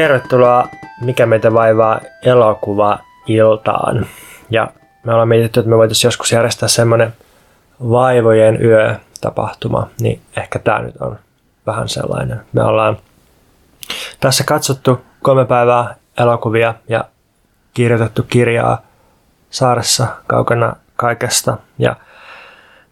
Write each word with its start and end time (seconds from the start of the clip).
Tervetuloa 0.00 0.68
Mikä 1.00 1.26
meitä 1.26 1.52
vaivaa 1.52 2.00
elokuva-iltaan. 2.22 4.06
Ja 4.50 4.68
me 5.04 5.12
ollaan 5.12 5.28
mietitty, 5.28 5.60
että 5.60 5.70
me 5.70 5.76
voitaisiin 5.76 6.08
joskus 6.08 6.32
järjestää 6.32 6.68
semmoinen 6.68 7.14
vaivojen 7.90 8.64
yö-tapahtuma, 8.64 9.88
niin 10.00 10.20
ehkä 10.36 10.58
tämä 10.58 10.78
nyt 10.78 10.96
on 10.96 11.18
vähän 11.66 11.88
sellainen. 11.88 12.40
Me 12.52 12.62
ollaan 12.62 12.96
tässä 14.20 14.44
katsottu 14.44 15.00
kolme 15.22 15.44
päivää 15.44 15.94
elokuvia 16.18 16.74
ja 16.88 17.04
kirjoitettu 17.74 18.22
kirjaa 18.22 18.82
saaressa 19.50 20.06
kaukana 20.26 20.76
kaikesta. 20.96 21.56
Ja 21.78 21.96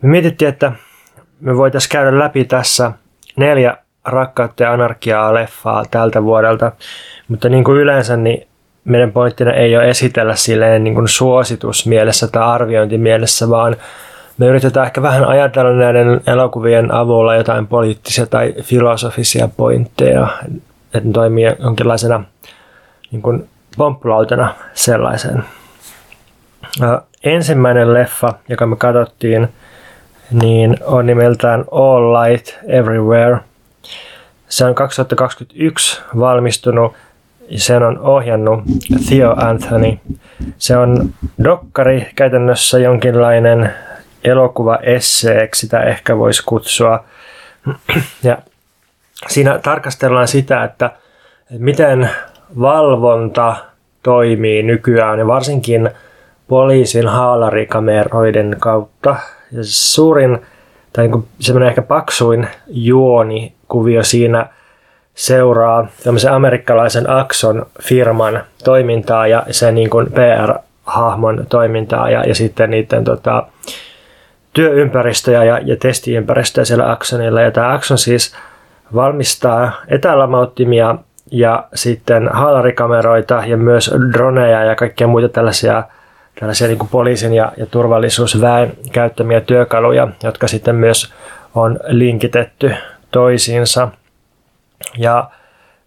me 0.02 0.08
mietittiin, 0.08 0.48
että 0.48 0.72
me 1.40 1.56
voitaisiin 1.56 1.90
käydä 1.90 2.18
läpi 2.18 2.44
tässä 2.44 2.92
neljä 3.36 3.76
rakkautta 4.10 4.62
ja 4.62 4.72
anarkiaa 4.72 5.34
leffaa 5.34 5.84
tältä 5.90 6.22
vuodelta, 6.22 6.72
mutta 7.28 7.48
niin 7.48 7.64
kuin 7.64 7.78
yleensä 7.78 8.16
niin 8.16 8.48
meidän 8.84 9.12
pointtina 9.12 9.52
ei 9.52 9.76
ole 9.76 9.88
esitellä 9.88 10.36
silleen 10.36 10.84
niin 10.84 10.94
kuin 10.94 11.08
suositusmielessä 11.08 12.28
tai 12.28 12.42
arviointimielessä, 12.42 13.50
vaan 13.50 13.76
me 14.38 14.46
yritetään 14.46 14.86
ehkä 14.86 15.02
vähän 15.02 15.24
ajatella 15.24 15.72
näiden 15.72 16.20
elokuvien 16.26 16.94
avulla 16.94 17.34
jotain 17.34 17.66
poliittisia 17.66 18.26
tai 18.26 18.54
filosofisia 18.62 19.48
pointteja, 19.56 20.28
että 20.94 21.08
ne 21.08 21.12
toimii 21.12 21.56
jonkinlaisena 21.58 22.24
niin 23.10 23.22
kuin 23.22 23.48
pomppulautena 23.76 24.54
sellaiseen. 24.74 25.44
Ensimmäinen 27.24 27.94
leffa, 27.94 28.32
joka 28.48 28.66
me 28.66 28.76
katsottiin, 28.76 29.48
niin 30.30 30.76
on 30.84 31.06
nimeltään 31.06 31.64
All 31.70 32.12
Light 32.12 32.58
Everywhere. 32.66 33.38
Se 34.48 34.64
on 34.64 34.74
2021 34.74 36.00
valmistunut 36.18 36.92
ja 37.48 37.60
sen 37.60 37.82
on 37.82 37.98
ohjannut 37.98 38.60
Theo 39.08 39.34
Anthony. 39.36 39.98
Se 40.58 40.76
on 40.76 41.14
dokkari, 41.44 42.06
käytännössä 42.14 42.78
jonkinlainen 42.78 43.74
elokuva 44.24 44.78
esseeksi 44.82 45.60
sitä 45.60 45.80
ehkä 45.80 46.18
voisi 46.18 46.42
kutsua. 46.46 47.04
Ja 48.22 48.38
siinä 49.28 49.58
tarkastellaan 49.58 50.28
sitä, 50.28 50.64
että 50.64 50.90
miten 51.50 52.10
valvonta 52.60 53.56
toimii 54.02 54.62
nykyään 54.62 55.18
ja 55.18 55.26
varsinkin 55.26 55.90
poliisin 56.48 57.06
haalarikameroiden 57.06 58.56
kautta. 58.60 59.16
Ja 59.52 59.60
suurin 59.62 60.38
tai 60.98 61.08
niin 61.08 61.28
semmoinen 61.40 61.68
ehkä 61.68 61.82
paksuin 61.82 62.48
juoni 62.66 63.52
kuvio 63.68 64.04
siinä 64.04 64.46
seuraa 65.14 65.86
tämmöisen 66.04 66.32
amerikkalaisen 66.32 67.10
Axon 67.10 67.66
firman 67.82 68.42
toimintaa 68.64 69.26
ja 69.26 69.42
sen 69.50 69.74
niin 69.74 69.90
kuin 69.90 70.06
PR-hahmon 70.12 71.46
toimintaa 71.48 72.10
ja, 72.10 72.24
ja 72.24 72.34
sitten 72.34 72.70
niiden 72.70 73.04
tota, 73.04 73.46
työympäristöjä 74.52 75.44
ja, 75.44 75.58
ja 75.58 75.76
testiympäristöjä 75.76 76.64
siellä 76.64 76.90
Axonilla. 76.90 77.40
Ja 77.40 77.50
tämä 77.50 77.72
Axon 77.72 77.98
siis 77.98 78.36
valmistaa 78.94 79.72
etälamauttimia 79.88 80.94
ja 81.30 81.64
sitten 81.74 82.28
haalarikameroita 82.32 83.42
ja 83.46 83.56
myös 83.56 83.94
droneja 84.12 84.64
ja 84.64 84.74
kaikkia 84.74 85.06
muita 85.06 85.28
tällaisia, 85.28 85.82
tällaisia 86.40 86.68
niin 86.68 86.78
kuin 86.78 86.88
poliisin 86.88 87.34
ja, 87.34 87.52
ja 87.56 87.66
turvallisuusväen 87.66 88.72
käyttämiä 88.92 89.40
työkaluja, 89.40 90.08
jotka 90.22 90.48
sitten 90.48 90.74
myös 90.74 91.12
on 91.54 91.80
linkitetty 91.86 92.74
toisiinsa. 93.10 93.88
Ja, 94.98 95.30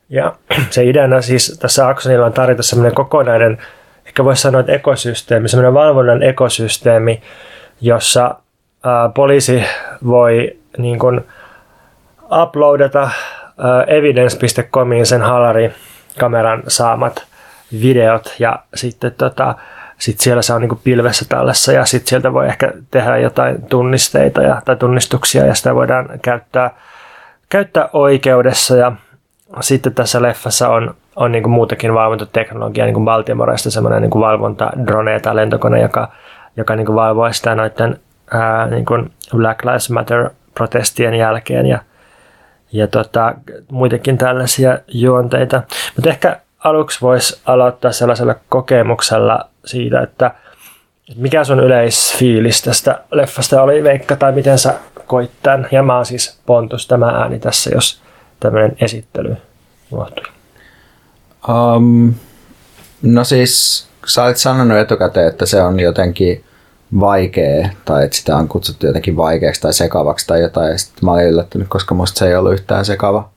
ja 0.10 0.36
se 0.70 0.84
ideana 0.84 1.22
siis 1.22 1.58
tässä 1.62 1.88
Axonilla 1.88 2.26
on 2.26 2.34
tarjota 2.34 2.64
semmoinen 2.64 2.96
kokonainen, 2.96 3.58
ehkä 4.06 4.24
voisi 4.26 4.42
sanoa, 4.42 4.60
että 4.60 4.74
ekosysteemi, 4.74 5.48
semmoinen 5.48 5.74
valvonnan 5.74 6.24
ekosysteemi, 6.24 7.22
jossa 7.82 8.36
ää, 8.84 9.10
poliisi 9.10 9.64
voi 10.08 10.58
niin 10.78 11.00
kuin, 11.00 11.22
uploadata 12.44 13.10
evidence.comiin 13.88 15.06
sen 15.06 15.22
kameran 16.20 16.64
saamat 16.68 17.24
videot 17.82 18.36
ja 18.40 18.60
sitten 18.76 19.12
tota, 19.18 19.56
sit 20.02 20.20
siellä 20.20 20.42
se 20.42 20.54
on 20.54 20.62
niin 20.62 20.80
pilvessä 20.84 21.26
tällaisessa 21.30 21.72
ja 21.72 21.86
sitten 21.86 22.10
sieltä 22.10 22.34
voi 22.34 22.48
ehkä 22.48 22.72
tehdä 22.92 23.18
jotain 23.18 23.62
tunnisteita 23.62 24.42
ja, 24.42 24.62
tai 24.66 24.76
tunnistuksia 24.76 25.46
ja 25.46 25.56
sitä 25.56 25.76
voidaan 25.76 26.10
käyttää, 26.22 26.70
käyttää 27.50 27.90
oikeudessa 27.94 28.76
ja 28.76 28.92
sitten 29.60 29.94
tässä 29.94 30.22
leffassa 30.22 30.70
on, 30.70 30.96
on 31.16 31.32
niin 31.32 31.50
muutakin 31.50 31.94
valvontateknologiaa, 31.94 32.86
niin 32.86 32.94
kuin 32.94 33.06
Baltimoreista 33.06 33.72
semmoinen 33.72 34.02
niin 34.02 34.12
valvonta 34.12 34.72
drone 34.88 35.20
tai 35.20 35.36
lentokone, 35.36 35.82
joka, 35.82 36.12
joka 36.58 36.76
niin 36.76 36.86
kuin 36.86 36.96
valvoo 36.96 37.34
sitä 37.34 37.56
noiden 37.56 38.00
ää, 38.32 38.68
niin 38.68 38.86
kuin 38.86 39.12
Black 39.36 39.66
Lives 39.66 39.90
Matter 39.90 40.30
protestien 40.54 41.14
jälkeen 41.14 41.66
ja 41.66 41.80
ja 42.74 42.88
tota, 42.88 43.34
muitakin 43.72 44.18
tällaisia 44.18 44.80
juonteita. 44.88 45.64
Mutta 45.96 46.10
ehkä 46.10 46.40
aluksi 46.64 47.02
voisi 47.02 47.42
aloittaa 47.46 47.92
sellaisella 47.92 48.36
kokemuksella 48.50 49.51
siitä, 49.66 50.02
että 50.02 50.32
mikä 51.16 51.44
sun 51.44 51.60
yleisfiilis 51.60 52.62
tästä 52.62 53.00
leffasta 53.12 53.62
oli 53.62 53.84
Veikka, 53.84 54.16
tai 54.16 54.32
miten 54.32 54.58
sä 54.58 54.74
koit 55.08 55.32
tämän? 55.44 55.68
Ja 55.72 55.84
mä 55.84 55.96
oon 55.96 56.06
siis 56.06 56.40
Pontus 56.46 56.88
tämä 56.88 57.08
ääni 57.08 57.40
tässä, 57.40 57.70
jos 57.74 58.02
tämmöinen 58.40 58.78
esittely 58.82 59.38
unohtui. 59.92 60.26
Um, 61.50 62.14
no 63.02 63.24
siis, 63.24 63.88
sä 64.06 64.24
olit 64.24 64.38
sanonut 64.38 64.78
etukäteen, 64.78 65.28
että 65.28 65.46
se 65.46 65.62
on 65.62 65.80
jotenkin 65.80 66.44
vaikea 67.00 67.70
tai 67.86 68.06
että 68.06 68.18
sitä 68.18 68.36
on 68.36 68.48
kutsuttu 68.48 68.86
jotenkin 68.86 69.18
vaikeaksi 69.18 69.62
tai 69.62 69.74
sekavaksi 69.74 70.28
tai 70.28 70.42
jotain. 70.42 70.72
Ja 70.72 70.78
sitten 70.78 71.06
mä 71.06 71.12
olin 71.12 71.28
yllättynyt, 71.28 71.68
koska 71.68 71.96
musta 71.96 72.20
se 72.20 72.28
ei 72.28 72.36
ollut 72.36 72.54
yhtään 72.54 72.86
sekava 72.86 73.30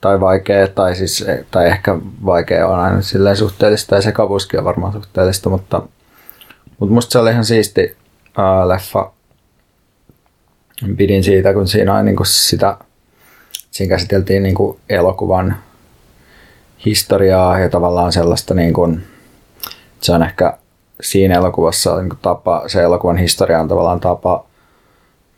tai 0.00 0.20
vaikea 0.20 0.68
tai, 0.68 0.96
siis, 0.96 1.24
tai 1.50 1.66
ehkä 1.66 1.98
vaikea 2.24 2.68
on 2.68 2.78
aina 2.78 3.02
silleen 3.02 3.36
suhteellista 3.36 3.94
ja 3.94 4.02
sekavuuskin 4.02 4.58
on 4.58 4.64
varmaan 4.64 4.92
suhteellista, 4.92 5.50
mutta, 5.50 5.82
mutta 6.78 6.94
musta 6.94 7.12
se 7.12 7.18
oli 7.18 7.30
ihan 7.30 7.44
siisti 7.44 7.96
ää, 8.36 8.68
leffa. 8.68 9.12
Pidin 10.96 11.24
siitä, 11.24 11.54
kun 11.54 11.68
siinä 11.68 12.02
niin 12.02 12.16
kuin 12.16 12.26
sitä, 12.26 12.76
siinä 13.70 13.88
käsiteltiin 13.88 14.42
niin 14.42 14.54
kuin 14.54 14.78
elokuvan 14.88 15.56
historiaa 16.86 17.58
ja 17.58 17.68
tavallaan 17.68 18.12
sellaista 18.12 18.54
niin 18.54 18.72
kuin, 18.72 19.04
se 20.00 20.12
on 20.12 20.22
ehkä 20.22 20.58
siinä 21.00 21.34
elokuvassa 21.34 21.96
niin 21.96 22.08
kuin 22.08 22.18
tapa, 22.22 22.64
se 22.66 22.82
elokuvan 22.82 23.16
historia 23.16 23.60
on 23.60 23.68
tavallaan 23.68 24.00
tapa, 24.00 24.44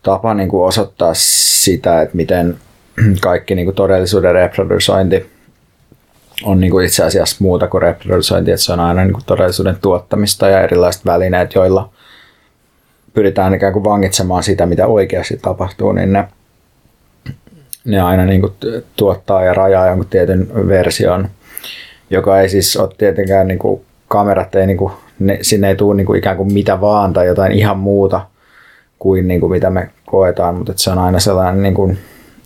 tapa 0.02 0.34
niin 0.34 0.48
kuin 0.48 0.68
osoittaa 0.68 1.14
sitä, 1.14 2.02
että 2.02 2.16
miten 2.16 2.58
kaikki 3.20 3.54
niin 3.54 3.66
kuin 3.66 3.74
todellisuuden 3.74 4.34
reprodusointi 4.34 5.30
on 6.44 6.60
niin 6.60 6.70
kuin 6.70 6.86
itse 6.86 7.04
asiassa 7.04 7.36
muuta 7.38 7.68
kuin 7.68 7.82
reprodusointi, 7.82 8.50
että 8.50 8.64
se 8.64 8.72
on 8.72 8.80
aina 8.80 9.04
niin 9.04 9.12
kuin 9.12 9.24
todellisuuden 9.26 9.76
tuottamista 9.82 10.48
ja 10.48 10.60
erilaiset 10.60 11.06
välineet, 11.06 11.54
joilla 11.54 11.90
pyritään 13.14 13.54
ikään 13.54 13.72
kuin 13.72 13.84
vangitsemaan 13.84 14.42
sitä, 14.42 14.66
mitä 14.66 14.86
oikeasti 14.86 15.36
tapahtuu, 15.42 15.92
niin 15.92 16.12
ne, 16.12 16.28
ne 17.84 18.00
aina 18.00 18.24
niin 18.24 18.40
kuin 18.40 18.52
tuottaa 18.96 19.44
ja 19.44 19.54
rajaa 19.54 19.86
jonkun 19.86 20.06
tietyn 20.06 20.68
version, 20.68 21.28
joka 22.10 22.40
ei 22.40 22.48
siis 22.48 22.76
ole 22.76 22.90
tietenkään, 22.98 23.48
niin 23.48 23.58
kuin, 23.58 23.84
kamerat 24.08 24.54
ei 24.54 24.66
niin 24.66 24.76
kuin 24.76 24.92
ne, 25.18 25.38
sinne 25.42 25.68
ei 25.68 25.76
tule 25.76 25.96
niin 25.96 26.06
kuin 26.06 26.18
ikään 26.18 26.36
kuin 26.36 26.52
mitä 26.52 26.80
vaan 26.80 27.12
tai 27.12 27.26
jotain 27.26 27.52
ihan 27.52 27.78
muuta 27.78 28.26
kuin, 28.98 29.28
niin 29.28 29.40
kuin 29.40 29.52
mitä 29.52 29.70
me 29.70 29.90
koetaan, 30.06 30.54
mutta 30.54 30.72
se 30.76 30.90
on 30.90 30.98
aina 30.98 31.20
sellainen 31.20 31.62
niin 31.62 31.74
kuin 31.74 31.98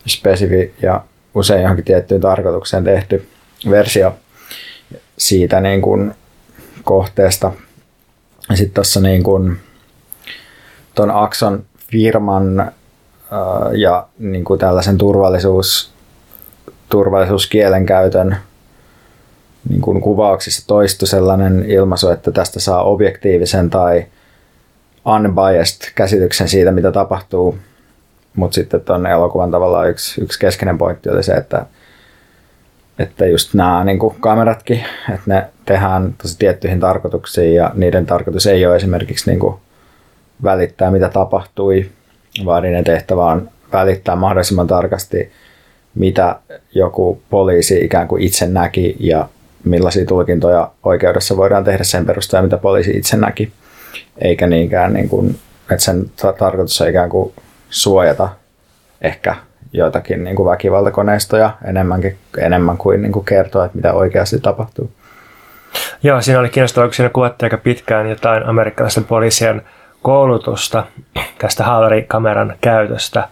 spesifi 0.09 0.73
ja 0.81 1.01
usein 1.35 1.61
johonkin 1.61 1.85
tiettyyn 1.85 2.21
tarkoitukseen 2.21 2.83
tehty 2.83 3.27
versio 3.69 4.15
siitä 5.17 5.61
niin 5.61 5.81
kuin 5.81 6.15
kohteesta. 6.83 7.51
Sitten 8.53 8.73
tuossa 8.73 8.99
niin 8.99 9.23
kuin 9.23 9.59
ton 10.95 11.11
Axon 11.11 11.63
firman 11.91 12.59
ää, 12.59 12.71
ja 13.73 14.07
niin 14.19 14.43
kuin 14.43 14.59
tällaisen 14.59 14.97
turvallisuus, 14.97 15.91
turvallisuuskielenkäytön 16.89 18.37
niin 19.69 19.81
kuin 19.81 20.01
kuvauksissa 20.01 20.67
toistui 20.67 21.07
sellainen 21.07 21.65
ilmaisu, 21.67 22.09
että 22.09 22.31
tästä 22.31 22.59
saa 22.59 22.83
objektiivisen 22.83 23.69
tai 23.69 24.05
unbiased 25.05 25.91
käsityksen 25.95 26.49
siitä, 26.49 26.71
mitä 26.71 26.91
tapahtuu. 26.91 27.57
Mutta 28.37 28.55
sitten 28.55 28.81
tuon 28.81 29.07
elokuvan 29.07 29.51
tavallaan 29.51 29.89
yksi, 29.89 30.21
yksi 30.21 30.39
keskeinen 30.39 30.77
pointti 30.77 31.09
oli 31.09 31.23
se, 31.23 31.33
että, 31.33 31.65
että 32.99 33.25
just 33.25 33.53
nämä 33.53 33.83
niin 33.83 33.99
kuin 33.99 34.15
kameratkin, 34.19 34.85
että 35.13 35.23
ne 35.25 35.45
tehdään 35.65 36.15
tosi 36.21 36.37
tiettyihin 36.39 36.79
tarkoituksiin 36.79 37.55
ja 37.55 37.71
niiden 37.73 38.05
tarkoitus 38.05 38.47
ei 38.47 38.65
ole 38.65 38.75
esimerkiksi 38.75 39.29
niin 39.29 39.39
kuin 39.39 39.55
välittää, 40.43 40.91
mitä 40.91 41.09
tapahtui, 41.09 41.89
vaan 42.45 42.63
niiden 42.63 42.83
tehtävä 42.83 43.25
on 43.25 43.49
välittää 43.73 44.15
mahdollisimman 44.15 44.67
tarkasti 44.67 45.31
mitä 45.95 46.35
joku 46.73 47.21
poliisi 47.29 47.85
ikään 47.85 48.07
kuin 48.07 48.23
itse 48.23 48.47
näki 48.47 48.95
ja 48.99 49.29
millaisia 49.63 50.05
tulkintoja 50.05 50.71
oikeudessa 50.83 51.37
voidaan 51.37 51.63
tehdä 51.63 51.83
sen 51.83 52.05
perusteella, 52.05 52.43
mitä 52.43 52.57
poliisi 52.57 52.91
itse 52.91 53.17
näki. 53.17 53.51
Eikä 54.17 54.47
niinkään, 54.47 54.93
niin 54.93 55.09
kuin, 55.09 55.39
että 55.71 55.83
sen 55.83 56.11
tarkoitus 56.37 56.81
on 56.81 56.89
ikään 56.89 57.09
kuin 57.09 57.33
suojata 57.69 58.29
ehkä 59.01 59.35
joitakin 59.73 60.23
niin 60.23 60.35
kuin 60.35 60.49
väkivaltakoneistoja 60.49 61.51
enemmänkin, 61.65 62.17
enemmän 62.37 62.77
kuin, 62.77 63.01
niin 63.01 63.11
kuin 63.11 63.25
kertoa, 63.25 63.65
että 63.65 63.75
mitä 63.77 63.93
oikeasti 63.93 64.39
tapahtuu. 64.39 64.91
Joo, 66.03 66.21
siinä 66.21 66.39
oli 66.39 66.49
kiinnostavaa, 66.49 66.87
kun 66.87 66.93
siinä 66.93 67.09
kuvattiin 67.09 67.45
aika 67.45 67.57
pitkään 67.57 68.09
jotain 68.09 68.45
amerikkalaisten 68.45 69.03
poliisien 69.03 69.61
koulutusta 70.01 70.83
tästä 71.37 71.63
haalarikameran 71.63 72.55
käytöstä. 72.61 73.27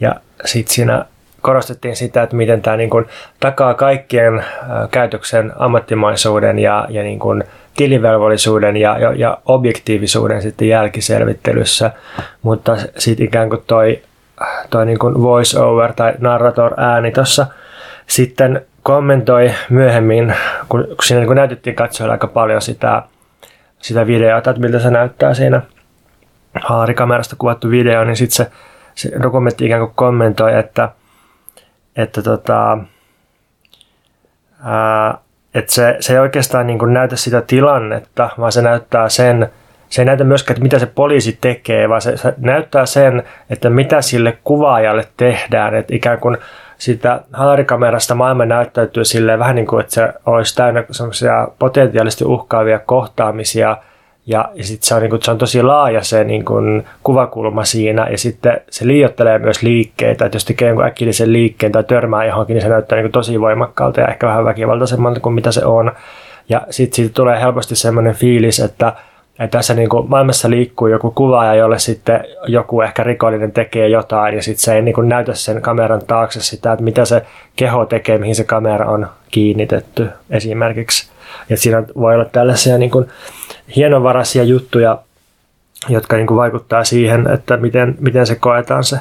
Ja 0.00 0.14
sitten 0.44 0.74
siinä 0.74 1.04
korostettiin 1.40 1.96
sitä, 1.96 2.22
että 2.22 2.36
miten 2.36 2.62
tämä 2.62 2.76
niin 2.76 2.90
kuin 2.90 3.06
takaa 3.40 3.74
kaikkien 3.74 4.44
käytöksen 4.90 5.52
ammattimaisuuden 5.56 6.58
ja, 6.58 6.86
ja 6.88 7.02
niin 7.02 7.18
kuin 7.18 7.44
tilivelvollisuuden 7.76 8.76
ja, 8.76 8.98
ja, 8.98 9.12
ja 9.12 9.38
objektiivisuuden 9.46 10.42
sitten 10.42 10.68
jälkiselvittelyssä, 10.68 11.90
mutta 12.42 12.76
sitten 12.98 13.26
ikään 13.26 13.48
kuin 13.48 13.62
toi, 13.66 14.02
toi 14.70 14.86
niin 14.86 14.98
kuin 14.98 15.22
voice 15.22 15.60
over 15.60 15.92
tai 15.92 16.14
narrator 16.18 16.74
ääni 16.76 17.12
tuossa 17.12 17.46
sitten 18.06 18.66
kommentoi 18.82 19.54
myöhemmin, 19.70 20.34
kun, 20.68 20.84
kun 20.84 20.96
siinä 21.04 21.24
niin 21.24 21.34
näytettiin 21.34 21.76
katsojille 21.76 22.12
aika 22.12 22.26
paljon 22.26 22.62
sitä, 22.62 23.02
sitä 23.78 24.06
videota, 24.06 24.50
että 24.50 24.62
miltä 24.62 24.78
se 24.78 24.90
näyttää 24.90 25.34
siinä 25.34 25.62
haarikamerasta 26.62 27.36
kuvattu 27.38 27.70
video, 27.70 28.04
niin 28.04 28.16
sitten 28.16 28.36
se, 28.36 28.50
se 28.94 29.10
dokumentti 29.22 29.66
ikään 29.66 29.80
kuin 29.80 29.94
kommentoi, 29.94 30.58
että, 30.58 30.88
että 31.96 32.22
tota, 32.22 32.78
ää, 34.64 35.18
että 35.54 35.72
se, 35.72 35.96
se 36.00 36.12
ei 36.12 36.18
oikeastaan 36.18 36.66
niin 36.66 36.78
kuin 36.78 36.92
näytä 36.92 37.16
sitä 37.16 37.42
tilannetta, 37.46 38.30
vaan 38.38 38.52
se 38.52 38.62
näyttää 38.62 39.08
sen, 39.08 39.50
se 39.88 40.02
ei 40.02 40.06
näytä 40.06 40.24
myöskään, 40.24 40.54
että 40.54 40.62
mitä 40.62 40.78
se 40.78 40.86
poliisi 40.86 41.38
tekee, 41.40 41.88
vaan 41.88 42.00
se, 42.00 42.16
se 42.16 42.34
näyttää 42.38 42.86
sen, 42.86 43.22
että 43.50 43.70
mitä 43.70 44.02
sille 44.02 44.38
kuvaajalle 44.44 45.04
tehdään, 45.16 45.74
että 45.74 45.94
ikään 45.94 46.18
kuin 46.18 46.36
sitä 46.78 47.20
halarikamerasta 47.32 48.14
maailma 48.14 48.44
näyttäytyy 48.44 49.04
silleen 49.04 49.38
vähän 49.38 49.56
niin 49.56 49.66
kuin, 49.66 49.80
että 49.80 49.94
se 49.94 50.12
olisi 50.26 50.56
täynnä 50.56 50.84
semmoisia 50.90 51.48
potentiaalisesti 51.58 52.24
uhkaavia 52.24 52.78
kohtaamisia– 52.78 53.76
ja, 54.26 54.48
ja 54.54 54.64
sitten 54.64 54.86
se 54.86 55.00
niin 55.00 55.22
se 55.22 55.30
on 55.30 55.38
tosi 55.38 55.62
laaja 55.62 56.04
se 56.04 56.24
niin 56.24 56.44
kuin, 56.44 56.86
kuvakulma 57.02 57.64
siinä, 57.64 58.08
ja 58.10 58.18
sitten 58.18 58.60
se 58.70 58.86
liiottelee 58.86 59.38
myös 59.38 59.62
liikkeitä, 59.62 60.24
että 60.24 60.36
jos 60.36 60.44
tekee 60.44 60.68
jonkun 60.68 60.86
äkillisen 60.86 61.32
liikkeen 61.32 61.72
tai 61.72 61.84
törmää 61.84 62.24
johonkin, 62.24 62.54
niin 62.54 62.62
se 62.62 62.68
näyttää 62.68 62.96
niin 62.96 63.04
kuin, 63.04 63.12
tosi 63.12 63.40
voimakkaalta 63.40 64.00
ja 64.00 64.08
ehkä 64.08 64.26
vähän 64.26 64.44
väkivaltaisemmalta 64.44 65.20
kuin 65.20 65.34
mitä 65.34 65.52
se 65.52 65.64
on. 65.64 65.92
Ja 66.48 66.66
sitten 66.70 66.96
siitä 66.96 67.14
tulee 67.14 67.40
helposti 67.40 67.76
semmoinen 67.76 68.14
fiilis, 68.14 68.60
että, 68.60 68.92
että 69.38 69.58
tässä 69.58 69.74
niin 69.74 69.88
kuin, 69.88 70.10
maailmassa 70.10 70.50
liikkuu 70.50 70.88
joku 70.88 71.10
kuvaaja, 71.10 71.54
jolle 71.54 71.78
sitten 71.78 72.24
joku 72.46 72.80
ehkä 72.80 73.02
rikollinen 73.02 73.52
tekee 73.52 73.88
jotain, 73.88 74.34
ja 74.34 74.42
sitten 74.42 74.62
se 74.62 74.74
ei 74.74 74.82
niin 74.82 74.94
kuin, 74.94 75.08
näytä 75.08 75.34
sen 75.34 75.62
kameran 75.62 76.06
taakse 76.06 76.40
sitä, 76.40 76.72
että 76.72 76.84
mitä 76.84 77.04
se 77.04 77.22
keho 77.56 77.86
tekee, 77.86 78.18
mihin 78.18 78.34
se 78.34 78.44
kamera 78.44 78.86
on 78.86 79.06
kiinnitetty 79.30 80.08
esimerkiksi. 80.30 81.10
Ja 81.48 81.56
siinä 81.56 81.82
voi 81.96 82.14
olla 82.14 82.24
tällaisia 82.24 82.78
niin 82.78 82.90
kuin, 82.90 83.06
hienovaraisia 83.76 84.42
juttuja, 84.44 84.98
jotka 85.88 86.16
niin 86.16 86.26
kuin 86.26 86.38
vaikuttaa 86.38 86.84
siihen, 86.84 87.30
että 87.30 87.56
miten, 87.56 87.94
miten 88.00 88.26
se 88.26 88.34
koetaan 88.34 88.84
se, 88.84 88.98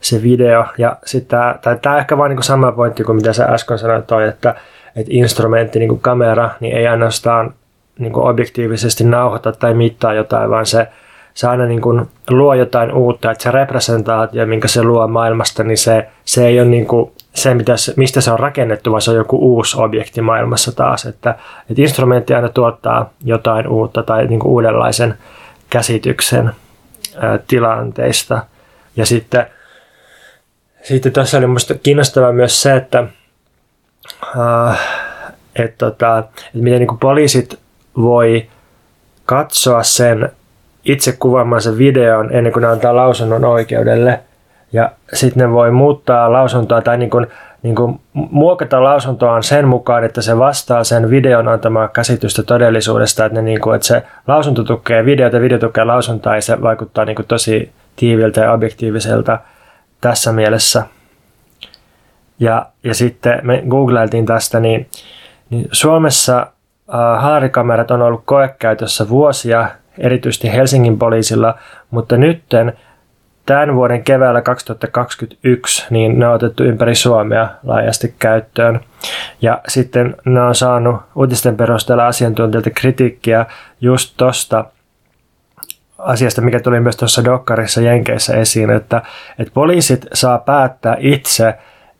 se 0.00 0.22
video. 0.22 0.64
Ja 0.78 0.96
tämä, 1.28 1.58
tämä 1.82 1.98
ehkä 1.98 2.18
vain 2.18 2.30
niin 2.30 2.42
sama 2.42 2.72
pointti 2.72 3.04
kuin 3.04 3.16
mitä 3.16 3.32
sä 3.32 3.44
äsken 3.44 3.78
sanoit 3.78 4.06
toi, 4.06 4.28
että, 4.28 4.54
että 4.96 5.12
instrumentti, 5.14 5.78
niin 5.78 5.88
kuin 5.88 6.00
kamera, 6.00 6.50
niin 6.60 6.76
ei 6.76 6.86
ainoastaan 6.86 7.54
niin 7.98 8.12
kuin 8.12 8.26
objektiivisesti 8.26 9.04
nauhoita 9.04 9.52
tai 9.52 9.74
mittaa 9.74 10.14
jotain, 10.14 10.50
vaan 10.50 10.66
se, 10.66 10.88
se 11.34 11.48
aina 11.48 11.66
niin 11.66 11.80
kuin 11.80 12.06
luo 12.30 12.54
jotain 12.54 12.92
uutta, 12.92 13.30
että 13.30 13.42
se 13.42 13.50
representaatio, 13.50 14.46
minkä 14.46 14.68
se 14.68 14.82
luo 14.82 15.08
maailmasta, 15.08 15.64
niin 15.64 15.78
se, 15.78 16.08
se 16.24 16.46
ei 16.46 16.60
ole 16.60 16.68
niin 16.68 16.86
kuin 16.86 17.12
se, 17.34 17.54
mitä 17.54 17.72
mistä 17.96 18.20
se 18.20 18.30
on 18.30 18.38
rakennettu, 18.38 18.90
vaan 18.90 19.02
se 19.02 19.10
on 19.10 19.16
joku 19.16 19.36
uusi 19.36 19.76
objekti 19.80 20.20
maailmassa 20.20 20.72
taas. 20.72 21.06
Että, 21.06 21.30
että 21.70 21.82
instrumentti 21.82 22.34
aina 22.34 22.48
tuottaa 22.48 23.10
jotain 23.24 23.68
uutta 23.68 24.02
tai 24.02 24.26
niin 24.26 24.40
kuin 24.40 24.52
uudenlaisen 24.52 25.14
käsityksen 25.70 26.52
ää, 27.16 27.38
tilanteista. 27.46 28.44
Ja 28.96 29.06
sitten, 29.06 29.46
sitten 30.82 31.12
tässä 31.12 31.38
oli 31.38 31.46
minusta 31.46 31.74
kiinnostavaa 31.74 32.32
myös 32.32 32.62
se, 32.62 32.76
että, 32.76 33.04
ää, 34.38 34.76
että, 35.56 35.76
tota, 35.78 36.18
että 36.18 36.42
miten 36.54 36.78
niin 36.78 36.88
kuin 36.88 36.98
poliisit 36.98 37.58
voi 37.96 38.48
katsoa 39.26 39.82
sen 39.82 40.32
itse 40.84 41.12
kuvaamansa 41.12 41.78
videon 41.78 42.32
ennen 42.32 42.52
kuin 42.52 42.60
ne 42.60 42.68
antaa 42.68 42.96
lausunnon 42.96 43.44
oikeudelle– 43.44 44.20
ja 44.72 44.90
sitten 45.12 45.40
ne 45.40 45.52
voi 45.52 45.70
muuttaa 45.70 46.32
lausuntoa 46.32 46.82
tai 46.82 46.98
niin 46.98 47.10
kuin, 47.10 47.26
niin 47.62 47.74
kuin 47.74 48.00
muokata 48.12 48.82
lausuntoaan 48.82 49.42
sen 49.42 49.68
mukaan, 49.68 50.04
että 50.04 50.22
se 50.22 50.38
vastaa 50.38 50.84
sen 50.84 51.10
videon 51.10 51.48
antamaa 51.48 51.88
käsitystä 51.88 52.42
todellisuudesta, 52.42 53.24
että, 53.24 53.38
ne 53.38 53.42
niin 53.42 53.60
kuin, 53.60 53.76
että 53.76 53.86
se 53.86 54.02
lausunto 54.26 54.64
tukee 54.64 55.04
videota, 55.04 55.40
video 55.40 55.58
tukee 55.58 55.84
lausuntoa 55.84 56.34
ja 56.34 56.42
se 56.42 56.62
vaikuttaa 56.62 57.04
niin 57.04 57.16
kuin 57.16 57.26
tosi 57.26 57.72
tiiviltä 57.96 58.40
ja 58.40 58.52
objektiiviselta 58.52 59.38
tässä 60.00 60.32
mielessä. 60.32 60.82
Ja, 62.38 62.66
ja 62.84 62.94
sitten 62.94 63.40
me 63.42 63.62
googlailtiin 63.68 64.26
tästä, 64.26 64.60
niin, 64.60 64.88
niin 65.50 65.68
Suomessa 65.72 66.38
äh, 66.38 67.22
haarikamerat 67.22 67.90
on 67.90 68.02
ollut 68.02 68.22
koekäytössä 68.24 69.08
vuosia, 69.08 69.68
erityisesti 69.98 70.52
Helsingin 70.52 70.98
poliisilla, 70.98 71.54
mutta 71.90 72.16
nytten 72.16 72.72
tämän 73.46 73.74
vuoden 73.74 74.04
keväällä 74.04 74.42
2021 74.42 75.86
niin 75.90 76.18
ne 76.18 76.28
on 76.28 76.34
otettu 76.34 76.64
ympäri 76.64 76.94
Suomea 76.94 77.48
laajasti 77.62 78.14
käyttöön. 78.18 78.80
Ja 79.42 79.60
sitten 79.68 80.16
ne 80.24 80.40
on 80.40 80.54
saanut 80.54 80.96
uutisten 81.14 81.56
perusteella 81.56 82.06
asiantuntijoilta 82.06 82.70
kritiikkiä 82.70 83.46
just 83.80 84.14
tuosta 84.16 84.64
asiasta, 85.98 86.42
mikä 86.42 86.60
tuli 86.60 86.80
myös 86.80 86.96
tuossa 86.96 87.24
Dokkarissa 87.24 87.80
Jenkeissä 87.80 88.36
esiin, 88.36 88.70
että, 88.70 89.02
että 89.38 89.52
poliisit 89.54 90.06
saa 90.12 90.38
päättää 90.38 90.96
itse, 90.98 91.54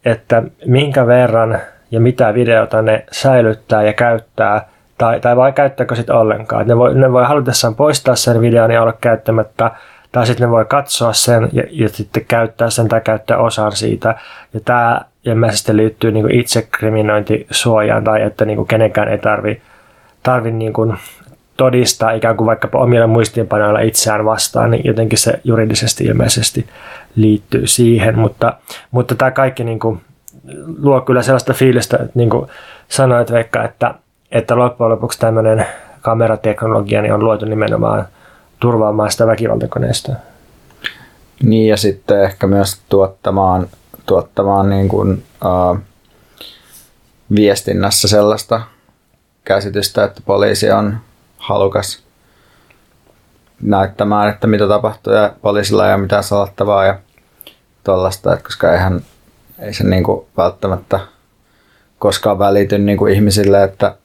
että 0.04 0.42
minkä 0.66 1.06
verran 1.06 1.58
ja 1.90 2.00
mitä 2.00 2.34
videota 2.34 2.82
ne 2.82 3.04
säilyttää 3.12 3.82
ja 3.82 3.92
käyttää, 3.92 4.68
tai, 4.98 5.20
tai 5.20 5.36
vai 5.36 5.52
käyttääkö 5.52 5.94
sitten 5.94 6.16
ollenkaan. 6.16 6.66
Ne 6.66 6.76
voi, 6.76 6.94
ne 6.94 7.12
voi 7.12 7.24
halutessaan 7.24 7.74
poistaa 7.74 8.16
sen 8.16 8.40
videon 8.40 8.70
ja 8.70 8.82
olla 8.82 8.92
käyttämättä 9.00 9.70
tai 10.12 10.26
sitten 10.26 10.46
ne 10.46 10.50
voi 10.50 10.64
katsoa 10.64 11.12
sen 11.12 11.48
ja, 11.52 11.62
ja 11.70 11.88
sitten 11.88 12.24
käyttää 12.24 12.70
sen 12.70 12.88
tai 12.88 13.00
käyttää 13.00 13.38
osan 13.38 13.72
siitä. 13.72 14.14
Ja 14.54 14.60
tämä 14.64 15.00
ilmeisesti 15.24 15.76
liittyy 15.76 16.12
niin 16.12 16.24
kuin 16.24 16.40
itsekriminointisuojaan 16.40 18.04
tai 18.04 18.22
että 18.22 18.44
niin 18.44 18.56
kuin 18.56 18.68
kenenkään 18.68 19.08
ei 19.08 19.18
tarvi, 19.18 19.62
tarvi 20.22 20.50
niin 20.50 20.72
kuin 20.72 20.96
todistaa 21.56 22.10
ikään 22.10 22.36
kuin 22.36 22.46
vaikkapa 22.46 22.78
omilla 22.78 23.06
muistiinpanoilla 23.06 23.80
itseään 23.80 24.24
vastaan, 24.24 24.70
niin 24.70 24.84
jotenkin 24.84 25.18
se 25.18 25.40
juridisesti 25.44 26.04
ilmeisesti 26.04 26.66
liittyy 27.16 27.66
siihen, 27.66 28.18
mutta, 28.18 28.54
mutta 28.90 29.14
tämä 29.14 29.30
kaikki 29.30 29.64
niin 29.64 29.78
kuin 29.78 30.00
luo 30.82 31.00
kyllä 31.00 31.22
sellaista 31.22 31.52
fiilistä, 31.52 31.96
että 31.96 32.12
niin 32.14 32.30
kuin 32.30 32.48
sanoit 32.88 33.32
Veikka, 33.32 33.64
että, 33.64 33.94
että 34.32 34.56
loppujen 34.56 34.90
lopuksi 34.90 35.18
tämmöinen 35.18 35.66
kamerateknologia 36.00 37.02
niin 37.02 37.14
on 37.14 37.24
luotu 37.24 37.44
nimenomaan– 37.46 38.06
turvaamaan 38.62 39.10
sitä 39.12 39.26
väkivaltakoneista. 39.26 40.12
Niin 41.42 41.68
ja 41.68 41.76
sitten 41.76 42.24
ehkä 42.24 42.46
myös 42.46 42.80
tuottamaan, 42.88 43.66
tuottamaan 44.06 44.70
niin 44.70 44.88
kuin, 44.88 45.24
uh, 45.44 45.78
viestinnässä 47.34 48.08
sellaista 48.08 48.60
käsitystä, 49.44 50.04
että 50.04 50.20
poliisi 50.24 50.70
on 50.70 50.96
halukas 51.36 52.02
näyttämään, 53.62 54.28
että 54.28 54.46
mitä 54.46 54.68
tapahtuu 54.68 55.12
ja 55.12 55.32
poliisilla 55.42 55.86
ei 55.86 55.94
ole 55.94 56.02
mitään 56.02 56.24
salattavaa 56.24 56.84
ja 56.84 56.98
tuollaista, 57.84 58.36
koska 58.36 58.72
eihän, 58.72 59.00
ei 59.58 59.74
se 59.74 59.84
niin 59.84 60.04
kuin 60.04 60.26
välttämättä 60.36 61.00
koskaan 61.98 62.38
välity 62.38 62.78
niin 62.78 62.98
kuin 62.98 63.14
ihmisille, 63.14 63.64
että 63.64 63.96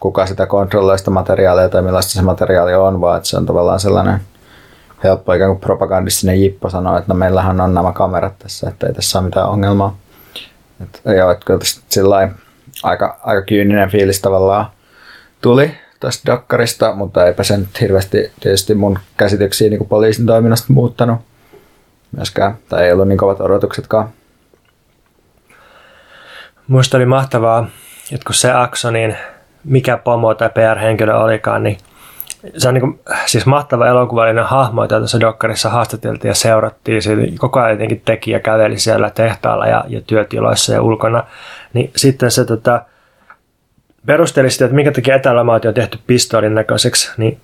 kuka 0.00 0.26
sitä 0.26 0.46
kontrolloi 0.46 0.98
sitä 0.98 1.10
materiaalia 1.10 1.68
tai 1.68 1.82
millaista 1.82 2.12
se 2.12 2.22
materiaali 2.22 2.74
on, 2.74 3.00
vaan 3.00 3.16
että 3.16 3.28
se 3.28 3.36
on 3.36 3.46
tavallaan 3.46 3.80
sellainen 3.80 4.20
helppo 5.04 5.32
ikään 5.32 5.50
kuin 5.50 5.60
propagandistinen 5.60 6.42
jippo 6.42 6.70
sanoa, 6.70 6.98
että 6.98 7.12
no 7.12 7.18
meillähän 7.18 7.60
on 7.60 7.74
nämä 7.74 7.92
kamerat 7.92 8.38
tässä, 8.38 8.68
että 8.68 8.86
ei 8.86 8.94
tässä 8.94 9.18
ole 9.18 9.24
mitään 9.24 9.48
ongelmaa. 9.48 9.96
Et, 10.82 11.02
joo, 11.16 11.30
että 11.30 11.44
kyllä 11.44 11.58
tästä 11.58 11.82
aika, 12.82 13.20
aika 13.22 13.42
kyyninen 13.42 13.90
fiilis 13.90 14.20
tavallaan 14.20 14.66
tuli 15.40 15.74
tästä 16.00 16.32
Dakkarista, 16.32 16.94
mutta 16.94 17.26
eipä 17.26 17.42
se 17.42 17.56
nyt 17.56 17.80
hirveästi 17.80 18.32
tietysti 18.40 18.74
mun 18.74 18.98
käsityksiä 19.16 19.70
niin 19.70 19.86
poliisin 19.86 20.26
toiminnasta 20.26 20.72
muuttanut 20.72 21.20
myöskään, 22.16 22.58
tai 22.68 22.84
ei 22.84 22.92
ollut 22.92 23.08
niin 23.08 23.18
kovat 23.18 23.40
odotuksetkaan. 23.40 24.08
musta 26.68 26.96
oli 26.96 27.06
mahtavaa, 27.06 27.66
että 28.12 28.24
kun 28.26 28.34
se 28.34 28.52
akso, 28.52 28.90
niin 28.90 29.16
mikä 29.66 29.96
pomo 29.96 30.34
tai 30.34 30.50
PR-henkilö 30.50 31.16
olikaan, 31.16 31.62
niin 31.62 31.78
se 32.58 32.68
on 32.68 32.74
niin 32.74 32.80
kuin, 32.80 33.00
siis 33.26 33.46
mahtava 33.46 33.86
elokuvallinen 33.86 34.44
hahmo, 34.44 34.84
jota 34.84 35.00
tässä 35.00 35.20
dokkarissa 35.20 35.70
haastateltiin 35.70 36.28
ja 36.28 36.34
seurattiin. 36.34 37.02
Siitä 37.02 37.22
koko 37.38 37.60
ajan 37.60 37.70
jotenkin 37.70 38.02
tekijä 38.04 38.40
käveli 38.40 38.78
siellä 38.78 39.10
tehtaalla 39.10 39.66
ja, 39.66 39.84
ja 39.88 40.00
työtiloissa 40.00 40.72
ja 40.72 40.82
ulkona. 40.82 41.24
Niin 41.72 41.90
sitten 41.96 42.30
se 42.30 42.44
tota, 42.44 42.82
perusteli 44.06 44.50
sitä, 44.50 44.64
että 44.64 44.74
minkä 44.74 44.92
takia 44.92 45.16
etälomaatio 45.16 45.68
on 45.68 45.74
tehty 45.74 45.98
pistoolin 46.06 46.54
näköiseksi, 46.54 47.10
niin, 47.16 47.40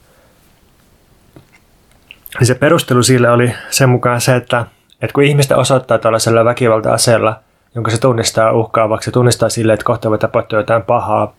niin 2.39 2.47
se 2.47 2.55
perustelu 2.55 3.03
sille 3.03 3.31
oli 3.31 3.55
sen 3.71 3.89
mukaan 3.89 4.21
se, 4.21 4.37
että, 4.37 4.67
että 5.03 5.15
kun 5.15 5.25
ihmistä 5.25 5.57
osoittaa 5.57 5.99
tällaisella 5.99 6.45
väkivalta-aseella, 6.45 7.41
jonka 7.75 7.91
se 7.91 8.01
tunnistaa 8.01 8.53
uhkaavaksi, 8.53 9.05
se 9.05 9.11
tunnistaa 9.11 9.49
sille, 9.49 9.73
että 9.73 9.85
kohta 9.85 10.11
voi 10.11 10.19
tapahtua 10.19 10.59
jotain 10.59 10.83
pahaa, 10.83 11.35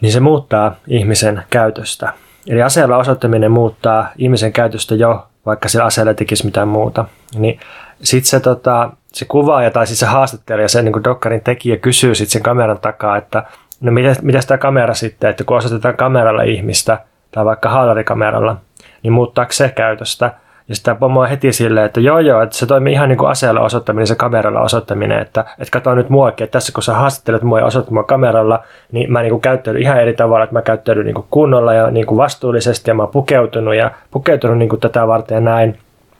niin 0.00 0.12
se 0.12 0.20
muuttaa 0.20 0.74
ihmisen 0.86 1.42
käytöstä. 1.50 2.12
Eli 2.48 2.62
aseella 2.62 2.96
osoittaminen 2.96 3.52
muuttaa 3.52 4.08
ihmisen 4.18 4.52
käytöstä 4.52 4.94
jo, 4.94 5.26
vaikka 5.46 5.68
sillä 5.68 5.84
aseella 5.84 6.14
tekisi 6.14 6.44
mitään 6.44 6.68
muuta. 6.68 7.04
Niin 7.34 7.60
sitten 8.02 8.30
se, 8.30 8.40
tota, 8.40 8.90
se 9.12 9.24
kuvaaja 9.24 9.70
tai 9.70 9.86
siis 9.86 10.00
se 10.00 10.06
haastattelija, 10.06 10.68
se 10.68 10.82
niin 10.82 11.04
dokkarin 11.04 11.40
tekijä 11.40 11.76
kysyy 11.76 12.14
sitten 12.14 12.32
sen 12.32 12.42
kameran 12.42 12.78
takaa, 12.78 13.16
että 13.16 13.44
no 13.80 13.92
mitä 13.92 14.40
tämä 14.46 14.58
kamera 14.58 14.94
sitten, 14.94 15.30
että 15.30 15.44
kun 15.44 15.56
osoitetaan 15.56 15.96
kameralla 15.96 16.42
ihmistä 16.42 17.00
tai 17.30 17.44
vaikka 17.44 17.68
haalarikameralla, 17.68 18.56
niin 19.02 19.12
muuttaako 19.12 19.52
se 19.52 19.68
käytöstä? 19.68 20.32
Ja 20.70 20.76
sitten 20.76 20.96
pomo 20.96 21.22
heti 21.22 21.52
silleen, 21.52 21.86
että 21.86 22.00
joo 22.00 22.18
joo, 22.18 22.42
että 22.42 22.56
se 22.56 22.66
toimii 22.66 22.92
ihan 22.92 23.08
niin 23.08 23.18
kuin 23.18 23.30
aseella 23.30 23.60
osoittaminen, 23.60 24.06
se 24.06 24.14
kameralla 24.14 24.60
osoittaminen, 24.60 25.18
että, 25.18 25.40
että 25.40 25.70
katso 25.70 25.94
nyt 25.94 26.08
muakin, 26.10 26.44
että 26.44 26.52
tässä 26.52 26.72
kun 26.72 26.82
sä 26.82 26.94
haastattelet 26.94 27.42
mua 27.42 27.58
ja 27.58 27.64
osoitat 27.64 27.90
mua 27.90 28.02
kameralla, 28.02 28.62
niin 28.92 29.12
mä 29.12 29.22
niin 29.22 29.30
kuin 29.30 29.40
käyttäydyn 29.40 29.82
ihan 29.82 30.00
eri 30.00 30.14
tavalla, 30.14 30.44
että 30.44 30.54
mä 30.54 30.62
käyttäydyn 30.62 31.04
niin 31.04 31.14
kuin 31.14 31.26
kunnolla 31.30 31.74
ja 31.74 31.90
niin 31.90 32.06
kuin 32.06 32.18
vastuullisesti 32.18 32.90
ja 32.90 32.94
mä 32.94 33.02
oon 33.02 33.12
pukeutunut 33.12 33.74
ja 33.74 33.90
pukeutunut 34.10 34.58
niin 34.58 34.68
kuin 34.68 34.80
tätä 34.80 35.06
varten 35.06 35.34
ja 35.34 35.40
näin. 35.40 35.78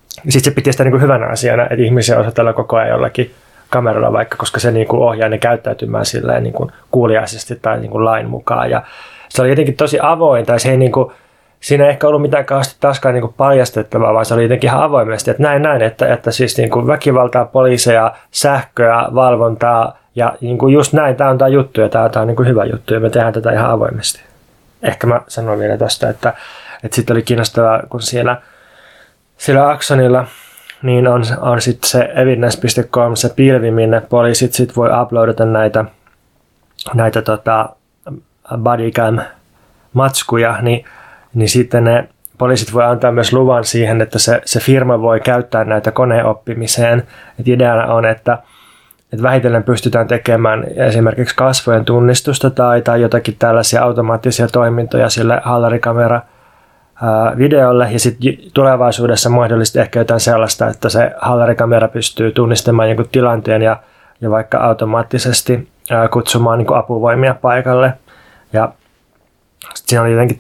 Sitten 0.09 0.45
se 0.45 0.51
piti 0.51 0.73
sitä 0.73 0.85
niin 0.85 0.93
kuin 0.93 1.03
hyvänä 1.03 1.27
asiana, 1.27 1.63
että 1.63 1.85
ihmisiä 1.85 2.19
osoitellaan 2.19 2.55
koko 2.55 2.77
ajan 2.77 2.89
jollakin 2.89 3.31
kameralla 3.69 4.13
vaikka, 4.13 4.37
koska 4.37 4.61
se 4.61 4.71
niin 4.71 4.89
kuin 4.89 5.03
ohjaa 5.03 5.29
ne 5.29 5.39
käyttäytymään 5.39 6.07
silleen 6.07 6.43
niin 6.43 6.53
kuin 6.53 6.73
kuuliaisesti 6.91 7.59
tai 7.63 7.81
niin 7.81 7.91
kuin 7.91 8.05
lain 8.05 8.29
mukaan. 8.29 8.71
Ja 8.71 8.83
se 9.29 9.43
oli 9.43 9.51
jotenkin 9.51 9.77
tosi 9.77 9.99
avoin, 10.03 10.47
tai 10.47 10.61
se 10.61 10.71
ei 10.71 10.77
niin 10.77 10.93
kuin, 10.93 11.13
siinä 11.61 11.85
ei 11.85 11.91
ehkä 11.91 12.09
ollut 12.09 12.23
mitään 12.23 12.45
kauheasti 12.45 12.77
taaskaan 12.81 13.15
niin 13.15 13.35
paljastettavaa, 13.37 14.15
vaan 14.15 14.25
se 14.25 14.35
oli 14.35 14.43
jotenkin 14.43 14.71
ihan 14.71 14.83
avoimesti, 14.83 15.31
että 15.31 15.43
näin 15.43 15.63
näin, 15.63 15.83
että, 15.83 16.15
että 16.15 16.31
siis 16.31 16.57
niin 16.57 16.71
kuin 16.71 16.87
väkivaltaa, 16.87 17.45
poliiseja, 17.45 18.15
sähköä, 18.31 19.09
valvontaa 19.15 19.99
ja 20.15 20.33
niin 20.41 20.59
kuin 20.59 20.75
just 20.75 20.93
näin, 20.93 21.17
tämä 21.17 21.31
on 21.31 21.39
tämä 21.39 21.49
juttu 21.49 21.81
ja 21.81 21.89
tämä, 21.89 22.09
tämä 22.09 22.21
on 22.21 22.27
niin 22.27 22.37
kuin 22.37 22.49
hyvä 22.49 22.65
juttu 22.65 22.95
ja 22.95 23.01
me 23.01 23.11
tehdään 23.11 23.33
tätä 23.33 23.53
ihan 23.53 23.71
avoimesti. 23.71 24.21
Ehkä 24.83 25.07
mä 25.07 25.21
sanoin 25.29 25.59
vielä 25.59 25.79
tuosta, 25.79 26.09
että, 26.09 26.35
että 26.85 26.95
sitten 26.95 27.15
oli 27.15 27.23
kiinnostavaa, 27.23 27.83
kun 27.89 28.03
siellä, 28.03 28.43
siellä 29.37 29.71
Axonilla 29.71 30.25
niin 30.83 31.09
on, 31.09 31.23
on 31.41 31.61
sitten 31.61 31.91
se 31.91 32.13
evidence.com 32.15 33.17
se 33.17 33.29
pilvi, 33.37 33.71
minne 33.71 34.01
poliisit 34.01 34.53
sitten 34.53 34.77
voi 34.77 34.89
uploadata 35.03 35.45
näitä, 35.45 35.85
näitä 36.95 37.23
tota 37.23 37.69
bodycam 38.59 39.19
matskuja, 39.93 40.59
niin 40.63 40.85
niin 41.35 41.49
sitten 41.49 41.85
ne 41.85 42.09
poliisit 42.39 42.75
voi 42.75 42.85
antaa 42.85 43.13
myös 43.13 43.33
luvan 43.33 43.65
siihen, 43.65 44.01
että 44.01 44.19
se, 44.19 44.41
se 44.45 44.61
firma 44.61 45.03
voi 45.03 45.21
käyttää 45.21 45.65
näitä 45.65 45.91
koneoppimiseen. 45.91 47.03
Et 47.41 47.49
ideana 47.49 47.95
on, 47.95 48.07
että, 48.07 48.39
että 49.13 49.23
vähitellen 49.23 49.63
pystytään 49.63 50.09
tekemään 50.09 50.65
esimerkiksi 50.77 51.37
kasvojen 51.37 51.85
tunnistusta 51.85 52.51
tai, 52.51 52.83
tai 52.83 53.03
jotakin 53.03 53.37
tällaisia 53.39 53.83
automaattisia 53.83 54.49
toimintoja 54.49 55.11
sille 55.11 55.41
hallarikamera 55.45 56.21
videolle 57.39 57.89
ja 57.93 57.99
sitten 57.99 58.33
tulevaisuudessa 58.55 59.31
mahdollisesti 59.31 59.79
ehkä 59.79 59.99
jotain 59.99 60.21
sellaista, 60.21 60.69
että 60.69 60.89
se 60.89 61.13
hallarikamera 61.19 61.89
pystyy 61.89 62.33
tunnistamaan 62.33 62.89
jonkun 62.89 63.09
tilanteen 63.13 63.63
ja, 63.63 63.77
ja 64.21 64.31
vaikka 64.31 64.59
automaattisesti 64.59 65.69
kutsumaan 66.11 66.59
niin 66.59 66.77
apuvoimia 66.77 67.35
paikalle. 67.35 67.93
Ja 68.53 68.73
siinä 69.75 70.03
oli 70.03 70.13
jotenkin 70.13 70.39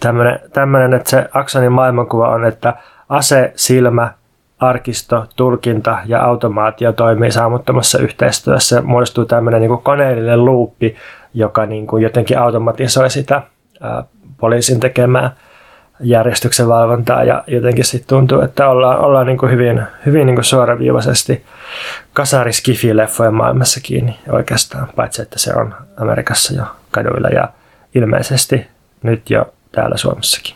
tämmöinen, 0.52 0.94
että 0.94 1.10
se 1.10 1.28
Aksonin 1.32 1.72
maailmankuva 1.72 2.28
on, 2.28 2.44
että 2.44 2.74
ase, 3.08 3.52
silmä, 3.56 4.12
arkisto, 4.58 5.26
tulkinta 5.36 5.98
ja 6.06 6.22
automaatio 6.22 6.92
toimii 6.92 7.30
saamuttomassa 7.30 7.98
yhteistyössä. 7.98 8.82
Muodostuu 8.82 9.24
tämmöinen 9.24 9.60
niin 9.60 9.78
koneellinen 9.82 10.44
luuppi, 10.44 10.96
joka 11.34 11.66
niin 11.66 11.86
kuin 11.86 12.02
jotenkin 12.02 12.38
automatisoi 12.38 13.10
sitä 13.10 13.42
ää, 13.80 14.04
poliisin 14.36 14.80
tekemää 14.80 15.30
järjestyksen 16.00 16.68
valvontaa 16.68 17.24
ja 17.24 17.44
jotenkin 17.46 17.84
sitten 17.84 18.08
tuntuu, 18.08 18.40
että 18.40 18.68
ollaan, 18.68 18.98
ollaan 18.98 19.26
niin 19.26 19.38
kuin 19.38 19.52
hyvin, 19.52 19.82
hyvin 20.06 20.26
niin 20.26 20.36
kuin 20.36 20.44
suoraviivaisesti 20.44 21.44
kasariskifi-leffojen 22.14 23.34
maailmassa 23.34 23.80
kiinni 23.82 24.18
oikeastaan, 24.28 24.88
paitsi 24.96 25.22
että 25.22 25.38
se 25.38 25.54
on 25.54 25.74
Amerikassa 25.96 26.54
jo 26.54 26.64
kaduilla 26.90 27.28
ja 27.28 27.48
ilmeisesti 27.94 28.66
nyt 29.02 29.30
jo 29.30 29.52
täällä 29.72 29.96
Suomessakin. 29.96 30.54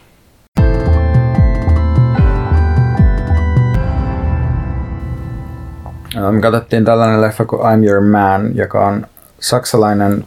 Me 6.31 6.41
katsottiin 6.41 6.85
tällainen 6.85 7.21
leffa 7.21 7.45
kuin 7.45 7.63
I'm 7.63 7.89
Your 7.89 8.01
Man, 8.01 8.57
joka 8.57 8.87
on 8.87 9.07
saksalainen 9.41 10.27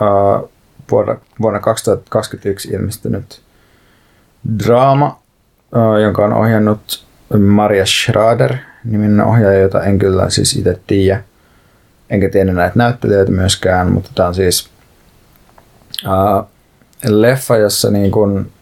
uh, 0.00 0.50
vuonna, 0.90 1.16
vuonna 1.40 1.60
2021 1.60 2.68
ilmestynyt 2.68 3.40
draama, 4.66 5.18
uh, 5.76 6.02
jonka 6.02 6.24
on 6.24 6.32
ohjannut 6.32 7.04
Maria 7.38 7.86
Schrader, 7.86 8.54
niminen 8.84 9.20
ohjaaja, 9.24 9.58
jota 9.58 9.82
en 9.82 9.98
kyllä 9.98 10.30
siis 10.30 10.56
itse 10.56 10.80
tiedä. 10.86 11.22
Enkä 12.10 12.28
tiedä 12.28 12.52
näitä 12.52 12.78
näyttelijöitä 12.78 13.32
myöskään, 13.32 13.92
mutta 13.92 14.10
tämä 14.14 14.28
on 14.28 14.34
siis 14.34 14.70
uh, 16.06 16.48
leffa, 17.04 17.56
jossa 17.56 17.90
niin 17.90 18.10
kuin 18.10 18.52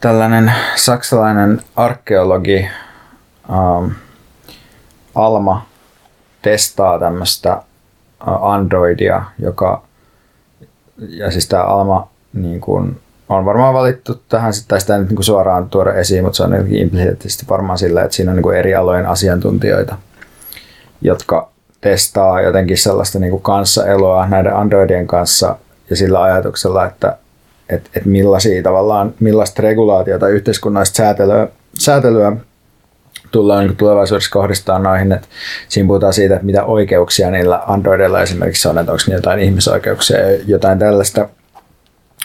tällainen 0.00 0.52
saksalainen 0.76 1.62
arkeologi 1.76 2.68
um, 3.48 3.90
Alma 5.14 5.66
testaa 6.42 6.98
tämmöistä 6.98 7.62
uh, 8.26 8.44
androidia, 8.44 9.22
joka 9.38 9.82
ja 11.08 11.30
siis 11.30 11.48
tämä 11.48 11.62
Alma 11.62 12.08
niin 12.32 12.60
kuin, 12.60 13.00
on 13.28 13.44
varmaan 13.44 13.74
valittu 13.74 14.22
tähän, 14.28 14.52
tai 14.68 14.80
sitä 14.80 14.94
ei 14.94 15.00
nyt 15.00 15.10
niin 15.10 15.24
suoraan 15.24 15.70
tuoda 15.70 15.92
esiin, 15.92 16.24
mutta 16.24 16.36
se 16.36 16.42
on 16.42 16.54
implisiittisesti 16.68 17.46
varmaan 17.48 17.78
sillä, 17.78 18.02
että 18.02 18.16
siinä 18.16 18.32
on 18.32 18.36
niin 18.36 18.54
eri 18.54 18.74
alojen 18.74 19.06
asiantuntijoita, 19.06 19.96
jotka 21.02 21.48
testaa 21.80 22.40
jotenkin 22.40 22.78
sellaista 22.78 23.18
niin 23.18 23.30
kuin 23.30 23.42
kanssaeloa 23.42 24.26
näiden 24.26 24.56
androidien 24.56 25.06
kanssa 25.06 25.56
ja 25.90 25.96
sillä 25.96 26.22
ajatuksella, 26.22 26.86
että 26.86 27.16
et, 27.68 27.90
et 27.96 28.04
millaisia 28.04 28.62
tavallaan, 28.62 29.14
millaista 29.20 29.62
regulaatiota 29.62 30.28
yhteiskunnallista 30.28 30.96
säätelyä, 30.96 31.48
säätelyä 31.78 32.36
tullaan 33.30 33.66
niin 33.66 33.76
tulevaisuudessa 33.76 34.30
kohdistaa 34.30 34.78
noihin, 34.78 35.12
että 35.12 35.28
siinä 35.68 35.86
puhutaan 35.86 36.12
siitä, 36.12 36.34
että 36.34 36.46
mitä 36.46 36.64
oikeuksia 36.64 37.30
niillä 37.30 37.62
Androidilla 37.66 38.22
esimerkiksi 38.22 38.68
on, 38.68 38.78
että 38.78 38.92
onko 38.92 39.02
niillä 39.06 39.18
jotain 39.18 39.40
ihmisoikeuksia 39.40 40.30
ja 40.30 40.38
jotain 40.46 40.78
tällaista. 40.78 41.28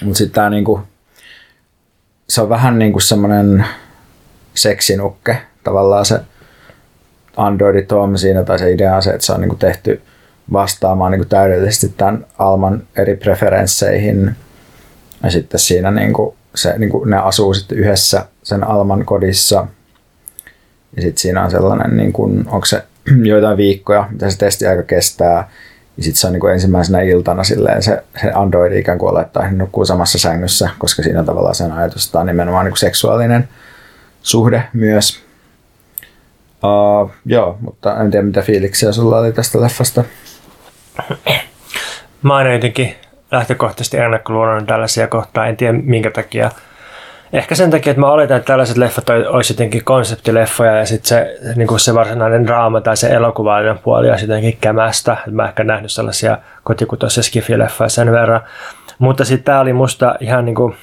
Mutta 0.03 0.17
sitten 0.17 0.35
tämä 0.35 0.49
niinku, 0.49 0.81
se 2.29 2.41
on 2.41 2.49
vähän 2.49 2.79
niin 2.79 2.91
kuin 2.91 3.01
semmoinen 3.01 3.65
seksinukke 4.53 5.37
tavallaan 5.63 6.05
se 6.05 6.19
Android 7.37 7.85
Tom 7.85 8.17
siinä, 8.17 8.43
tai 8.43 8.59
se 8.59 8.71
idea 8.71 8.95
on 8.95 9.03
se, 9.03 9.09
että 9.09 9.25
se 9.25 9.33
on 9.33 9.41
niinku 9.41 9.55
tehty– 9.55 10.01
vastaamaan 10.53 11.11
niin 11.11 11.19
kuin 11.19 11.29
täydellisesti 11.29 11.93
tämän 11.97 12.25
Alman 12.37 12.83
eri 12.97 13.15
preferensseihin. 13.15 14.35
Ja 15.23 15.31
sitten 15.31 15.59
siinä 15.59 15.91
niin 15.91 16.13
kuin 16.13 16.35
se, 16.55 16.77
niin 16.77 16.89
kuin 16.89 17.09
ne 17.09 17.17
asuu 17.17 17.53
sitten 17.53 17.77
yhdessä 17.77 18.25
sen 18.43 18.63
Alman 18.63 19.05
kodissa. 19.05 19.67
Ja 20.95 21.01
sitten 21.01 21.21
siinä 21.21 21.43
on 21.43 21.51
sellainen, 21.51 21.97
niin 21.97 22.13
kuin, 22.13 22.45
onko 22.47 22.65
se 22.65 22.83
joitain 23.23 23.57
viikkoja, 23.57 24.07
mitä 24.11 24.29
se 24.29 24.37
testiaika 24.37 24.83
kestää. 24.83 25.49
Ja 25.97 26.03
sitten 26.03 26.19
se 26.19 26.27
on 26.27 26.33
niin 26.33 26.41
kuin 26.41 26.53
ensimmäisenä 26.53 27.01
iltana 27.01 27.43
silleen 27.43 27.83
se, 27.83 28.03
se 28.21 28.31
Android 28.31 28.73
ikään 28.73 28.97
kuin 28.97 29.11
olettaa, 29.11 29.43
että 29.43 29.55
nukkuu 29.55 29.85
samassa 29.85 30.17
sängyssä, 30.17 30.69
koska 30.77 31.03
siinä 31.03 31.23
tavallaan 31.23 31.55
sen 31.55 31.71
ajatus 31.71 32.15
on 32.15 32.25
nimenomaan 32.25 32.65
niin 32.65 32.71
kuin 32.71 32.79
seksuaalinen 32.79 33.49
suhde 34.21 34.63
myös. 34.73 35.19
Uh, 36.63 37.11
joo, 37.25 37.57
mutta 37.61 38.01
en 38.01 38.11
tiedä 38.11 38.25
mitä 38.25 38.41
fiiliksiä 38.41 38.91
sulla 38.91 39.17
oli 39.17 39.31
tästä 39.31 39.61
leffasta. 39.61 40.03
Mä 42.23 42.37
oon 42.37 42.53
jotenkin 42.53 42.95
lähtökohtaisesti 43.31 43.97
ennakkoluuloinen 43.97 44.65
tällaisia 44.65 45.07
kohtaa. 45.07 45.45
En 45.47 45.57
tiedä 45.57 45.73
minkä 45.83 46.11
takia. 46.11 46.51
Ehkä 47.33 47.55
sen 47.55 47.71
takia, 47.71 47.91
että 47.91 48.01
mä 48.01 48.11
oletan, 48.11 48.37
että 48.37 48.47
tällaiset 48.47 48.77
leffat 48.77 49.09
olisi 49.09 49.53
jotenkin 49.53 49.83
konseptileffoja 49.83 50.75
ja 50.75 50.85
sitten 50.85 51.09
se, 51.09 51.37
niin 51.55 51.79
se 51.79 51.93
varsinainen 51.93 52.47
draama 52.47 52.81
tai 52.81 52.97
se 52.97 53.07
elokuvallinen 53.07 53.79
puoli 53.79 54.09
olisi 54.09 54.25
jotenkin 54.25 54.57
kämästä. 54.61 55.17
Mä 55.31 55.47
ehkä 55.47 55.63
nähnyt 55.63 55.91
sellaisia 55.91 56.37
kotikutoisia 56.63 57.23
skifileffoja 57.23 57.89
sen 57.89 58.11
verran. 58.11 58.41
Mutta 58.99 59.25
sitten 59.25 59.45
tämä 59.45 59.59
oli 59.59 59.73
musta 59.73 60.15
ihan 60.19 60.45
niin 60.45 60.55
kuin 60.55 60.75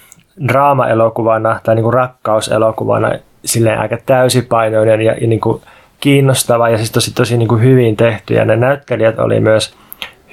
draama-elokuvana 0.49 1.61
tai 1.63 1.75
niin 1.75 1.83
kuin 1.83 1.95
rakkauselokuvana 1.95 3.13
silleen 3.45 3.79
aika 3.79 3.99
täysipainoinen 4.07 5.01
ja, 5.01 5.15
ja 5.21 5.27
niin 5.27 5.41
kuin 5.41 5.63
kiinnostava 6.01 6.69
ja 6.69 6.77
siis 6.77 6.91
tosi, 6.91 7.15
tosi 7.15 7.37
niin 7.37 7.49
kuin 7.49 7.63
hyvin 7.63 7.97
tehty 7.97 8.35
ja 8.35 8.45
ne 8.45 8.57
näyttelijät 8.57 9.19
oli 9.19 9.41
myös 9.41 9.75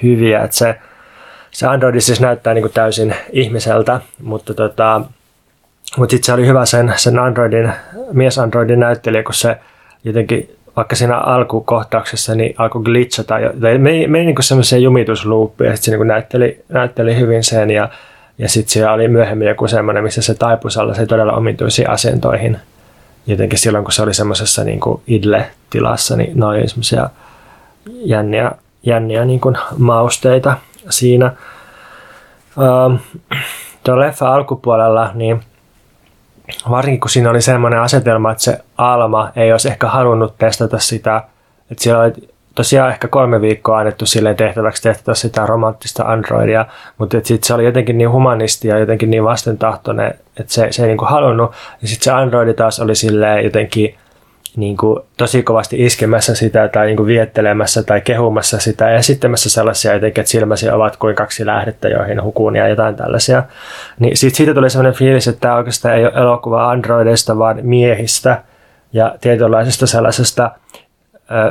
hyviä, 0.02 0.42
että 0.44 0.56
se, 0.56 0.78
se 1.50 1.66
Android 1.66 2.00
siis 2.00 2.20
näyttää 2.20 2.54
niin 2.54 2.62
kuin 2.62 2.72
täysin 2.72 3.14
ihmiseltä, 3.32 4.00
mutta 4.22 4.54
tota, 4.54 5.00
mutta 5.96 6.10
sitten 6.10 6.26
se 6.26 6.32
oli 6.32 6.46
hyvä 6.46 6.66
sen, 6.66 6.92
sen 6.96 7.18
Androidin, 7.18 7.72
mies 8.12 8.38
Androidin 8.38 8.80
näyttelijä, 8.80 9.22
kun 9.22 9.34
se 9.34 9.56
jotenkin 10.04 10.56
vaikka 10.76 10.96
siinä 10.96 11.16
alkukohtauksessa 11.16 12.34
niin 12.34 12.54
alkoi 12.58 12.82
glitchata, 12.82 13.34
tai 13.60 13.78
meni, 13.78 14.06
meni 14.06 14.24
niin 14.24 14.36
semmoiseen 14.40 14.82
jumitusluuppiin, 14.82 15.70
ja 15.70 15.76
sitten 15.76 15.92
se 15.92 15.98
niin 15.98 16.08
näytteli, 16.08 16.64
näytteli 16.68 17.16
hyvin 17.16 17.44
sen, 17.44 17.70
ja, 17.70 17.88
ja 18.38 18.48
sitten 18.48 18.72
siellä 18.72 18.92
oli 18.92 19.08
myöhemmin 19.08 19.48
joku 19.48 19.68
semmoinen, 19.68 20.04
missä 20.04 20.22
se 20.22 20.34
taipui 20.34 20.70
sellaisiin 20.70 21.08
todella 21.08 21.32
omituisiin 21.32 21.90
asentoihin. 21.90 22.58
Jotenkin 23.26 23.58
silloin, 23.58 23.84
kun 23.84 23.92
se 23.92 24.02
oli 24.02 24.14
semmoisessa 24.14 24.64
niin 24.64 24.80
idle-tilassa, 25.06 26.16
niin 26.16 26.38
ne 26.38 26.46
oli 26.46 26.68
semmoisia 26.68 27.10
jänniä, 28.04 28.52
jänniä 28.82 29.24
niin 29.24 29.40
kuin 29.40 29.56
mausteita 29.78 30.56
siinä. 30.90 31.32
Tuon 33.84 34.00
leffa 34.00 34.34
alkupuolella, 34.34 35.10
niin 35.14 35.40
varsinkin 36.70 37.00
kun 37.00 37.10
siinä 37.10 37.30
oli 37.30 37.42
semmoinen 37.42 37.80
asetelma, 37.80 38.30
että 38.32 38.42
se 38.44 38.58
Alma 38.78 39.30
ei 39.36 39.52
olisi 39.52 39.68
ehkä 39.68 39.88
halunnut 39.88 40.34
testata 40.38 40.78
sitä, 40.78 41.24
että 41.70 41.82
siellä 41.82 42.02
oli 42.02 42.12
tosiaan 42.54 42.90
ehkä 42.90 43.08
kolme 43.08 43.40
viikkoa 43.40 43.78
annettu 43.78 44.06
silleen 44.06 44.36
tehtäväksi 44.36 44.82
testata 44.82 45.14
sitä 45.14 45.46
romanttista 45.46 46.04
androidia, 46.04 46.66
mutta 46.98 47.16
sitten 47.22 47.46
se 47.46 47.54
oli 47.54 47.64
jotenkin 47.64 47.98
niin 47.98 48.10
humanisti 48.10 48.68
ja 48.68 48.78
jotenkin 48.78 49.10
niin 49.10 49.24
vastentahtoinen, 49.24 50.14
että 50.40 50.52
se, 50.52 50.68
se 50.70 50.82
ei 50.82 50.88
niin 50.88 51.08
halunnut. 51.08 51.52
Ja 51.82 51.88
sitten 51.88 52.04
se 52.04 52.10
androidi 52.10 52.54
taas 52.54 52.80
oli 52.80 52.94
silleen 52.94 53.44
jotenkin 53.44 53.94
niin 54.56 54.76
kuin 54.76 55.00
tosi 55.16 55.42
kovasti 55.42 55.84
iskemässä 55.84 56.34
sitä 56.34 56.68
tai 56.68 56.86
niin 56.86 56.96
kuin 56.96 57.06
viettelemässä 57.06 57.82
tai 57.82 58.00
kehumassa 58.00 58.58
sitä 58.58 58.90
ja 58.90 58.98
esittämässä 58.98 59.50
sellaisia 59.50 59.94
jotenkin, 59.94 60.22
että 60.22 60.30
silmäsi 60.30 60.70
ovat 60.70 60.96
kuin 60.96 61.14
kaksi 61.14 61.46
lähdettä, 61.46 61.88
joihin 61.88 62.22
hukuun 62.22 62.56
ja 62.56 62.68
jotain 62.68 62.96
tällaisia. 62.96 63.42
Niin 63.98 64.16
sit 64.16 64.34
siitä 64.34 64.54
tuli 64.54 64.70
sellainen 64.70 64.98
fiilis, 64.98 65.28
että 65.28 65.40
tämä 65.40 65.56
oikeastaan 65.56 65.94
ei 65.94 66.04
ole 66.04 66.12
elokuva 66.14 66.70
androideista, 66.70 67.38
vaan 67.38 67.58
miehistä 67.62 68.42
ja 68.92 69.14
tietynlaisesta 69.20 69.86
sellaisesta 69.86 70.50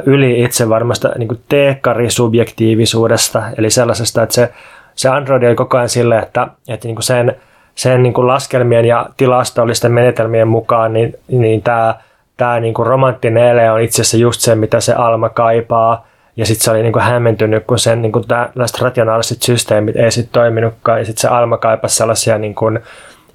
yli 0.05 0.43
itse 0.43 0.69
varmasta 0.69 1.11
niin 1.17 1.41
teekkarisubjektiivisuudesta, 1.49 3.43
eli 3.57 3.69
sellaisesta, 3.69 4.23
että 4.23 4.35
se, 4.35 4.53
se 4.95 5.09
androidi 5.09 5.47
oli 5.47 5.55
koko 5.55 5.77
ajan 5.77 5.89
sille, 5.89 6.17
että, 6.17 6.47
että 6.67 6.87
niin 6.87 6.95
kuin 6.95 7.03
sen, 7.03 7.35
sen 7.75 8.03
niin 8.03 8.13
kuin 8.13 8.27
laskelmien 8.27 8.85
ja 8.85 9.09
tilastollisten 9.17 9.91
menetelmien 9.91 10.47
mukaan, 10.47 10.93
niin, 10.93 11.13
niin 11.27 11.61
tämä 11.61 11.95
tämä 12.39 12.59
niinku 12.59 12.83
romanttinen 12.83 13.43
ele 13.43 13.71
on 13.71 13.81
itse 13.81 14.01
asiassa 14.01 14.17
just 14.17 14.41
se, 14.41 14.55
mitä 14.55 14.79
se 14.79 14.93
Alma 14.93 15.29
kaipaa. 15.29 16.07
Ja 16.37 16.45
sitten 16.45 16.63
se 16.63 16.71
oli 16.71 16.83
niinku 16.83 16.99
hämmentynyt, 16.99 17.63
kun 17.67 17.79
sen 17.79 18.01
niinku 18.01 18.19
tällaiset 18.19 18.81
rationaaliset 18.81 19.41
systeemit 19.41 19.95
ei 19.95 20.11
sitten 20.11 20.33
toiminutkaan. 20.33 20.99
Ja 20.99 21.05
sitten 21.05 21.21
se 21.21 21.27
Alma 21.27 21.57
kaipasi 21.57 21.95
sellaisia 21.95 22.37
niinku 22.37 22.65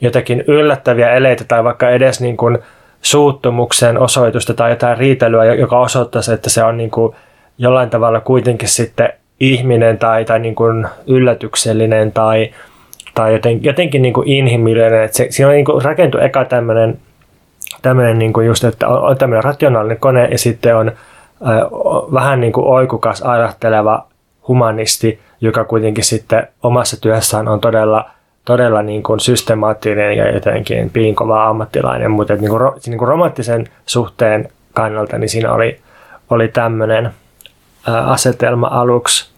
jotakin 0.01 0.45
yllättäviä 0.47 1.11
eleitä 1.11 1.45
tai 1.45 1.65
vaikka 1.65 1.91
edes 1.91 2.21
niinku 2.21 2.59
suuttumuksen 3.03 3.99
osoitusta 3.99 4.55
tai 4.55 4.71
jotain 4.71 4.99
riitelyä, 4.99 5.45
joka 5.45 5.81
osoittaisi, 5.81 6.33
että 6.33 6.51
se 6.51 6.65
on 6.65 6.77
niinku 6.77 7.15
jollain 7.59 7.91
tavalla 7.91 8.21
kuitenkin 8.21 8.69
sitten 8.69 9.13
ihminen 9.41 9.99
tai, 9.99 10.25
tai 10.25 10.39
niinku 10.39 10.65
yllätyksellinen 11.07 12.13
tai, 12.13 12.51
tai 13.15 13.33
joten, 13.33 13.65
jotenkin 13.65 14.03
niinku 14.03 14.23
inhimillinen. 14.27 15.03
Et 15.03 15.15
se, 15.15 15.27
siinä 15.31 15.49
on 15.49 15.55
niinku 15.55 15.81
rakentu 15.81 16.19
eka 16.19 16.45
tämmöinen 16.45 16.99
tämmöinen 17.85 18.19
niin 18.19 18.33
kuin 18.33 18.47
just, 18.47 18.65
että 18.65 18.89
on, 18.89 19.19
tämmöinen 19.19 19.45
rationaalinen 19.45 19.99
kone 20.01 20.29
ja 20.31 20.39
sitten 20.39 20.77
on 20.77 20.93
vähän 22.13 22.41
niin 22.41 22.53
kuin 22.53 22.67
oikukas 22.67 23.23
ajatteleva 23.23 24.07
humanisti, 24.49 25.21
joka 25.41 25.65
kuitenkin 25.65 26.05
sitten 26.05 26.49
omassa 26.63 27.01
työssään 27.01 27.49
on 27.49 27.61
todella, 27.61 28.11
todella 28.45 28.83
niin 28.83 29.03
kuin 29.03 29.21
systemaattinen 29.21 30.17
ja 30.17 30.35
jotenkin 30.35 30.91
piinkova 30.91 31.49
ammattilainen, 31.49 32.11
mutta 32.11 32.35
niin 32.35 32.51
kuin, 32.51 32.61
niin 32.87 32.99
kuin 32.99 33.09
romanttisen 33.09 33.69
suhteen 33.87 34.49
kannalta 34.75 35.19
niin 35.19 35.29
siinä 35.29 35.53
oli, 35.53 35.81
oli 36.31 36.49
tämmöinen 36.49 37.11
asetelma 37.87 38.67
aluksi, 38.67 39.31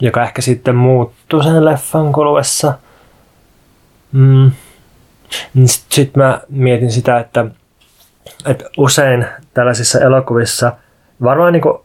joka 0.00 0.22
ehkä 0.22 0.42
sitten 0.42 0.76
muuttui 0.76 1.44
sen 1.44 1.64
leffan 1.64 2.12
kuluessa. 2.12 2.74
Mm. 4.12 4.50
Niin 5.54 5.68
Sitten 5.68 6.22
mä 6.22 6.40
mietin 6.48 6.92
sitä, 6.92 7.18
että, 7.18 7.46
että 8.46 8.64
usein 8.76 9.26
tällaisissa 9.54 10.00
elokuvissa, 10.00 10.72
varmaan 11.22 11.52
niin 11.52 11.62
kuin 11.62 11.78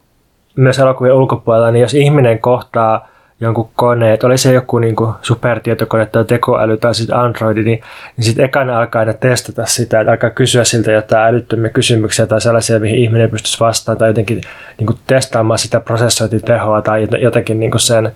myös 0.56 0.78
elokuvien 0.78 1.14
ulkopuolella, 1.14 1.70
niin 1.70 1.82
jos 1.82 1.94
ihminen 1.94 2.38
kohtaa 2.38 3.10
jonkun 3.40 3.70
koneen, 3.76 4.14
että 4.14 4.26
oli 4.26 4.38
se 4.38 4.52
joku 4.52 4.78
niin 4.78 4.96
kuin 4.96 5.14
supertietokone 5.22 6.06
tai 6.06 6.24
tekoäly 6.24 6.76
tai 6.76 6.94
sitten 6.94 7.16
Android, 7.16 7.56
niin, 7.56 7.82
niin 8.16 8.24
sitten 8.24 8.44
ekana 8.44 8.78
alkaa 8.78 9.00
aina 9.00 9.12
testata 9.12 9.66
sitä, 9.66 10.00
että 10.00 10.12
alkaa 10.12 10.30
kysyä 10.30 10.64
siltä 10.64 10.92
jotain 10.92 11.34
älyttömiä 11.34 11.70
kysymyksiä 11.70 12.26
tai 12.26 12.40
sellaisia, 12.40 12.80
mihin 12.80 12.98
ihminen 12.98 13.30
pystyisi 13.30 13.60
vastaamaan 13.60 13.98
tai 13.98 14.08
jotenkin 14.08 14.40
niin 14.78 14.86
kuin 14.86 14.98
testaamaan 15.06 15.58
sitä 15.58 15.80
prosessointitehoa 15.80 16.82
tai 16.82 17.08
jotenkin 17.22 17.60
niin 17.60 17.70
kuin 17.70 17.80
sen, 17.80 18.12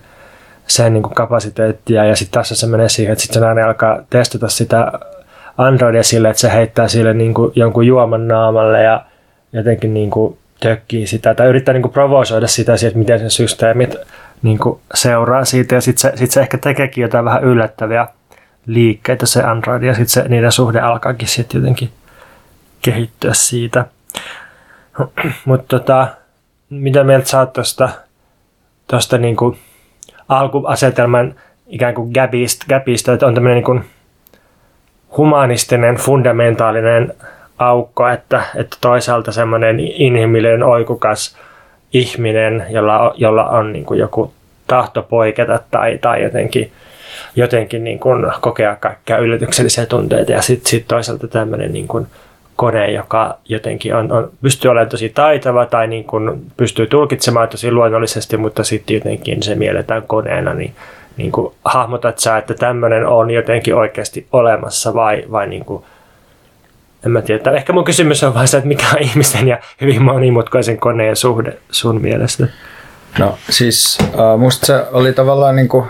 sen 0.66 0.92
niin 0.92 1.03
kuin 1.03 1.14
kapasiteettia. 1.14 2.05
Ja 2.05 2.16
sitten 2.16 2.40
tässä 2.40 2.57
se 2.57 2.66
menee 2.66 2.88
siihen, 2.88 3.12
että 3.12 3.23
sitten 3.23 3.42
se 3.42 3.49
aina 3.49 3.66
alkaa 3.66 3.99
testata 4.11 4.49
sitä 4.49 4.92
Androidia 5.59 6.03
sille, 6.03 6.29
että 6.29 6.40
se 6.40 6.53
heittää 6.53 6.88
sille 6.88 7.14
niin 7.14 7.35
kuin 7.35 7.53
jonkun 7.55 7.87
juoman 7.87 8.29
naamalle 8.29 8.83
ja 8.83 9.05
jotenkin 9.53 9.95
niin 9.95 10.11
kuin 10.11 10.38
tökkii 10.61 11.07
sitä 11.07 11.35
tai 11.35 11.47
yrittää 11.47 11.73
niin 11.73 11.83
kuin 11.83 11.93
provosoida 11.93 12.47
sitä, 12.47 12.73
että 12.73 12.99
miten 12.99 13.19
sen 13.19 13.31
systeemit 13.31 13.97
niin 14.43 14.59
kuin 14.59 14.81
seuraa 14.95 15.45
siitä 15.45 15.75
ja 15.75 15.81
sitten 15.81 16.11
se, 16.11 16.17
sit 16.17 16.31
se 16.31 16.40
ehkä 16.40 16.59
tekeekin 16.59 17.03
jotain 17.03 17.25
vähän 17.25 17.45
yllättäviä 17.45 18.07
liikkeitä 18.67 19.27
se 19.27 19.43
Android 19.43 19.83
ja 19.83 19.95
sitten 19.95 20.31
niiden 20.31 20.53
suhde 20.53 20.81
alkaakin 20.81 21.29
sitten 21.29 21.61
jotenkin 21.61 21.90
kehittyä 22.83 23.35
siitä. 23.35 23.85
Mutta 25.45 25.79
tota, 25.79 26.09
mitä 26.71 27.05
mieltä 27.05 27.29
sä 27.29 27.40
oot 27.40 27.53
tuosta 28.87 29.19
niinku 29.19 29.57
alkuasetelman 30.29 31.35
ikään 31.67 31.95
kuin 31.95 32.11
gapista, 32.14 32.67
gapista 32.69 33.12
että 33.12 33.27
on 33.27 33.35
tämmöinen 33.35 33.57
niinku 33.57 33.81
humanistinen, 35.16 35.96
fundamentaalinen 35.96 37.14
aukko, 37.59 38.09
että, 38.09 38.42
että 38.57 38.77
toisaalta 38.81 39.33
semmoinen 39.33 39.81
inhimillinen 39.81 40.62
oikukas 40.62 41.37
ihminen, 41.92 42.66
jolla, 42.70 43.14
jolla 43.16 43.44
on 43.44 43.72
niin 43.72 43.85
kuin 43.85 44.00
joku 44.00 44.33
tahto 44.66 45.03
poiketa 45.03 45.59
tai, 45.70 45.98
tai 45.98 46.22
jotenkin, 46.22 46.72
jotenkin 47.37 47.85
niin 47.85 47.98
kuin 47.98 48.27
kokea 48.40 48.77
kaikkia 48.77 49.18
yllätyksellisiä 49.18 49.87
tunteita. 49.87 50.33
Ja 50.33 50.42
sitten 50.42 50.70
sit 50.70 50.88
toisaalta 50.88 51.29
tämmöinen 51.29 51.72
niin 51.72 51.88
kuin 51.88 52.07
kone, 52.57 52.90
joka 52.90 53.38
jotenkin 53.48 53.94
on, 53.94 54.12
on, 54.12 54.31
pystyy 54.42 54.70
olemaan 54.70 54.88
tosi 54.88 55.09
taitava 55.09 55.66
tai 55.66 55.87
niin 55.87 56.05
kuin 56.05 56.42
pystyy 56.57 56.87
tulkitsemaan 56.87 57.48
tosi 57.48 57.72
luonnollisesti, 57.72 58.37
mutta 58.37 58.64
sitten 58.64 58.94
jotenkin 58.94 59.42
se 59.42 59.55
mielletään 59.55 60.03
koneena, 60.03 60.55
niin 60.55 60.74
niin 61.16 61.33
kuin, 61.33 61.55
hahmotat 61.64 62.18
sä, 62.18 62.38
että 62.38 62.55
tämmöinen 62.55 63.07
on 63.07 63.31
jotenkin 63.31 63.74
oikeasti 63.74 64.27
olemassa 64.33 64.94
vai, 64.94 65.24
vai 65.31 65.46
niin 65.46 65.64
kuin, 65.64 65.85
en 67.07 67.12
mä 67.12 67.22
tiedä. 67.22 67.50
Ehkä 67.50 67.72
mun 67.72 67.85
kysymys 67.85 68.24
on 68.24 68.35
vain 68.35 68.48
se, 68.48 68.57
että 68.57 68.68
mikä 68.68 68.87
on 68.94 69.03
ihmisten 69.09 69.48
ja 69.48 69.59
hyvin 69.81 70.03
monimutkaisen 70.03 70.79
koneen 70.79 71.16
suhde 71.16 71.59
sun 71.70 72.00
mielestä? 72.00 72.46
No 73.18 73.38
siis 73.50 73.98
uh, 74.00 74.40
musta 74.40 74.66
se 74.66 74.85
oli 74.92 75.12
tavallaan 75.12 75.57
niin 75.57 75.68
kuin, 75.68 75.87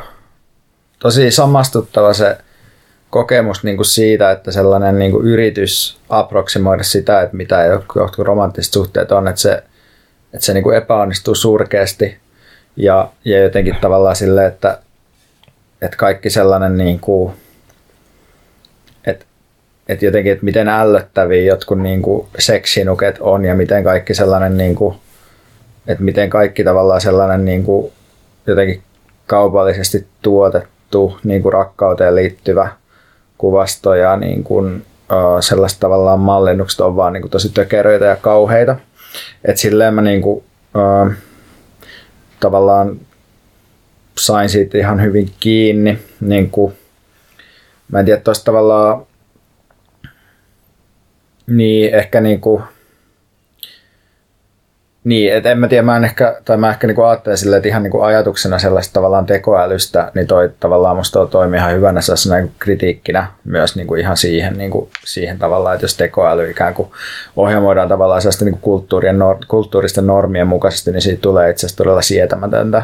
tosi 0.98 1.30
samastuttava 1.30 2.14
se 2.14 2.38
kokemus 3.10 3.64
niin 3.64 3.76
kuin 3.76 3.86
siitä, 3.86 4.30
että 4.30 4.52
sellainen 4.52 4.98
niin 4.98 5.10
kuin 5.10 5.26
yritys 5.26 5.98
aproksimoida 6.08 6.82
sitä, 6.82 7.22
että 7.22 7.36
mitä 7.36 7.64
jotkut 7.64 8.18
romanttiset 8.18 8.72
suhteet 8.72 9.12
on, 9.12 9.28
että 9.28 9.40
se, 9.40 9.62
että 10.34 10.46
se 10.46 10.54
niin 10.54 10.64
kuin 10.64 10.76
epäonnistuu 10.76 11.34
surkeasti 11.34 12.16
ja, 12.76 13.08
ja 13.24 13.42
jotenkin 13.42 13.76
tavallaan 13.80 14.16
silleen, 14.16 14.46
että 14.46 14.78
että 15.84 15.96
kaikki 15.96 16.30
sellainen 16.30 16.76
niin 16.76 17.00
kuin, 17.00 17.32
että, 19.06 19.24
että 19.88 20.04
jotenkin, 20.04 20.32
että 20.32 20.44
miten 20.44 20.68
ällöttäviä 20.68 21.42
jotkut 21.42 21.78
niin 21.78 22.02
kuin 22.02 22.26
seksinuket 22.38 23.16
on 23.20 23.44
ja 23.44 23.54
miten 23.54 23.84
kaikki 23.84 24.14
sellainen 24.14 24.56
niin 24.56 24.74
kuin, 24.74 24.96
että 25.86 26.04
miten 26.04 26.30
kaikki 26.30 26.64
tavallaan 26.64 27.00
sellainen 27.00 27.44
niin 27.44 27.64
kuin 27.64 27.92
jotenkin 28.46 28.82
kaupallisesti 29.26 30.06
tuotettu 30.22 31.18
niin 31.24 31.42
kuin 31.42 31.52
rakkauteen 31.52 32.14
liittyvä 32.14 32.68
kuvastoja 33.38 34.16
niin 34.16 34.44
kuin, 34.44 34.84
sellaista 35.40 35.80
tavallaan 35.80 36.20
mallinnukset 36.20 36.80
on 36.80 36.96
vaan 36.96 37.12
niin 37.12 37.22
kuin 37.22 37.30
tosi 37.30 37.48
tökeröitä 37.48 38.04
ja 38.04 38.16
kauheita. 38.16 38.76
Et 39.44 39.56
silleen 39.56 39.94
mä 39.94 40.02
niin 40.02 40.22
kuin, 40.22 40.44
uh, 40.74 41.12
tavallaan 42.40 43.00
sain 44.18 44.48
siitä 44.48 44.78
ihan 44.78 45.02
hyvin 45.02 45.30
kiinni. 45.40 45.98
Niin 46.20 46.50
kuin, 46.50 46.74
mä 47.92 47.98
en 47.98 48.04
tiedä, 48.04 48.20
tavallaan 48.44 49.06
niin 51.46 51.94
ehkä 51.94 52.20
niin 52.20 52.40
kuin, 52.40 52.62
niin, 55.04 55.32
et 55.32 55.46
en 55.46 55.58
mä 55.58 55.68
tiedä, 55.68 55.82
mä 55.82 55.96
en 55.96 56.04
ehkä, 56.04 56.40
tai 56.44 56.56
mä 56.56 56.70
ehkä 56.70 56.86
niinku 56.86 57.02
ajattelen 57.02 57.38
silleen, 57.38 57.58
että 57.58 57.68
ihan 57.68 57.82
niinku 57.82 58.00
ajatuksena 58.00 58.58
sellaista 58.58 58.92
tavallaan 58.92 59.26
tekoälystä, 59.26 60.12
niin 60.14 60.26
toi 60.26 60.50
tavallaan 60.60 60.96
musta 60.96 61.26
toimii 61.26 61.58
ihan 61.58 61.72
hyvänä 61.72 62.00
sellaisena 62.00 62.36
niinku 62.36 62.54
kritiikkinä 62.58 63.26
myös 63.44 63.76
niinku 63.76 63.94
ihan 63.94 64.16
siihen, 64.16 64.58
niinku, 64.58 64.90
siihen 65.04 65.38
tavallaan, 65.38 65.74
että 65.74 65.84
jos 65.84 65.96
tekoäly 65.96 66.50
ikään 66.50 66.74
kuin 66.74 66.88
ohjelmoidaan 67.36 67.88
tavallaan 67.88 68.22
sellaista 68.22 68.44
niinku 68.44 68.60
kulttuurien, 68.62 69.16
kulttuuristen 69.48 70.06
normien 70.06 70.46
mukaisesti, 70.46 70.92
niin 70.92 71.02
siitä 71.02 71.20
tulee 71.20 71.50
itse 71.50 71.66
asiassa 71.66 71.76
todella 71.76 72.02
sietämätöntä. 72.02 72.82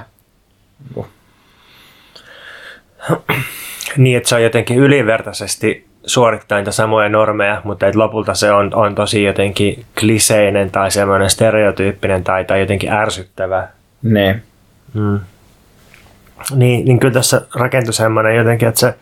Niin, 3.96 4.16
että 4.16 4.28
se 4.28 4.34
on 4.34 4.42
jotenkin 4.42 4.76
ylivertaisesti 4.76 5.86
suorittaa 6.06 6.58
niitä 6.58 6.72
samoja 6.72 7.08
normeja, 7.08 7.60
mutta 7.64 7.86
et 7.86 7.94
lopulta 7.94 8.34
se 8.34 8.52
on, 8.52 8.74
on 8.74 8.94
tosi 8.94 9.24
jotenkin 9.24 9.84
kliseinen 10.00 10.70
tai 10.70 10.90
semmoinen 10.90 11.30
stereotyyppinen 11.30 12.24
tai, 12.24 12.44
tai 12.44 12.60
jotenkin 12.60 12.92
ärsyttävä. 12.92 13.68
Niin. 14.02 14.42
Mm. 14.94 15.20
Niin, 16.54 16.84
niin 16.84 17.00
kyllä 17.00 17.14
tässä 17.14 17.42
rakentui 17.54 17.92
semmoinen 17.92 18.36
jotenkin, 18.36 18.68
että 18.68 18.80
se, 18.80 18.94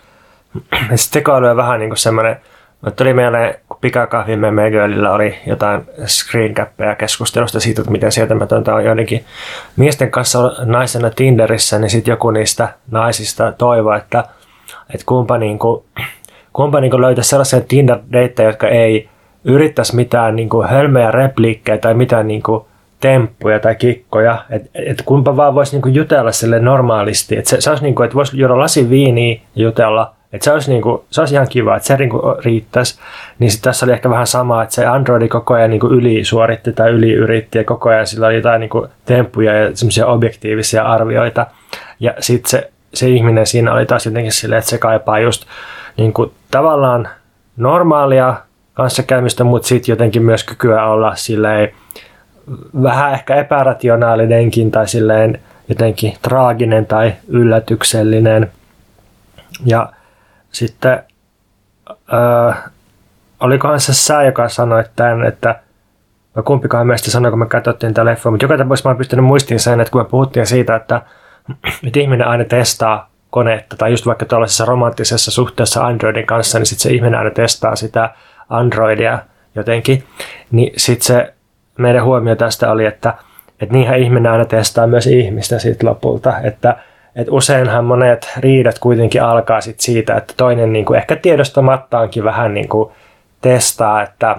se 0.95 1.11
tekoäly 1.11 1.49
on 1.49 1.57
vähän 1.57 1.81
niin 1.81 1.91
kuin 1.91 1.99
semmoinen, 1.99 2.37
mutta 2.81 3.05
tuli 3.05 3.14
mieleen, 3.14 3.55
kun 3.69 3.79
pikakahvimme 3.81 4.51
Megölillä 4.51 5.12
oli 5.12 5.35
jotain 5.47 5.83
screencappeja 6.07 6.95
keskustelusta 6.95 7.61
siitä, 7.61 7.81
että 7.81 7.93
miten 7.93 8.12
sietämätöntä 8.12 8.75
on 8.75 8.85
joidenkin 8.85 9.25
miesten 9.77 10.11
kanssa 10.11 10.53
naisena 10.64 11.11
Tinderissä, 11.11 11.79
niin 11.79 11.91
sitten 11.91 12.12
joku 12.12 12.31
niistä 12.31 12.69
naisista 12.91 13.53
toivoi, 13.53 13.97
että, 13.97 14.25
että 14.95 15.07
kumpa 15.07 15.38
niin 15.38 15.59
kuin, 15.59 15.85
kumpa 16.53 16.81
niin 16.81 17.01
löytäisi 17.01 17.31
sellaisia 17.31 17.61
tinder 17.61 17.99
jotka 18.45 18.69
ei 18.69 19.09
yrittäisi 19.45 19.97
mitään 19.97 20.37
niin 20.37 20.49
kuin 20.49 20.69
hölmöjä 20.69 21.11
repliikkejä 21.11 21.79
tai 21.79 21.95
mitään 21.95 22.29
niin 22.29 22.43
kuin 22.43 22.64
temppuja 23.01 23.61
tai 23.61 23.75
kikkoja, 23.75 24.45
että 24.51 24.69
et 24.75 25.03
kumpa 25.05 25.37
vaan 25.37 25.55
voisi 25.55 25.73
niin 25.73 25.83
kuin 25.83 25.95
jutella 25.95 26.33
sille 26.33 26.61
normaalisti, 26.61 27.37
että 27.37 27.51
se, 27.51 27.61
se 27.61 27.71
olisi 27.71 27.85
niin 27.85 27.95
kuin, 27.95 28.05
että 28.05 28.14
voisi 28.14 28.38
juoda 28.38 28.59
lasi 28.59 28.91
viiniä 28.91 29.41
jutella, 29.57 30.14
että 30.33 30.45
se 30.45 30.53
olisi, 30.53 30.71
niin 30.71 30.83
kuin, 30.83 31.03
se 31.11 31.21
olisi 31.21 31.35
ihan 31.35 31.49
kiva, 31.49 31.77
että 31.77 31.87
se 31.87 31.97
niin 31.97 32.11
kuin 32.11 32.23
riittäisi. 32.45 33.01
Niin 33.38 33.51
sitten 33.51 33.71
tässä 33.71 33.87
oli 33.87 33.93
ehkä 33.93 34.11
vähän 34.11 34.27
sama, 34.27 34.62
että 34.62 34.75
se 34.75 34.87
Androidi 34.87 35.29
koko 35.29 35.55
ajan 35.55 35.71
niin 35.71 35.81
kuin 35.81 35.93
ylisuoritti 35.93 36.73
tai 36.73 36.91
yliyritti 36.91 37.59
ja 37.59 37.64
koko 37.64 37.88
ajan 37.88 38.07
sillä 38.07 38.27
oli 38.27 38.37
jotain 38.37 38.61
niin 38.61 38.71
kuin 38.71 38.88
temppuja 39.05 39.55
ja 39.55 39.77
semmoisia 39.77 40.07
objektiivisia 40.07 40.85
arvioita. 40.85 41.47
Ja 42.01 42.14
sitten 42.21 42.51
se, 42.51 42.71
se 42.95 43.09
ihminen 43.09 43.47
siinä 43.47 43.73
oli 43.73 43.87
taas 43.87 44.07
jotenkin 44.07 44.33
silleen, 44.33 44.59
että 44.59 44.71
se 44.71 44.79
kaipaa 44.79 45.19
just 45.19 45.45
niin 45.97 46.12
kuin 46.12 46.31
tavallaan 46.51 47.09
normaalia 47.57 48.35
kanssakäymistä, 48.75 49.45
mutta 49.45 49.69
sitten 49.69 49.93
jotenkin 49.93 50.23
myös 50.23 50.45
kykyä 50.45 50.87
olla 50.87 51.17
silleen 51.17 51.71
vähän 52.83 53.12
ehkä 53.12 53.35
epärationaalinenkin 53.35 54.71
tai 54.71 54.88
silleen 54.88 55.41
jotenkin 55.69 56.14
traaginen 56.23 56.87
tai 56.87 57.12
yllätyksellinen. 57.29 58.51
Ja 59.67 59.88
sitten 60.53 61.03
öö, 62.13 62.53
olikohan 63.41 63.81
se 63.81 63.95
sä, 63.95 64.23
joka 64.23 64.49
sanoi 64.49 64.85
tämän, 64.97 65.27
että 65.27 65.61
no 66.35 66.43
kumpikaan 66.43 66.87
meistä 66.87 67.11
sanoi, 67.11 67.31
kun 67.31 67.39
me 67.39 67.47
katsottiin 67.47 67.95
tätä 67.95 68.05
leffoa, 68.05 68.33
mutta 68.33 68.45
joka 68.45 68.59
tapauksessa 68.59 68.89
mä 68.89 68.91
oon 68.91 68.99
pystynyt 68.99 69.25
muistiin 69.25 69.61
sen, 69.61 69.81
että 69.81 69.93
kun 69.93 70.01
me 70.01 70.05
puhuttiin 70.05 70.47
siitä, 70.47 70.77
että, 70.77 71.03
että 71.87 72.01
ihminen 72.01 72.27
aina 72.27 72.45
testaa 72.45 73.11
konetta 73.31 73.77
tai 73.77 73.91
just 73.91 74.07
vaikka 74.07 74.27
tuollaisessa 74.27 74.65
romanttisessa 74.65 75.31
suhteessa 75.31 75.87
Androidin 75.87 76.27
kanssa, 76.27 76.59
niin 76.59 76.67
sitten 76.67 76.83
se 76.83 76.91
ihminen 76.91 77.19
aina 77.19 77.31
testaa 77.31 77.77
sitä 77.77 78.11
Androidia 78.49 79.19
jotenkin, 79.55 80.05
niin 80.51 80.73
sitten 80.77 81.07
se 81.07 81.35
meidän 81.79 82.05
huomio 82.05 82.37
tästä 82.37 82.73
oli, 82.73 82.87
että, 82.87 83.15
että 83.61 83.75
niinhän 83.75 83.99
ihminen 83.99 84.33
aina 84.33 84.45
testaa 84.45 84.87
myös 84.87 85.07
ihmistä 85.07 85.59
sitten 85.59 85.89
lopulta, 85.89 86.39
että 86.39 86.77
että 87.19 87.33
useinhan 87.33 87.85
monet 87.85 88.33
riidat 88.37 88.79
kuitenkin 88.79 89.23
alkaa 89.23 89.61
sit 89.61 89.81
siitä, 89.81 90.17
että 90.17 90.35
toinen 90.37 90.73
niin 90.73 90.85
kuin 90.85 90.99
ehkä 90.99 91.17
tiedostamattaankin 91.17 92.25
vähän 92.25 92.55
niin 92.55 92.69
kuin 92.69 92.91
testaa, 93.41 94.03
että, 94.03 94.37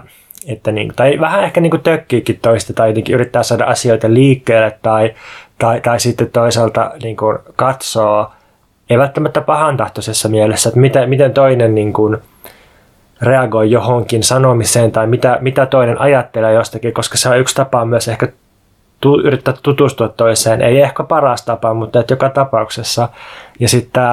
että 0.48 0.72
niin, 0.72 0.94
tai 0.96 1.20
vähän 1.20 1.44
ehkä 1.44 1.62
niin 1.62 1.72
kuin 1.72 1.84
tökkiikin 1.84 2.39
toista 2.42 2.74
tai 2.74 2.89
jotenkin 2.89 3.15
yrittää 3.15 3.44
saada 3.44 3.65
asioita 3.65 4.13
liikkeelle 4.13 4.78
tai, 4.82 5.13
tai, 5.58 5.82
tai 5.82 6.00
sitten 6.00 6.32
toisaalta 6.32 6.92
niin 7.04 7.18
kuin 7.18 7.38
katsoo 7.56 8.32
ei 8.89 8.98
välttämättä 8.98 9.42
pahantahtoisessa 9.42 10.30
mielessä, 10.30 10.70
että 10.70 10.80
miten, 10.80 11.10
miten 11.10 11.34
toinen 11.34 11.76
niin 11.76 11.94
kuin 11.94 12.18
reagoi 13.22 13.72
johonkin 13.72 14.24
sanomiseen 14.24 14.92
tai 14.92 15.08
mitä, 15.08 15.38
mitä 15.42 15.65
toinen 15.65 16.02
ajattelee 16.02 16.54
jostakin, 16.54 16.94
koska 16.94 17.18
se 17.18 17.30
on 17.30 17.39
yksi 17.39 17.56
tapa 17.56 17.86
myös 17.86 18.08
ehkä 18.08 18.28
tu, 18.99 19.19
yrittää 19.19 19.53
tutustua 19.63 20.09
toiseen. 20.09 20.62
Ei 20.62 20.81
ehkä 20.81 21.03
paras 21.03 21.45
tapa, 21.45 21.73
mutta 21.73 21.99
että 21.99 22.13
joka 22.13 22.29
tapauksessa. 22.29 23.09
Ja 23.59 23.69
sitten 23.69 24.03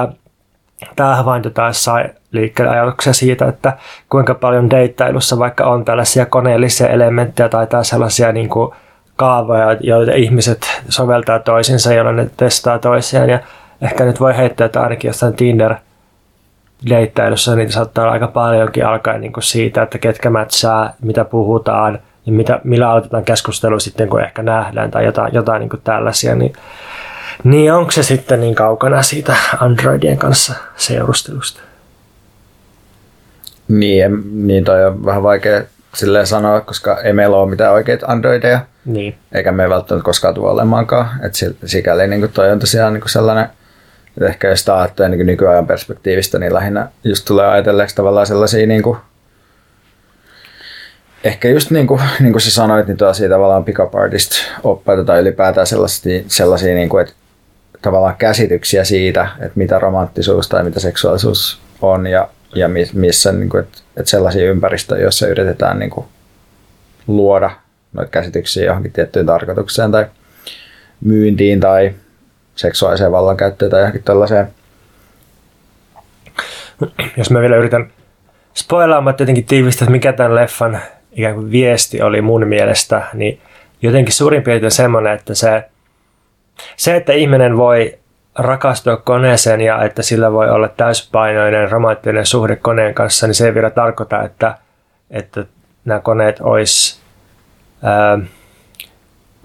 tämä 0.95 1.15
havainto 1.15 1.49
taas 1.49 1.83
sai 1.83 2.09
liikkeelle 2.31 2.73
ajatuksia 2.73 3.13
siitä, 3.13 3.47
että 3.47 3.77
kuinka 4.09 4.35
paljon 4.35 4.69
deittailussa 4.69 5.39
vaikka 5.39 5.65
on 5.65 5.85
tällaisia 5.85 6.25
koneellisia 6.25 6.87
elementtejä 6.87 7.49
tai 7.49 7.67
taas 7.67 7.89
sellaisia 7.89 8.31
niin 8.31 8.49
kuin 8.49 8.75
kaavoja, 9.15 9.77
joita 9.79 10.11
ihmiset 10.11 10.81
soveltaa 10.89 11.39
toisinsa, 11.39 11.93
jolloin 11.93 12.15
ne 12.15 12.29
testaa 12.37 12.79
toisiaan. 12.79 13.29
Ja 13.29 13.39
ehkä 13.81 14.05
nyt 14.05 14.19
voi 14.19 14.37
heittää, 14.37 14.65
että 14.65 14.81
ainakin 14.81 15.09
jossain 15.09 15.33
Tinder 15.33 15.75
deittailussa 16.89 17.55
niitä 17.55 17.71
saattaa 17.71 18.03
olla 18.03 18.13
aika 18.13 18.27
paljonkin 18.27 18.85
alkaen 18.85 19.21
niin 19.21 19.33
kuin 19.33 19.43
siitä, 19.43 19.81
että 19.81 19.97
ketkä 19.97 20.29
mätsää, 20.29 20.93
mitä 21.01 21.25
puhutaan 21.25 21.99
ja 22.27 22.33
mitä, 22.33 22.61
millä 22.63 22.89
aloitetaan 22.89 23.25
keskustelu 23.25 23.79
sitten, 23.79 24.09
kun 24.09 24.21
ehkä 24.21 24.43
nähdään 24.43 24.91
tai 24.91 25.05
jotain, 25.05 25.33
jotain 25.33 25.59
niin 25.59 25.81
tällaisia, 25.83 26.35
niin, 26.35 26.53
niin 27.43 27.73
onko 27.73 27.91
se 27.91 28.03
sitten 28.03 28.39
niin 28.39 28.55
kaukana 28.55 29.01
siitä 29.01 29.35
Androidien 29.59 30.17
kanssa 30.17 30.53
seurustelusta? 30.75 31.61
Niin, 33.67 34.23
niin 34.47 34.63
toi 34.63 34.85
on 34.85 35.05
vähän 35.05 35.23
vaikea 35.23 35.61
silleen 35.95 36.27
sanoa, 36.27 36.61
koska 36.61 37.01
ei 37.01 37.13
meillä 37.13 37.37
ole 37.37 37.49
mitään 37.49 37.73
oikeita 37.73 38.07
Androideja. 38.09 38.59
Niin. 38.85 39.17
Eikä 39.31 39.51
me 39.51 39.69
välttämättä 39.69 40.05
koskaan 40.05 40.33
tule 40.33 40.51
olemaankaan. 40.51 41.09
että 41.25 41.67
sikäli 41.67 42.07
niin 42.07 42.29
toi 42.33 42.51
on 42.51 42.59
tosiaan 42.59 42.93
niin 42.93 43.09
sellainen 43.09 43.49
et 44.17 44.23
ehkä 44.23 44.47
jos 44.47 44.59
sitä 44.59 44.77
ajattelee 44.77 45.09
niin 45.09 45.25
nykyajan 45.25 45.67
perspektiivistä, 45.67 46.39
niin 46.39 46.53
lähinnä 46.53 46.87
just 47.03 47.25
tulee 47.25 47.47
ajatelleeksi 47.47 47.95
tavallaan 47.95 48.27
sellaisia 48.27 48.67
niin 48.67 48.83
kuin, 48.83 48.97
ehkä 51.27 51.49
just 51.49 51.71
niin 51.71 51.87
kuin, 51.87 52.01
niin 52.19 52.31
kuin 52.31 52.41
sä 52.41 52.51
sanoit, 52.51 52.87
niin 52.87 52.97
tosi 52.97 53.29
tavallaan 53.29 53.63
pick-up 53.63 53.95
artist 53.95 54.31
oppaita 54.63 55.03
tai 55.03 55.19
ylipäätään 55.19 55.67
sellaisia, 55.67 56.23
sellaisia 56.27 56.75
niin 56.75 56.89
kuin, 56.89 57.01
että 57.01 57.13
tavallaan 57.81 58.15
käsityksiä 58.15 58.83
siitä, 58.83 59.27
että 59.39 59.51
mitä 59.55 59.79
romanttisuus 59.79 60.49
tai 60.49 60.63
mitä 60.63 60.79
seksuaalisuus 60.79 61.59
on 61.81 62.07
ja, 62.07 62.27
ja 62.55 62.69
missä 62.93 63.31
niin 63.31 63.49
kuin, 63.49 63.63
että, 63.63 63.77
että 63.97 64.09
sellaisia 64.09 64.49
ympäristöjä, 64.49 65.01
joissa 65.01 65.27
yritetään 65.27 65.79
niin 65.79 65.89
kuin, 65.89 66.05
luoda 67.07 67.51
noita 67.93 68.11
käsityksiä 68.11 68.65
johonkin 68.65 68.91
tiettyyn 68.91 69.25
tarkoitukseen 69.25 69.91
tai 69.91 70.05
myyntiin 71.01 71.59
tai 71.59 71.93
seksuaaliseen 72.55 73.11
vallankäyttöön 73.11 73.71
tai 73.71 73.79
johonkin 73.79 74.03
tällaiseen. 74.03 74.47
Jos 77.17 77.31
mä 77.31 77.41
vielä 77.41 77.55
yritän 77.55 77.91
spoilaamatta 78.53 79.23
jotenkin 79.23 79.45
tiivistää, 79.45 79.85
että 79.85 79.91
mikä 79.91 80.13
tämän 80.13 80.35
leffan 80.35 80.79
ikään 81.17 81.35
kuin 81.35 81.51
viesti 81.51 82.01
oli 82.01 82.21
mun 82.21 82.47
mielestä, 82.47 83.03
niin 83.13 83.41
jotenkin 83.81 84.13
suurin 84.13 84.43
piirtein 84.43 84.71
semmoinen, 84.71 85.13
että 85.13 85.35
se, 85.35 85.65
se, 86.75 86.95
että 86.95 87.13
ihminen 87.13 87.57
voi 87.57 87.97
rakastua 88.35 88.97
koneeseen 88.97 89.61
ja 89.61 89.83
että 89.83 90.01
sillä 90.01 90.31
voi 90.31 90.49
olla 90.49 90.67
täyspainoinen 90.67 91.71
romanttinen 91.71 92.25
suhde 92.25 92.55
koneen 92.55 92.93
kanssa, 92.93 93.27
niin 93.27 93.35
se 93.35 93.45
ei 93.45 93.53
vielä 93.53 93.69
tarkoita, 93.69 94.23
että, 94.23 94.57
että 95.11 95.45
nämä 95.85 95.99
koneet 95.99 96.39
olisi 96.39 96.99
ää, 97.83 98.19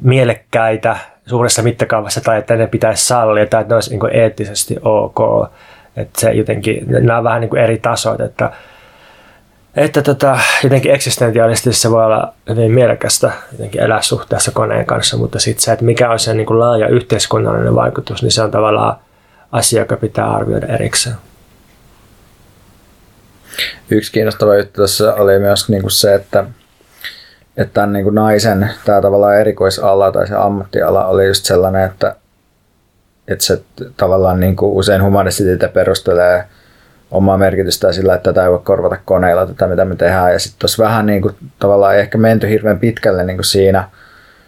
mielekkäitä 0.02 0.96
suuressa 1.26 1.62
mittakaavassa 1.62 2.20
tai 2.20 2.38
että 2.38 2.56
ne 2.56 2.66
pitäisi 2.66 3.06
sallia 3.06 3.46
tai 3.46 3.60
että 3.60 3.72
ne 3.72 3.76
olisi 3.76 3.90
niin 3.90 4.16
eettisesti 4.16 4.76
ok. 4.82 5.50
Että 5.96 6.20
se 6.20 6.32
jotenkin, 6.32 6.84
nämä 6.88 7.18
on 7.18 7.24
vähän 7.24 7.40
niin 7.40 7.56
eri 7.56 7.78
tasot, 7.78 8.20
että, 8.20 8.52
että 9.76 10.02
tota, 10.02 10.38
jotenkin 10.64 10.94
eksistentiaalisesti 10.94 11.72
se 11.72 11.90
voi 11.90 12.04
olla 12.04 12.34
hyvin 12.48 12.72
mielekästä 12.72 13.32
jotenkin 13.52 13.80
elää 13.80 14.02
suhteessa 14.02 14.50
koneen 14.50 14.86
kanssa, 14.86 15.16
mutta 15.16 15.38
sitten 15.38 15.62
se, 15.62 15.72
että 15.72 15.84
mikä 15.84 16.10
on 16.10 16.18
se 16.18 16.34
niin 16.34 16.46
kuin 16.46 16.58
laaja 16.58 16.88
yhteiskunnallinen 16.88 17.74
vaikutus, 17.74 18.22
niin 18.22 18.32
se 18.32 18.42
on 18.42 18.50
tavallaan 18.50 18.96
asia, 19.52 19.80
joka 19.80 19.96
pitää 19.96 20.30
arvioida 20.30 20.66
erikseen. 20.66 21.16
Yksi 23.90 24.12
kiinnostava 24.12 24.56
juttu 24.56 24.80
tässä 24.80 25.14
oli 25.14 25.38
myös 25.38 25.68
niin 25.68 25.82
kuin 25.82 25.90
se, 25.90 26.14
että, 26.14 26.44
että 27.56 27.74
tämän 27.74 27.92
niin 27.92 28.04
kuin 28.04 28.14
naisen 28.14 28.70
tämä 28.84 29.00
tavallaan 29.00 29.40
erikoisala 29.40 30.12
tai 30.12 30.26
se 30.26 30.34
ammattiala 30.34 31.06
oli 31.06 31.26
just 31.26 31.44
sellainen, 31.44 31.84
että, 31.84 32.16
että 33.28 33.44
se 33.44 33.62
tavallaan 33.96 34.40
niin 34.40 34.56
kuin 34.56 34.72
usein 34.72 35.02
humanistit 35.02 35.72
perustelee 35.72 36.44
omaa 37.12 37.38
merkitystä 37.38 37.92
sillä, 37.92 38.14
että 38.14 38.32
tätä 38.32 38.44
ei 38.44 38.50
voi 38.50 38.60
korvata 38.64 38.96
koneilla, 39.04 39.46
tätä 39.46 39.66
mitä 39.66 39.84
me 39.84 39.96
tehdään. 39.96 40.32
Ja 40.32 40.38
sitten 40.38 40.58
tuossa 40.58 40.82
vähän 40.82 41.06
niin 41.06 41.22
kuin, 41.22 41.34
tavallaan 41.58 41.94
ei 41.94 42.00
ehkä 42.00 42.18
menty 42.18 42.48
hirveän 42.48 42.78
pitkälle 42.78 43.24
niin 43.24 43.36
kuin 43.36 43.44
siinä, 43.44 43.88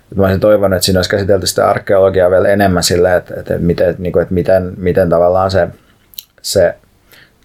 että 0.03 0.16
mä 0.16 0.22
olisin 0.22 0.40
toivonut, 0.40 0.77
että 0.77 0.87
siinä 0.87 0.98
olisi 0.98 1.11
käsitelty 1.11 1.46
sitä 1.46 1.68
arkeologiaa 1.68 2.31
vielä 2.31 2.48
enemmän 2.48 2.83
sillä, 2.83 3.16
että, 3.16 3.35
että, 3.40 3.59
miten, 3.59 3.94
niin 3.98 4.12
kuin, 4.12 4.22
että 4.22 4.35
miten, 4.35 4.72
miten 4.77 5.09
tavallaan 5.09 5.50
se, 5.50 5.68
se 6.42 6.74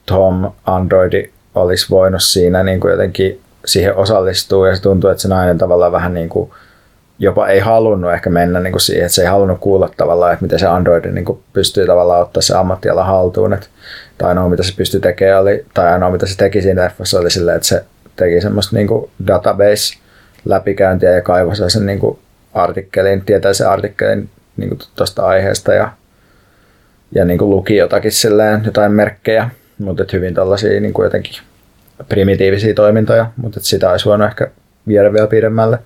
Tom 0.05 0.51
Androidi 0.65 1.29
olisi 1.55 1.87
voinut 1.89 2.23
siinä 2.23 2.63
niin 2.63 2.79
kuin 2.79 2.91
jotenkin 2.91 3.41
siihen 3.65 3.95
osallistua 3.95 4.67
ja 4.67 4.75
se 4.75 4.81
tuntuu, 4.81 5.09
että 5.09 5.21
se 5.21 5.27
nainen 5.27 5.57
tavallaan 5.57 5.91
vähän 5.91 6.13
niin 6.13 6.29
kuin 6.29 6.51
jopa 7.19 7.47
ei 7.47 7.59
halunnut 7.59 8.13
ehkä 8.13 8.29
mennä 8.29 8.59
niin 8.59 8.71
kuin 8.71 8.81
siihen, 8.81 9.05
että 9.05 9.15
se 9.15 9.21
ei 9.21 9.27
halunnut 9.27 9.59
kuulla 9.59 9.89
tavallaan, 9.97 10.33
että 10.33 10.45
miten 10.45 10.59
se 10.59 10.67
Android 10.67 11.05
niin 11.05 11.25
kuin 11.25 11.39
pystyy 11.53 11.85
tavallaan 11.85 12.21
ottaa 12.21 12.41
se 12.41 12.57
ammattiala 12.57 13.03
haltuun, 13.03 13.53
että 13.53 13.67
tai 14.17 14.29
ainoa 14.29 14.49
mitä 14.49 14.63
se 14.63 14.73
pystyi 14.75 15.01
tekemään 15.01 15.41
oli, 15.41 15.65
tai 15.73 15.91
ainoa 15.91 16.11
mitä 16.11 16.25
se 16.25 16.37
teki 16.37 16.61
siinä 16.61 16.83
leffassa 16.83 17.19
oli 17.19 17.31
silleen, 17.31 17.55
että 17.55 17.67
se 17.67 17.85
teki 18.15 18.41
semmoista 18.41 18.75
niin 18.75 18.87
kuin 18.87 19.09
database 19.27 19.97
läpikäyntiä 20.45 21.11
ja 21.11 21.21
kaivoi 21.21 21.55
sen 21.55 21.85
niin 21.85 21.99
kuin 21.99 22.19
artikkelin, 22.53 23.21
tietäisen 23.21 23.69
artikkelin 23.69 24.29
niin 24.57 24.69
kuin 24.69 24.79
tuosta 24.95 25.25
aiheesta 25.25 25.73
ja, 25.73 25.91
ja 27.15 27.25
niin 27.25 27.37
kuin 27.37 27.49
luki 27.49 27.75
jotakin 27.75 28.11
silleen, 28.11 28.61
jotain 28.65 28.91
merkkejä, 28.91 29.49
mutta 29.77 30.03
hyvin 30.13 30.33
tällaisia 30.33 30.81
niin 30.81 30.93
kuin 30.93 31.03
jotenkin 31.03 31.33
primitiivisiä 32.09 32.73
toimintoja, 32.73 33.31
mutta 33.37 33.59
sitä 33.63 33.91
olisi 33.91 34.05
voinut 34.05 34.27
ehkä 34.27 34.47
viedä 34.87 35.13
vielä 35.13 35.27
pidemmälle 35.27 35.79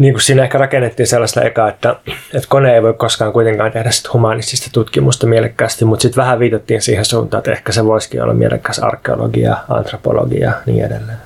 niin 0.00 0.14
kuin 0.14 0.22
siinä 0.22 0.42
ehkä 0.42 0.58
rakennettiin 0.58 1.06
sellaista 1.06 1.42
ekaa, 1.42 1.68
että, 1.68 1.96
että 2.34 2.48
kone 2.48 2.74
ei 2.74 2.82
voi 2.82 2.94
koskaan 2.94 3.32
kuitenkaan 3.32 3.72
tehdä 3.72 3.90
sit 3.90 4.12
humanistista 4.12 4.70
tutkimusta 4.72 5.26
mielekkäästi, 5.26 5.84
mutta 5.84 6.02
sitten 6.02 6.22
vähän 6.22 6.38
viitattiin 6.38 6.82
siihen 6.82 7.04
suuntaan, 7.04 7.38
että 7.38 7.52
ehkä 7.52 7.72
se 7.72 7.84
voisikin 7.84 8.22
olla 8.22 8.34
mielekkäs 8.34 8.78
arkeologia, 8.78 9.56
antropologia 9.68 10.46
ja 10.46 10.52
niin 10.66 10.84
edelleen. 10.84 11.18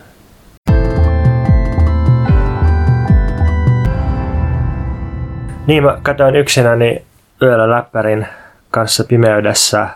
Niin, 5.66 5.82
mä 5.82 5.98
katsoin 6.02 6.36
yksinäni 6.36 7.04
yöllä 7.42 7.70
läppärin 7.70 8.26
kanssa 8.70 9.04
pimeydessä 9.04 9.88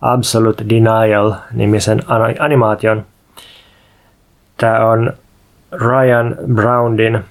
Absolute 0.00 0.64
Denial-nimisen 0.68 2.02
animaation. 2.38 3.06
Tämä 4.56 4.86
on 4.86 5.12
Ryan 5.72 6.36
Brownin 6.54 7.24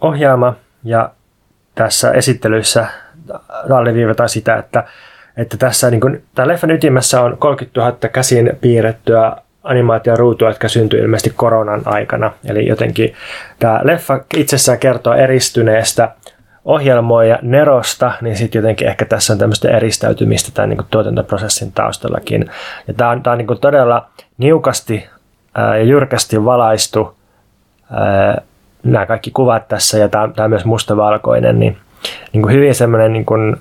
ohjaama 0.00 0.54
ja 0.84 1.10
tässä 1.74 2.10
esittelyssä 2.10 2.86
alleviivataan 3.72 4.28
sitä, 4.28 4.56
että, 4.56 4.84
että 5.36 5.56
tässä 5.56 5.90
niin 5.90 6.00
kuin, 6.00 6.24
tämän 6.34 6.48
leffan 6.48 6.70
ytimessä 6.70 7.20
on 7.20 7.36
30 7.38 7.80
000 7.80 7.96
käsin 8.12 8.52
piirrettyä 8.60 9.36
animaatioruutua, 9.62 10.48
jotka 10.48 10.68
syntyi 10.68 11.00
ilmeisesti 11.00 11.32
koronan 11.36 11.82
aikana. 11.84 12.32
Eli 12.44 12.68
jotenkin 12.68 13.14
tämä 13.58 13.80
leffa 13.82 14.20
itsessään 14.36 14.78
kertoo 14.78 15.14
eristyneestä 15.14 16.10
ohjelmoija 16.64 17.38
Nerosta, 17.42 18.12
niin 18.20 18.36
sitten 18.36 18.58
jotenkin 18.58 18.88
ehkä 18.88 19.04
tässä 19.04 19.32
on 19.32 19.38
tämmöistä 19.38 19.70
eristäytymistä 19.70 20.50
tämän 20.54 20.68
niin 20.68 20.76
kuin 20.76 20.86
tuotantoprosessin 20.90 21.72
taustallakin. 21.72 22.50
Ja 22.88 22.94
tämä 22.94 23.10
on, 23.10 23.22
tämä 23.22 23.32
on 23.32 23.38
niin 23.38 23.46
kuin 23.46 23.60
todella 23.60 24.08
niukasti 24.38 25.08
ja 25.56 25.82
jyrkästi 25.82 26.44
valaistu 26.44 27.16
ää, 27.90 28.42
nämä 28.84 29.06
kaikki 29.06 29.30
kuvat 29.30 29.68
tässä 29.68 29.98
ja 29.98 30.08
tämä, 30.08 30.28
tämä 30.36 30.48
myös 30.48 30.64
mustavalkoinen, 30.64 31.58
niin, 31.58 31.76
niin 32.32 32.42
kuin 32.42 32.54
hyvin 32.54 32.74
semmoinen 32.74 33.12
niin 33.12 33.24
kuin, 33.24 33.56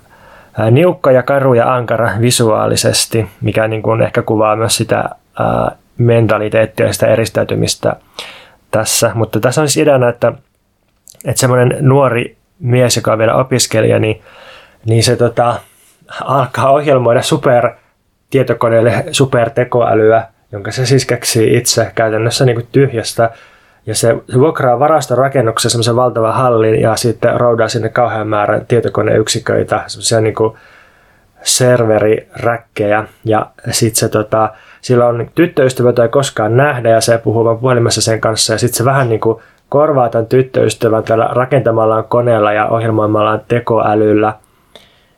niukka 0.71 1.12
ja 1.12 1.23
karu 1.23 1.53
ja 1.53 1.73
ankara 1.73 2.12
visuaalisesti, 2.21 3.27
mikä 3.41 3.67
niin 3.67 3.81
kuin 3.81 4.01
ehkä 4.01 4.21
kuvaa 4.21 4.55
myös 4.55 4.77
sitä 4.77 5.10
ää, 5.39 5.71
mentaliteettia 5.97 6.86
ja 6.86 6.93
sitä 6.93 7.07
eristäytymistä 7.07 7.95
tässä. 8.71 9.12
Mutta 9.13 9.39
tässä 9.39 9.62
on 9.62 9.67
siis 9.67 9.84
ideana, 9.84 10.10
että, 10.10 10.34
että 11.25 11.39
semmoinen 11.39 11.77
nuori 11.79 12.38
mies, 12.60 12.95
joka 12.95 13.13
on 13.13 13.19
vielä 13.19 13.36
opiskelija, 13.36 13.99
niin, 13.99 14.21
niin 14.86 15.03
se 15.03 15.15
tota, 15.15 15.55
alkaa 16.21 16.71
ohjelmoida 16.71 17.21
super 17.21 17.69
tietokoneelle 18.29 19.05
supertekoälyä, 19.12 20.23
jonka 20.51 20.71
se 20.71 20.86
siis 20.86 21.05
keksii 21.05 21.57
itse 21.57 21.91
käytännössä 21.95 22.45
niin 22.45 22.55
kuin 22.55 22.67
tyhjästä 22.71 23.29
ja 23.86 23.96
se, 23.96 24.17
se 24.30 24.39
vuokraa 24.39 24.80
varastorakennuksessa 24.80 25.70
semmoisen 25.70 25.96
valtavan 25.96 26.34
hallin 26.34 26.82
ja 26.82 26.96
sitten 26.96 27.39
roudaa 27.39 27.67
sinne 27.67 27.89
kauhean 27.89 28.28
määrän 28.28 28.65
tietokoneyksiköitä, 28.65 29.84
semmoisia 29.88 30.22
niin 30.22 30.36
serveriräkkejä. 31.44 33.06
Ja 33.26 33.46
sitten 33.72 34.00
se 34.00 34.10
tota, 34.10 34.50
sillä 34.82 35.08
on 35.08 35.30
tyttöystävä, 35.36 35.94
ei 36.04 36.10
koskaan 36.10 36.58
nähdä 36.58 36.89
ja 36.89 37.02
se 37.02 37.17
puhuu 37.17 37.46
vaan 37.46 37.58
puhelimessa 37.58 38.02
sen 38.02 38.22
kanssa. 38.22 38.54
Ja 38.54 38.60
sitten 38.60 38.78
se 38.78 38.86
vähän 38.86 39.10
niin 39.10 39.22
kuin 39.22 39.41
korvaa 39.70 40.10
tämän 40.10 40.26
tyttöystävän 40.26 41.04
tällä 41.04 41.30
rakentamallaan 41.32 42.04
koneella 42.04 42.54
ja 42.54 42.67
ohjelmoimallaan 42.67 43.41
tekoälyllä. 43.48 44.34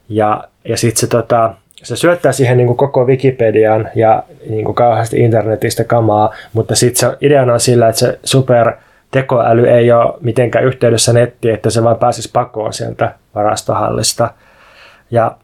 Ja, 0.09 0.43
ja 0.65 0.77
sitten 0.77 0.99
se 0.99 1.07
tota, 1.07 1.53
se 1.83 1.95
syöttää 1.95 2.31
siihen 2.31 2.57
niin 2.57 2.67
kuin 2.67 2.77
koko 2.77 3.05
Wikipedian 3.05 3.89
ja 3.95 4.23
niin 4.49 4.65
kuin 4.65 4.75
kauheasti 4.75 5.19
internetistä 5.19 5.83
kamaa, 5.83 6.33
mutta 6.53 6.75
sitten 6.75 6.99
se 6.99 7.17
ideana 7.21 7.53
on 7.53 7.59
sillä, 7.59 7.87
että 7.87 7.99
se 7.99 8.19
super 8.23 8.73
tekoäly 9.11 9.67
ei 9.67 9.91
ole 9.91 10.13
mitenkään 10.21 10.65
yhteydessä 10.65 11.13
nettiin, 11.13 11.53
että 11.53 11.69
se 11.69 11.83
vain 11.83 11.97
pääsisi 11.97 12.29
pakoon 12.33 12.73
sieltä 12.73 13.15
varastohallista. 13.35 14.31
Ja, 15.11 15.37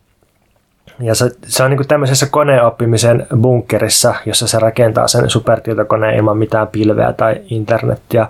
ja 0.99 1.15
se, 1.15 1.31
se 1.45 1.63
on 1.63 1.69
niin 1.69 1.77
kuin 1.77 1.87
tämmöisessä 1.87 2.27
koneoppimisen 2.31 3.27
bunkkerissa, 3.41 4.15
jossa 4.25 4.47
se 4.47 4.59
rakentaa 4.59 5.07
sen 5.07 5.29
supertietokoneen 5.29 6.15
ilman 6.15 6.37
mitään 6.37 6.67
pilveä 6.67 7.13
tai 7.13 7.41
internettiä. 7.49 8.27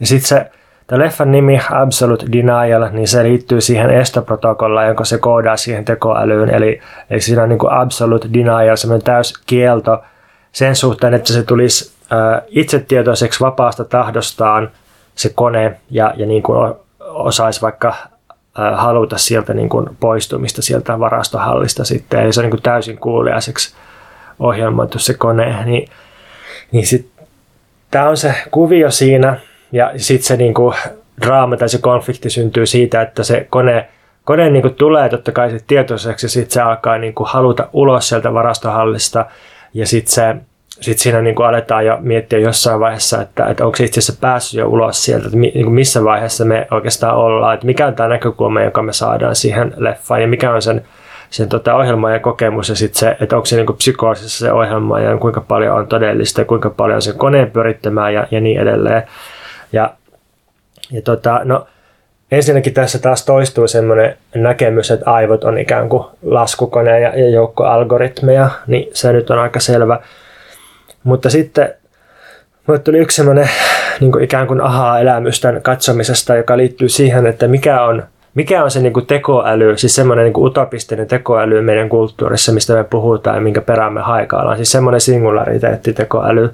Ja 0.00 0.06
sitten 0.06 0.28
se 0.28 0.50
Tämä 0.92 1.04
leffan 1.04 1.30
nimi 1.30 1.60
Absolute 1.70 2.26
Denial, 2.32 2.88
niin 2.90 3.08
se 3.08 3.22
liittyy 3.22 3.60
siihen 3.60 3.90
estoprotokollaan, 3.90 4.86
jonka 4.86 5.04
se 5.04 5.18
koodaa 5.18 5.56
siihen 5.56 5.84
tekoälyyn. 5.84 6.50
Eli, 6.50 6.80
eli 7.10 7.20
siinä 7.20 7.42
on 7.42 7.48
niin 7.48 7.58
kuin 7.58 7.72
Absolute 7.72 8.28
Denial, 8.32 8.76
semmoinen 8.76 9.04
täys 9.04 9.32
kielto 9.46 10.02
sen 10.52 10.76
suhteen, 10.76 11.14
että 11.14 11.32
se 11.32 11.42
tulisi 11.42 11.92
äh, 12.12 12.42
itsetietoiseksi 12.48 13.40
vapaasta 13.40 13.84
tahdostaan 13.84 14.70
se 15.14 15.28
kone 15.34 15.80
ja, 15.90 16.14
ja 16.16 16.26
niin 16.26 16.42
kuin 16.42 16.74
osaisi 17.00 17.62
vaikka 17.62 17.88
äh, 17.88 18.78
haluta 18.78 19.18
sieltä 19.18 19.54
niin 19.54 19.68
kuin 19.68 19.96
poistumista 20.00 20.62
sieltä 20.62 21.00
varastohallista 21.00 21.84
sitten. 21.84 22.20
Eli 22.20 22.32
se 22.32 22.40
on 22.40 22.44
niin 22.44 22.50
kuin 22.50 22.62
täysin 22.62 22.98
kuuliaiseksi 22.98 23.74
ohjelmoitu 24.38 24.98
se 24.98 25.14
kone. 25.14 25.64
Niin, 25.64 25.88
niin 26.72 26.86
sit, 26.86 27.10
tämä 27.90 28.08
on 28.08 28.16
se 28.16 28.34
kuvio 28.50 28.90
siinä, 28.90 29.36
ja 29.72 29.92
sitten 29.96 30.26
se 30.26 30.36
niinku 30.36 30.74
draama 31.20 31.56
tai 31.56 31.68
se 31.68 31.78
konflikti 31.78 32.30
syntyy 32.30 32.66
siitä, 32.66 33.02
että 33.02 33.22
se 33.22 33.46
kone, 33.50 33.88
kone 34.24 34.50
niinku 34.50 34.70
tulee 34.70 35.08
totta 35.08 35.32
kai 35.32 35.50
sit 35.50 35.64
tietoiseksi 35.66 36.26
ja 36.26 36.30
sitten 36.30 36.52
se 36.52 36.60
alkaa 36.60 36.98
niinku 36.98 37.24
haluta 37.24 37.68
ulos 37.72 38.08
sieltä 38.08 38.34
varastohallista 38.34 39.26
ja 39.74 39.86
sitten 39.86 40.12
se 40.12 40.36
sit 40.80 40.98
siinä 40.98 41.22
niinku 41.22 41.42
aletaan 41.42 41.86
jo 41.86 41.98
miettiä 42.00 42.38
jossain 42.38 42.80
vaiheessa, 42.80 43.22
että, 43.22 43.46
että 43.46 43.66
onko 43.66 43.76
se 43.76 43.84
itse 43.84 44.00
asiassa 44.00 44.20
päässyt 44.20 44.60
jo 44.60 44.68
ulos 44.68 45.04
sieltä, 45.04 45.26
että 45.26 45.38
mi, 45.38 45.52
niinku 45.54 45.70
missä 45.70 46.04
vaiheessa 46.04 46.44
me 46.44 46.66
oikeastaan 46.70 47.16
ollaan, 47.16 47.54
että 47.54 47.66
mikä 47.66 47.86
on 47.86 47.94
tämä 47.94 48.08
näkökulma, 48.08 48.62
joka 48.62 48.82
me 48.82 48.92
saadaan 48.92 49.36
siihen 49.36 49.74
leffaan 49.76 50.22
ja 50.22 50.28
mikä 50.28 50.52
on 50.52 50.62
sen, 50.62 50.82
sen 51.30 51.48
tota 51.48 51.74
ohjelmaajan 51.74 52.20
kokemus 52.20 52.68
ja 52.68 52.74
sitten 52.74 52.98
se, 52.98 53.16
että 53.20 53.36
onko 53.36 53.46
se 53.46 53.56
niinku 53.56 53.72
psykoosissa 53.72 54.46
se 54.46 54.52
ohjelma 54.52 55.00
ja 55.00 55.16
kuinka 55.16 55.40
paljon 55.40 55.76
on 55.76 55.86
todellista 55.86 56.40
ja 56.40 56.44
kuinka 56.44 56.70
paljon 56.70 56.96
on 56.96 57.02
sen 57.02 57.18
koneen 57.18 57.50
pyrittämää 57.50 58.10
ja, 58.10 58.26
ja 58.30 58.40
niin 58.40 58.60
edelleen. 58.60 59.02
Ja, 59.72 59.94
ja 60.90 61.02
tota, 61.02 61.40
no, 61.44 61.66
ensinnäkin 62.32 62.74
tässä 62.74 62.98
taas 62.98 63.24
toistuu 63.24 63.68
semmoinen 63.68 64.16
näkemys, 64.34 64.90
että 64.90 65.10
aivot 65.10 65.44
on 65.44 65.58
ikään 65.58 65.88
kuin 65.88 66.04
laskukone 66.22 67.00
ja, 67.00 67.18
ja 67.18 67.28
joukko 67.28 67.64
algoritmeja, 67.64 68.50
niin 68.66 68.90
se 68.92 69.12
nyt 69.12 69.30
on 69.30 69.38
aika 69.38 69.60
selvä. 69.60 70.00
Mutta 71.04 71.30
sitten 71.30 71.74
mulle 72.66 72.80
tuli 72.80 72.98
yksi 72.98 73.16
semmoinen 73.16 73.50
niin 74.00 74.12
kuin 74.12 74.24
ikään 74.24 74.46
kuin 74.46 74.60
ahaa-elämys 74.60 75.40
tämän 75.40 75.62
katsomisesta, 75.62 76.36
joka 76.36 76.56
liittyy 76.56 76.88
siihen, 76.88 77.26
että 77.26 77.48
mikä 77.48 77.82
on, 77.82 78.02
mikä 78.34 78.64
on 78.64 78.70
se 78.70 78.80
niin 78.80 78.92
kuin 78.92 79.06
tekoäly, 79.06 79.78
siis 79.78 79.94
semmoinen 79.94 80.24
niin 80.24 80.32
kuin 80.32 80.46
utopistinen 80.46 81.08
tekoäly 81.08 81.62
meidän 81.62 81.88
kulttuurissa, 81.88 82.52
mistä 82.52 82.74
me 82.74 82.84
puhutaan 82.84 83.36
ja 83.36 83.42
minkä 83.42 83.60
perään 83.60 83.92
me 83.92 84.00
haikaillaan. 84.00 84.56
Siis 84.56 84.72
semmoinen 84.72 85.00
singulariteetti 85.00 85.92
tekoäly, 85.92 86.50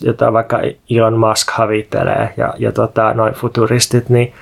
jota 0.00 0.32
vaikka 0.32 0.60
Elon 0.90 1.18
Musk 1.18 1.50
havittelee 1.50 2.34
ja, 2.36 2.54
ja 2.58 2.72
tota, 2.72 3.14
noin 3.14 3.34
futuristit, 3.34 4.08
niin, 4.08 4.32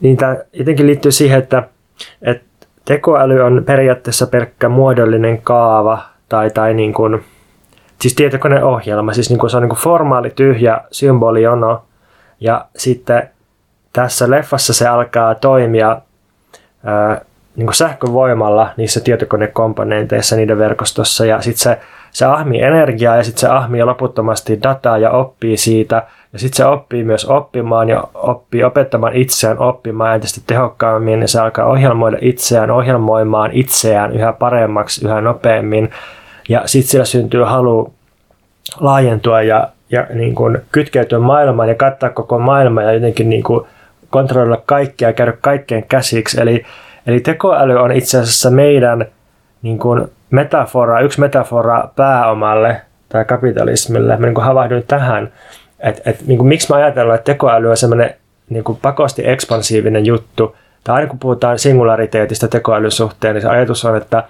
niin 0.00 0.16
tämä 0.16 0.36
jotenkin 0.52 0.86
liittyy 0.86 1.12
siihen, 1.12 1.38
että, 1.38 1.62
että 2.22 2.66
tekoäly 2.84 3.40
on 3.40 3.62
periaatteessa 3.66 4.26
pelkkä 4.26 4.68
muodollinen 4.68 5.42
kaava 5.42 6.02
tai, 6.28 6.50
tai 6.50 6.74
niin 6.74 6.92
kuin 6.92 7.24
siis 8.00 8.14
tietokoneohjelma, 8.14 9.12
siis 9.12 9.30
niin 9.30 9.38
kuin 9.38 9.50
se 9.50 9.56
on 9.56 9.62
niin 9.62 9.70
kuin 9.70 9.80
formaali 9.80 10.30
tyhjä 10.30 10.80
symbolijono 10.90 11.82
ja 12.40 12.64
sitten 12.76 13.30
tässä 13.92 14.30
leffassa 14.30 14.72
se 14.74 14.88
alkaa 14.88 15.34
toimia 15.34 16.00
ää, 16.84 17.20
niin 17.56 17.66
kuin 17.66 17.74
sähkövoimalla 17.74 18.70
niissä 18.76 19.00
tietokonekomponenteissa 19.00 20.36
niiden 20.36 20.58
verkostossa. 20.58 21.26
Ja 21.26 21.42
sitten 21.42 21.62
se, 21.62 21.80
se 22.12 22.24
ahmii 22.24 22.62
energiaa 22.62 23.16
ja 23.16 23.24
sitten 23.24 23.40
se 23.40 23.48
ahmii 23.48 23.84
loputtomasti 23.84 24.62
dataa 24.62 24.98
ja 24.98 25.10
oppii 25.10 25.56
siitä. 25.56 26.02
Ja 26.32 26.38
sitten 26.38 26.56
se 26.56 26.64
oppii 26.64 27.04
myös 27.04 27.24
oppimaan 27.24 27.88
ja 27.88 28.04
oppii 28.14 28.64
opettamaan 28.64 29.16
itseään 29.16 29.58
oppimaan 29.58 30.14
entistä 30.14 30.40
tehokkaammin. 30.46 31.20
Ja 31.20 31.28
se 31.28 31.40
alkaa 31.40 31.66
ohjelmoida 31.66 32.18
itseään, 32.20 32.70
ohjelmoimaan 32.70 33.50
itseään 33.52 34.12
yhä 34.12 34.32
paremmaksi, 34.32 35.06
yhä 35.06 35.20
nopeammin. 35.20 35.90
Ja 36.48 36.62
sitten 36.66 36.90
sillä 36.90 37.04
syntyy 37.04 37.42
halu 37.42 37.92
laajentua 38.80 39.42
ja, 39.42 39.68
ja 39.90 40.06
niin 40.14 40.34
kuin 40.34 40.58
kytkeytyä 40.72 41.18
maailmaan 41.18 41.68
ja 41.68 41.74
kattaa 41.74 42.10
koko 42.10 42.38
maailma 42.38 42.82
ja 42.82 42.92
jotenkin 42.92 43.30
niin 43.30 43.42
kuin 43.42 43.66
kontrolloida 44.10 44.62
kaikkea 44.66 45.08
ja 45.08 45.12
käydä 45.12 45.32
kaikkeen 45.40 45.84
käsiksi. 45.88 46.40
Eli, 46.40 46.64
eli 47.06 47.20
tekoäly 47.20 47.74
on 47.74 47.92
itse 47.92 48.18
asiassa 48.18 48.50
meidän 48.50 49.06
niin 49.62 49.78
kuin 49.78 50.06
metafora, 50.30 51.00
yksi 51.00 51.20
metafora 51.20 51.88
pääomalle 51.96 52.80
tai 53.08 53.24
kapitalismille. 53.24 54.16
Mä 54.16 54.26
niin 54.26 54.34
kuin 54.34 54.44
havahduin 54.44 54.84
tähän, 54.88 55.32
että 55.80 56.10
et, 56.10 56.26
niin 56.26 56.38
kuin, 56.38 56.48
miksi 56.48 56.72
mä 56.72 56.76
ajatellaan, 56.76 57.14
että 57.14 57.32
tekoäly 57.32 57.70
on 57.70 57.76
semmoinen 57.76 58.14
niin 58.50 58.64
kuin 58.64 58.78
pakosti 58.82 59.28
ekspansiivinen 59.28 60.06
juttu. 60.06 60.56
Tai 60.84 60.94
aina 60.94 61.08
kun 61.08 61.18
puhutaan 61.18 61.58
singulariteetista 61.58 62.48
tekoälyn 62.48 62.90
suhteen, 62.90 63.34
niin 63.34 63.42
se 63.42 63.48
ajatus 63.48 63.84
on, 63.84 63.96
että, 63.96 64.24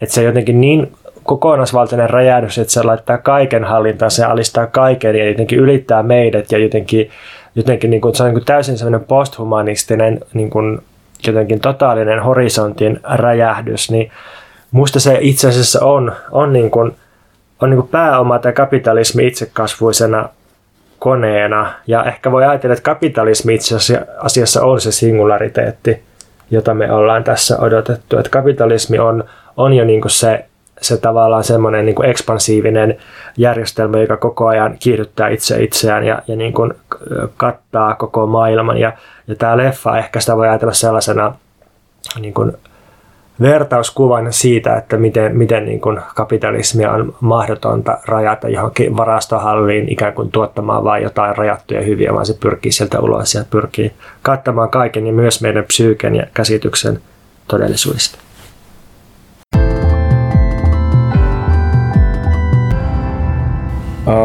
että 0.00 0.14
se 0.14 0.20
on 0.20 0.26
jotenkin 0.26 0.60
niin 0.60 0.92
kokonaisvaltainen 1.22 2.10
räjähdys, 2.10 2.58
että 2.58 2.72
se 2.72 2.82
laittaa 2.82 3.18
kaiken 3.18 3.64
hallintaan, 3.64 4.10
se 4.10 4.24
alistaa 4.24 4.66
kaiken 4.66 5.16
ja 5.16 5.28
jotenkin 5.28 5.58
ylittää 5.58 6.02
meidät 6.02 6.52
ja 6.52 6.58
jotenkin, 6.58 7.10
jotenkin 7.54 7.90
niin 7.90 8.00
kuin, 8.00 8.14
se 8.14 8.22
on 8.22 8.26
niin 8.26 8.34
kuin 8.34 8.44
täysin 8.44 8.78
sellainen 8.78 9.04
posthumanistinen 9.04 10.20
niin 10.34 10.50
kuin, 10.50 10.78
jotenkin 11.26 11.60
totaalinen 11.60 12.22
horisontin 12.22 13.00
räjähdys, 13.04 13.90
niin 13.90 14.10
musta 14.72 15.00
se 15.00 15.18
itse 15.20 15.48
asiassa 15.48 15.84
on, 15.84 16.12
on, 16.30 16.52
niin 16.52 16.70
kuin, 16.70 16.96
on 17.60 17.70
niin 17.70 17.78
kuin 17.80 17.88
pääoma 17.88 18.38
tai 18.38 18.52
kapitalismi 18.52 19.26
itsekasvuisena 19.26 20.28
koneena. 20.98 21.72
Ja 21.86 22.04
ehkä 22.04 22.32
voi 22.32 22.44
ajatella, 22.44 22.72
että 22.72 22.82
kapitalismi 22.82 23.54
itse 23.54 23.76
asiassa 24.18 24.64
on 24.64 24.80
se 24.80 24.92
singulariteetti, 24.92 26.02
jota 26.50 26.74
me 26.74 26.92
ollaan 26.92 27.24
tässä 27.24 27.58
odotettu. 27.58 28.18
Että 28.18 28.30
kapitalismi 28.30 28.98
on, 28.98 29.24
on 29.56 29.72
jo 29.72 29.84
niin 29.84 30.00
kuin 30.00 30.10
se 30.10 30.44
se 30.82 30.96
tavallaan 30.96 31.44
semmoinen 31.44 31.86
niin 31.86 32.04
ekspansiivinen 32.04 32.96
järjestelmä, 33.36 33.98
joka 33.98 34.16
koko 34.16 34.46
ajan 34.46 34.76
kiihdyttää 34.78 35.28
itse 35.28 35.62
itseään 35.62 36.04
ja, 36.04 36.22
ja 36.28 36.36
niin 36.36 36.52
kuin 36.52 36.74
kattaa 37.36 37.94
koko 37.94 38.26
maailman. 38.26 38.78
Ja, 38.78 38.92
ja 39.26 39.34
tämä 39.34 39.56
leffa 39.56 39.98
ehkä 39.98 40.20
sitä 40.20 40.36
voi 40.36 40.48
ajatella 40.48 40.74
sellaisena 40.74 41.34
niin 42.20 42.34
kuin 42.34 42.52
vertauskuvan 43.40 44.32
siitä, 44.32 44.76
että 44.76 44.96
miten, 44.96 45.36
miten 45.36 45.64
niin 45.64 45.80
kuin 45.80 46.00
kapitalismia 46.14 46.92
on 46.92 47.14
mahdotonta 47.20 47.98
rajata 48.06 48.48
johonkin 48.48 48.96
varastohalliin 48.96 49.92
ikään 49.92 50.12
kuin 50.12 50.30
tuottamaan 50.30 50.84
vain 50.84 51.02
jotain 51.02 51.36
rajattuja 51.36 51.82
hyviä, 51.82 52.14
vaan 52.14 52.26
se 52.26 52.34
pyrkii 52.40 52.72
sieltä 52.72 53.00
ulos 53.00 53.34
ja 53.34 53.44
pyrkii 53.50 53.92
kattamaan 54.22 54.70
kaiken 54.70 55.06
ja 55.06 55.12
myös 55.12 55.42
meidän 55.42 55.64
psyyken 55.64 56.16
ja 56.16 56.26
käsityksen 56.34 57.00
todellisuudesta. 57.48 58.18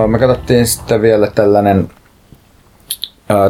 Me 0.08 0.20
katsottiin 0.20 0.68
sitten 0.68 1.02
vielä 1.02 1.28
tällainen 1.28 1.90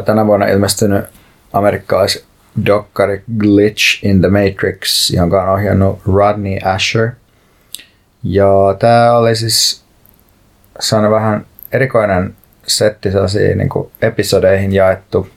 tänä 0.04 0.26
vuonna 0.26 0.46
ilmestynyt 0.46 1.04
amerikkalais 1.52 2.27
dokkari 2.66 3.22
Glitch 3.38 4.04
in 4.04 4.20
the 4.20 4.28
Matrix, 4.28 5.10
jonka 5.10 5.42
on 5.42 5.48
ohjannut 5.48 5.98
Rodney 6.14 6.58
Asher. 6.64 7.10
Ja 8.22 8.48
tämä 8.78 9.16
oli 9.16 9.36
siis 9.36 9.82
saanut 10.80 11.10
vähän 11.10 11.46
erikoinen 11.72 12.34
setti 12.66 13.10
sellaisiin 13.10 13.58
niin 13.58 13.68
kuin 13.68 13.90
episodeihin 14.02 14.72
jaettu 14.72 15.28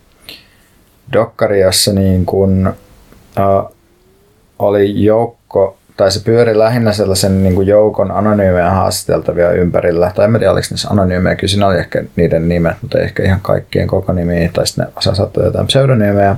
dokkari, 1.14 1.62
jossa 1.62 1.94
niin 1.94 2.26
kuin, 2.26 2.68
uh, 2.68 3.76
oli 4.60 5.04
joukko 5.04 5.78
tai 5.98 6.12
se 6.12 6.24
pyöri 6.24 6.58
lähinnä 6.58 6.94
sellaisen 6.94 7.44
niin 7.44 7.56
kuin 7.56 7.68
joukon 7.68 8.12
anonyymejä 8.12 8.70
haastateltavia 8.70 9.52
ympärillä. 9.52 10.12
Tai 10.16 10.26
en 10.26 10.32
tiedä, 10.34 10.52
oliko 10.52 10.68
niissä 10.70 10.90
anonyymejä, 10.90 11.36
kyllä 11.36 11.52
siinä 11.52 11.68
oli 11.68 11.78
ehkä 11.78 12.04
niiden 12.16 12.50
nimet, 12.50 12.76
mutta 12.82 12.98
ei 12.98 13.04
ehkä 13.04 13.24
ihan 13.24 13.42
kaikkien 13.42 13.88
koko 13.88 14.14
nimiä, 14.14 14.50
tai 14.54 14.68
sitten 14.68 14.86
ne 14.86 14.92
osa 14.96 15.16
saattoi 15.16 15.46
jotain 15.46 15.68
pseudonyymejä, 15.68 16.36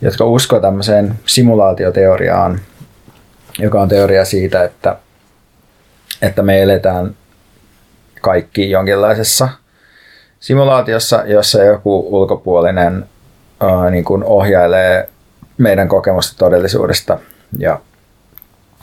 jotka 0.00 0.24
uskoo 0.24 0.60
tämmöiseen 0.60 1.14
simulaatioteoriaan, 1.26 2.60
joka 3.58 3.80
on 3.80 3.88
teoria 3.88 4.24
siitä, 4.24 4.64
että, 4.64 4.96
että 6.22 6.42
me 6.42 6.62
eletään 6.62 7.16
kaikki 8.20 8.70
jonkinlaisessa 8.70 9.48
simulaatiossa, 10.40 11.22
jossa 11.26 11.62
joku 11.62 12.06
ulkopuolinen 12.10 13.06
ää, 13.60 13.90
niin 13.90 14.04
kuin 14.04 14.24
ohjailee 14.24 15.08
meidän 15.58 15.88
kokemusta 15.88 16.38
todellisuudesta. 16.38 17.18
Ja 17.58 17.80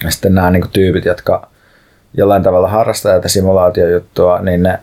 ja 0.03 0.11
sitten 0.11 0.35
nämä 0.35 0.51
niin 0.51 0.69
tyypit, 0.73 1.05
jotka 1.05 1.47
jollain 2.13 2.43
tavalla 2.43 2.67
harrastaa 2.67 3.13
tätä 3.13 3.27
simulaatiojuttua, 3.27 4.39
niin 4.39 4.63
ne 4.63 4.79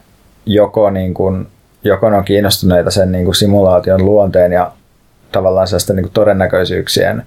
joko, 0.47 0.91
niin 0.91 1.15
kuin, 1.15 1.47
joko 1.85 2.11
ne 2.11 2.17
on 2.17 2.25
kiinnostuneita 2.25 2.91
sen 2.91 3.13
niin 3.13 3.25
kuin 3.25 3.35
simulaation 3.35 4.05
luonteen 4.05 4.53
ja 4.53 4.73
tavallaan 5.33 5.69
sellaisten 5.69 5.97
niin 5.97 6.05
kuin 6.05 6.13
todennäköisyyksien 6.13 7.23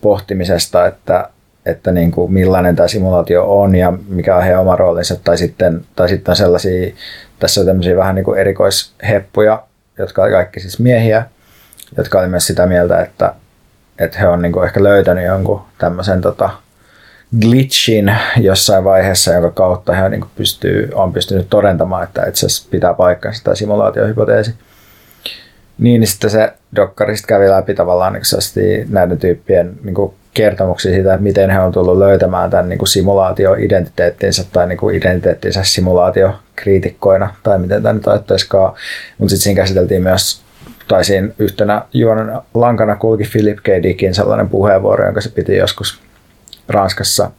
pohtimisesta, 0.00 0.86
että, 0.86 1.28
että 1.66 1.92
niin 1.92 2.10
kuin 2.10 2.32
millainen 2.32 2.76
tämä 2.76 2.88
simulaatio 2.88 3.60
on 3.60 3.74
ja 3.74 3.92
mikä 4.08 4.36
on 4.36 4.42
heidän 4.42 4.60
oma 4.60 4.76
roolinsa, 4.76 5.16
tai 5.24 5.38
sitten, 5.38 5.84
tai 5.96 6.08
sitten 6.08 6.32
on 6.32 6.36
sellaisia, 6.36 6.94
tässä 7.38 7.60
on 7.60 7.66
tämmöisiä 7.66 7.96
vähän 7.96 8.14
niin 8.14 8.24
kuin 8.24 8.38
erikoisheppuja, 8.38 9.62
jotka 9.98 10.22
ovat 10.22 10.32
kaikki 10.32 10.60
siis 10.60 10.78
miehiä, 10.78 11.24
jotka 11.96 12.18
oli 12.18 12.28
myös 12.28 12.46
sitä 12.46 12.66
mieltä, 12.66 13.00
että, 13.00 13.34
että 13.98 14.18
he 14.18 14.28
on 14.28 14.42
niin 14.42 14.52
kuin 14.52 14.66
ehkä 14.66 14.82
löytänyt 14.82 15.24
jonkun 15.24 15.62
tämmöisen 15.78 16.20
tota, 16.20 16.50
glitchin 17.40 18.16
jossain 18.36 18.84
vaiheessa, 18.84 19.32
jonka 19.32 19.50
kautta 19.50 19.92
hän 19.92 20.10
niin 20.10 20.24
pystyy, 20.36 20.90
on 20.94 21.12
pystynyt 21.12 21.46
todentamaan, 21.50 22.04
että 22.04 22.26
itse 22.26 22.46
asiassa 22.46 22.68
pitää 22.70 22.94
paikkansa 22.94 23.44
tämä 23.44 23.54
simulaatiohypoteesi. 23.54 24.54
Niin, 25.78 26.00
niin 26.00 26.08
sitten 26.08 26.30
se 26.30 26.52
dokkarista 26.76 27.26
kävi 27.26 27.48
läpi 27.48 27.74
tavallaan 27.74 28.12
niin 28.12 28.86
näiden 28.90 29.18
tyyppien 29.18 29.72
niin 29.82 29.94
kuin 29.94 30.14
kertomuksia 30.34 30.92
siitä, 30.92 31.14
että 31.14 31.22
miten 31.22 31.50
he 31.50 31.60
on 31.60 31.72
tullut 31.72 31.98
löytämään 31.98 32.50
tämän 32.50 32.68
niin 32.68 32.86
simulaatio-identiteettinsä 32.86 34.44
tai 34.52 34.68
niin 34.68 34.78
kuin 34.78 34.96
identiteettinsä 34.96 35.64
simulaatiokriitikkoina, 35.64 37.34
tai 37.42 37.58
miten 37.58 37.82
tämä 37.82 37.92
nyt 37.92 38.08
ajattaisikaan. 38.08 38.74
Mutta 39.18 39.30
sitten 39.30 39.42
siinä 39.42 39.62
käsiteltiin 39.62 40.02
myös, 40.02 40.42
tai 40.88 41.04
siinä 41.04 41.28
yhtenä 41.38 41.82
juonen 41.92 42.32
lankana 42.54 42.96
kulki 42.96 43.24
Philip 43.32 43.58
K. 43.62 43.68
Dickin 43.82 44.14
sellainen 44.14 44.48
puheenvuoro, 44.48 45.04
jonka 45.04 45.20
se 45.20 45.28
piti 45.28 45.56
joskus 45.56 46.00
Ranskassa 46.68 47.30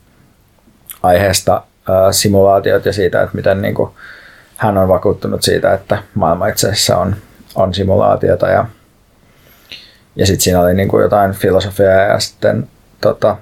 aiheesta 1.04 1.64
ää, 1.90 2.12
simulaatiot 2.12 2.86
ja 2.86 2.94
siitä, 2.94 3.22
että 3.22 3.36
miten 3.36 3.62
niin 3.62 3.76
kuin, 3.76 3.90
hän 4.58 4.78
on 4.78 4.88
vakuuttunut 4.88 5.44
siitä, 5.44 5.74
että 5.74 5.98
maailma 6.14 6.48
itse 6.48 6.68
asiassa 6.68 6.98
on, 6.98 7.16
on 7.56 7.74
simulaatiota 7.74 8.48
ja, 8.48 8.66
ja 10.16 10.26
sitten 10.26 10.42
siinä 10.42 10.62
oli 10.62 10.74
niin 10.74 10.88
kuin 10.88 11.04
jotain 11.04 11.32
filosofiaa 11.32 12.02
ja 12.02 12.20
sitten 12.20 12.68
tota, 13.02 13.38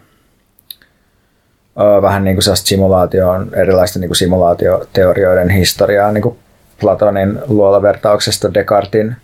vähän 2.02 2.24
niin 2.24 2.36
kuin 2.36 2.58
simulaatioon, 2.58 3.50
erilaisten 3.54 4.00
niin 4.00 4.10
kuin 4.10 4.18
simulaatioteorioiden 4.18 5.50
historiaa 5.50 6.12
niin 6.12 6.22
kuin 6.22 6.40
Platonin 6.80 7.40
luolavertauksesta 7.48 8.54
Descartin, 8.54 9.16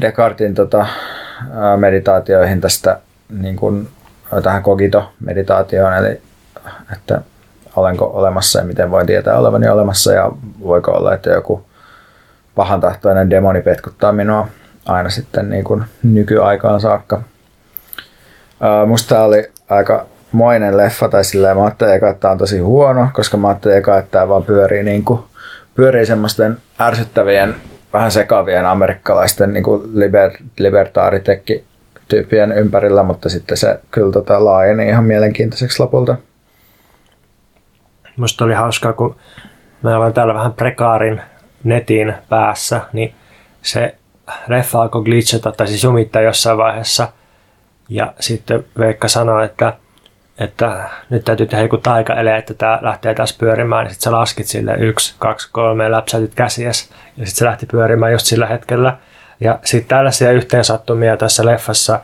Descartin 0.00 0.54
tota, 0.54 0.86
meditaatioihin 1.76 2.60
tästä 2.60 2.98
niin 3.28 3.56
kuin 3.56 3.88
tähän 4.42 4.62
kogito-meditaatioon, 4.62 5.94
eli 5.94 6.20
että 6.92 7.20
olenko 7.76 8.04
olemassa 8.04 8.58
ja 8.58 8.64
miten 8.64 8.90
voin 8.90 9.06
tietää 9.06 9.38
olevani 9.38 9.68
olemassa 9.68 10.12
ja 10.12 10.32
voiko 10.60 10.90
olla, 10.90 11.14
että 11.14 11.30
joku 11.30 11.67
pahan 12.58 12.80
tahtoinen 12.80 13.30
demoni 13.30 13.62
petkuttaa 13.62 14.12
minua 14.12 14.48
aina 14.86 15.10
sitten 15.10 15.50
niin 15.50 15.64
kuin 15.64 15.84
nykyaikaan 16.02 16.80
saakka. 16.80 17.22
musta 18.86 19.08
tämä 19.08 19.22
oli 19.22 19.50
aika 19.68 20.06
moinen 20.32 20.76
leffa, 20.76 21.08
tai 21.08 21.24
silleen 21.24 21.56
mä 21.56 21.64
ajattelin 21.64 21.94
eka, 21.94 22.10
että 22.10 22.20
tämä 22.20 22.32
on 22.32 22.38
tosi 22.38 22.58
huono, 22.58 23.08
koska 23.12 23.36
mä 23.36 23.48
ajattelin 23.48 23.76
eka, 23.76 23.98
että 23.98 24.10
tämä 24.10 24.28
vaan 24.28 24.42
pyörii, 24.42 24.82
niin 24.82 25.04
kuin, 25.04 25.20
pyörii 25.74 26.06
semmoisten 26.06 26.56
ärsyttävien, 26.80 27.54
vähän 27.92 28.10
sekavien 28.10 28.66
amerikkalaisten 28.66 29.52
niin 29.52 29.64
kuin 29.64 29.82
liber, 29.94 30.30
libertaaritekki 30.58 31.64
tyyppien 32.08 32.52
ympärillä, 32.52 33.02
mutta 33.02 33.28
sitten 33.28 33.56
se 33.56 33.80
kyllä 33.90 34.12
tota 34.12 34.44
laajeni 34.44 34.88
ihan 34.88 35.04
mielenkiintoiseksi 35.04 35.82
lopulta. 35.82 36.16
Musta 38.16 38.44
oli 38.44 38.54
hauskaa, 38.54 38.92
kun 38.92 39.16
me 39.82 39.94
ollaan 39.94 40.12
täällä 40.12 40.34
vähän 40.34 40.52
prekaarin 40.52 41.22
netin 41.64 42.14
päässä, 42.28 42.80
niin 42.92 43.14
se 43.62 43.94
leffa 44.48 44.82
alkoi 44.82 45.02
glitchata 45.02 45.52
tai 45.52 45.66
siis 45.66 45.84
jumittaa 45.84 46.22
jossain 46.22 46.58
vaiheessa. 46.58 47.08
Ja 47.88 48.12
sitten 48.20 48.64
Veikka 48.78 49.08
sanoi, 49.08 49.44
että, 49.44 49.72
että 50.38 50.88
nyt 51.10 51.24
täytyy 51.24 51.46
tehdä 51.46 51.64
joku 51.64 51.76
taikaele, 51.76 52.36
että 52.36 52.54
tämä 52.54 52.78
lähtee 52.82 53.14
taas 53.14 53.32
pyörimään. 53.38 53.84
Niin 53.84 53.94
sitten 53.94 54.04
sä 54.04 54.12
laskit 54.12 54.46
sille 54.46 54.74
yksi, 54.78 55.14
kaksi, 55.18 55.48
kolme 55.52 55.84
ja 55.84 55.90
läpsäytit 55.90 56.34
käsiäs. 56.34 56.90
Ja 57.16 57.26
sitten 57.26 57.38
se 57.38 57.44
lähti 57.44 57.66
pyörimään 57.66 58.12
just 58.12 58.26
sillä 58.26 58.46
hetkellä. 58.46 58.96
Ja 59.40 59.58
sitten 59.64 59.88
tällaisia 59.88 60.32
yhteensattumia 60.32 61.16
tässä 61.16 61.46
leffassa 61.46 62.00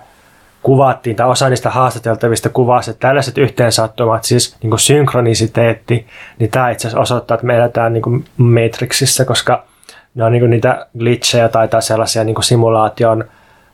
kuvattiin, 0.64 1.16
tai 1.16 1.28
osa 1.28 1.48
niistä 1.48 1.70
haastateltavista 1.70 2.48
kuvasi, 2.48 2.90
että 2.90 3.08
tällaiset 3.08 3.38
yhteensattumat, 3.38 4.24
siis 4.24 4.56
niin 4.62 4.70
kuin 4.70 4.80
synkronisiteetti, 4.80 6.06
niin 6.38 6.50
tämä 6.50 6.70
itse 6.70 6.88
asiassa 6.88 7.02
osoittaa, 7.02 7.34
että 7.34 7.46
me 7.46 7.56
eletään 7.56 7.92
niin 7.92 8.02
kuin 8.02 8.24
koska 9.24 9.64
ne 10.14 10.24
on 10.24 10.32
niin 10.32 10.40
kuin 10.40 10.50
niitä 10.50 10.86
glitchejä 10.98 11.48
tai, 11.48 11.68
tai 11.68 11.82
sellaisia 11.82 12.24
niin 12.24 12.34
kuin 12.34 12.44
simulaation 12.44 13.24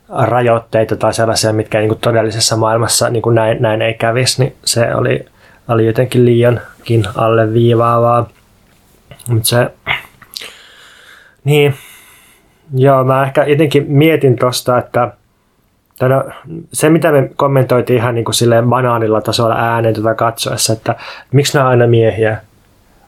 rajoitteita 0.09 0.95
tai 0.95 1.13
sellaisia, 1.13 1.53
mitkä 1.53 1.79
niin 1.79 1.89
kuin 1.89 1.99
todellisessa 1.99 2.57
maailmassa 2.57 3.09
niin 3.09 3.21
kuin 3.21 3.35
näin, 3.35 3.61
näin 3.61 3.81
ei 3.81 3.93
kävisi, 3.93 4.43
niin 4.43 4.55
se 4.65 4.95
oli, 4.95 5.25
oli 5.67 5.85
jotenkin 5.85 6.25
liiankin 6.25 7.03
alleviivaavaa. 7.15 8.29
Mutta 9.29 9.49
se, 9.49 9.71
niin, 11.43 11.75
joo, 12.73 13.03
mä 13.03 13.23
ehkä 13.23 13.43
jotenkin 13.43 13.85
mietin 13.87 14.35
tosta, 14.35 14.77
että 14.77 15.13
no, 16.07 16.23
se, 16.73 16.89
mitä 16.89 17.11
me 17.11 17.29
kommentoitiin 17.35 17.97
ihan 17.97 18.15
niin 18.15 18.25
kuin 18.25 18.35
silleen 18.35 18.69
banaanilla 18.69 19.21
tasolla 19.21 19.55
ääneen 19.55 19.95
tätä 19.95 20.15
katsoessa, 20.15 20.73
että 20.73 20.95
miksi 21.31 21.53
nämä 21.53 21.65
on 21.65 21.71
aina 21.71 21.87
miehiä, 21.87 22.37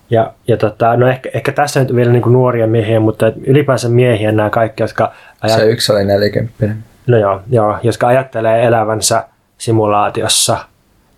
ja, 0.09 0.33
ja 0.47 0.57
tota, 0.57 0.97
no 0.97 1.07
ehkä, 1.07 1.29
ehkä 1.33 1.51
tässä 1.51 1.79
nyt 1.79 1.95
vielä 1.95 2.11
niin 2.11 2.21
kuin 2.21 2.33
nuoria 2.33 2.67
miehiä, 2.67 2.99
mutta 2.99 3.31
ylipäänsä 3.47 3.89
miehiä 3.89 4.31
nämä 4.31 4.49
kaikki, 4.49 4.83
jotka... 4.83 5.11
Ajat... 5.41 5.59
Se 5.59 5.65
yksi 5.65 5.91
oli 5.91 6.05
40. 6.05 6.65
No 7.07 7.17
joo, 7.17 7.41
joo, 7.49 7.77
jotka 7.83 8.07
ajattelee 8.07 8.65
elävänsä 8.65 9.23
simulaatiossa, 9.57 10.57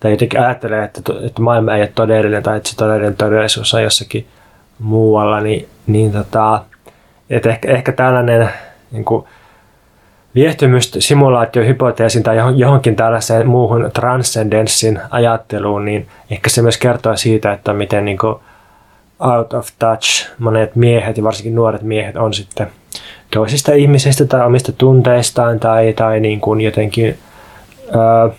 tai 0.00 0.10
jotenkin 0.10 0.40
ajattelee, 0.40 0.84
että, 0.84 1.00
että 1.26 1.42
maailma 1.42 1.74
ei 1.74 1.80
ole 1.80 1.92
todellinen, 1.94 2.42
tai 2.42 2.56
että 2.56 2.68
se 2.68 2.76
todellinen 2.76 3.16
todellisuus 3.16 3.74
on 3.74 3.82
jossakin 3.82 4.26
muualla, 4.78 5.40
niin, 5.40 5.68
niin 5.86 6.12
tota, 6.12 6.62
että 7.30 7.48
ehkä, 7.48 7.72
ehkä 7.72 7.92
tällainen 7.92 8.50
niin 8.92 9.04
kuin, 9.04 9.26
viehtymys 10.36 10.90
simulaatiohypoteesin 10.98 12.22
tai 12.22 12.36
johonkin 12.56 12.96
tällaiseen 12.96 13.46
muuhun 13.46 13.90
transcendenssin 13.94 15.00
ajatteluun, 15.10 15.84
niin 15.84 16.06
ehkä 16.30 16.50
se 16.50 16.62
myös 16.62 16.78
kertoo 16.78 17.16
siitä, 17.16 17.52
että 17.52 17.72
miten 17.72 18.04
niin 18.04 18.18
kuin, 18.18 18.36
out 19.20 19.52
of 19.54 19.68
touch 19.78 20.28
monet 20.38 20.76
miehet 20.76 21.16
ja 21.16 21.22
varsinkin 21.22 21.54
nuoret 21.54 21.82
miehet 21.82 22.16
on 22.16 22.34
sitten 22.34 22.66
toisista 23.30 23.72
ihmisistä 23.72 24.24
tai 24.24 24.46
omista 24.46 24.72
tunteistaan 24.72 25.60
tai, 25.60 25.92
tai 25.92 26.20
niin 26.20 26.40
kuin 26.40 26.60
jotenkin 26.60 27.18
ö, 27.94 28.30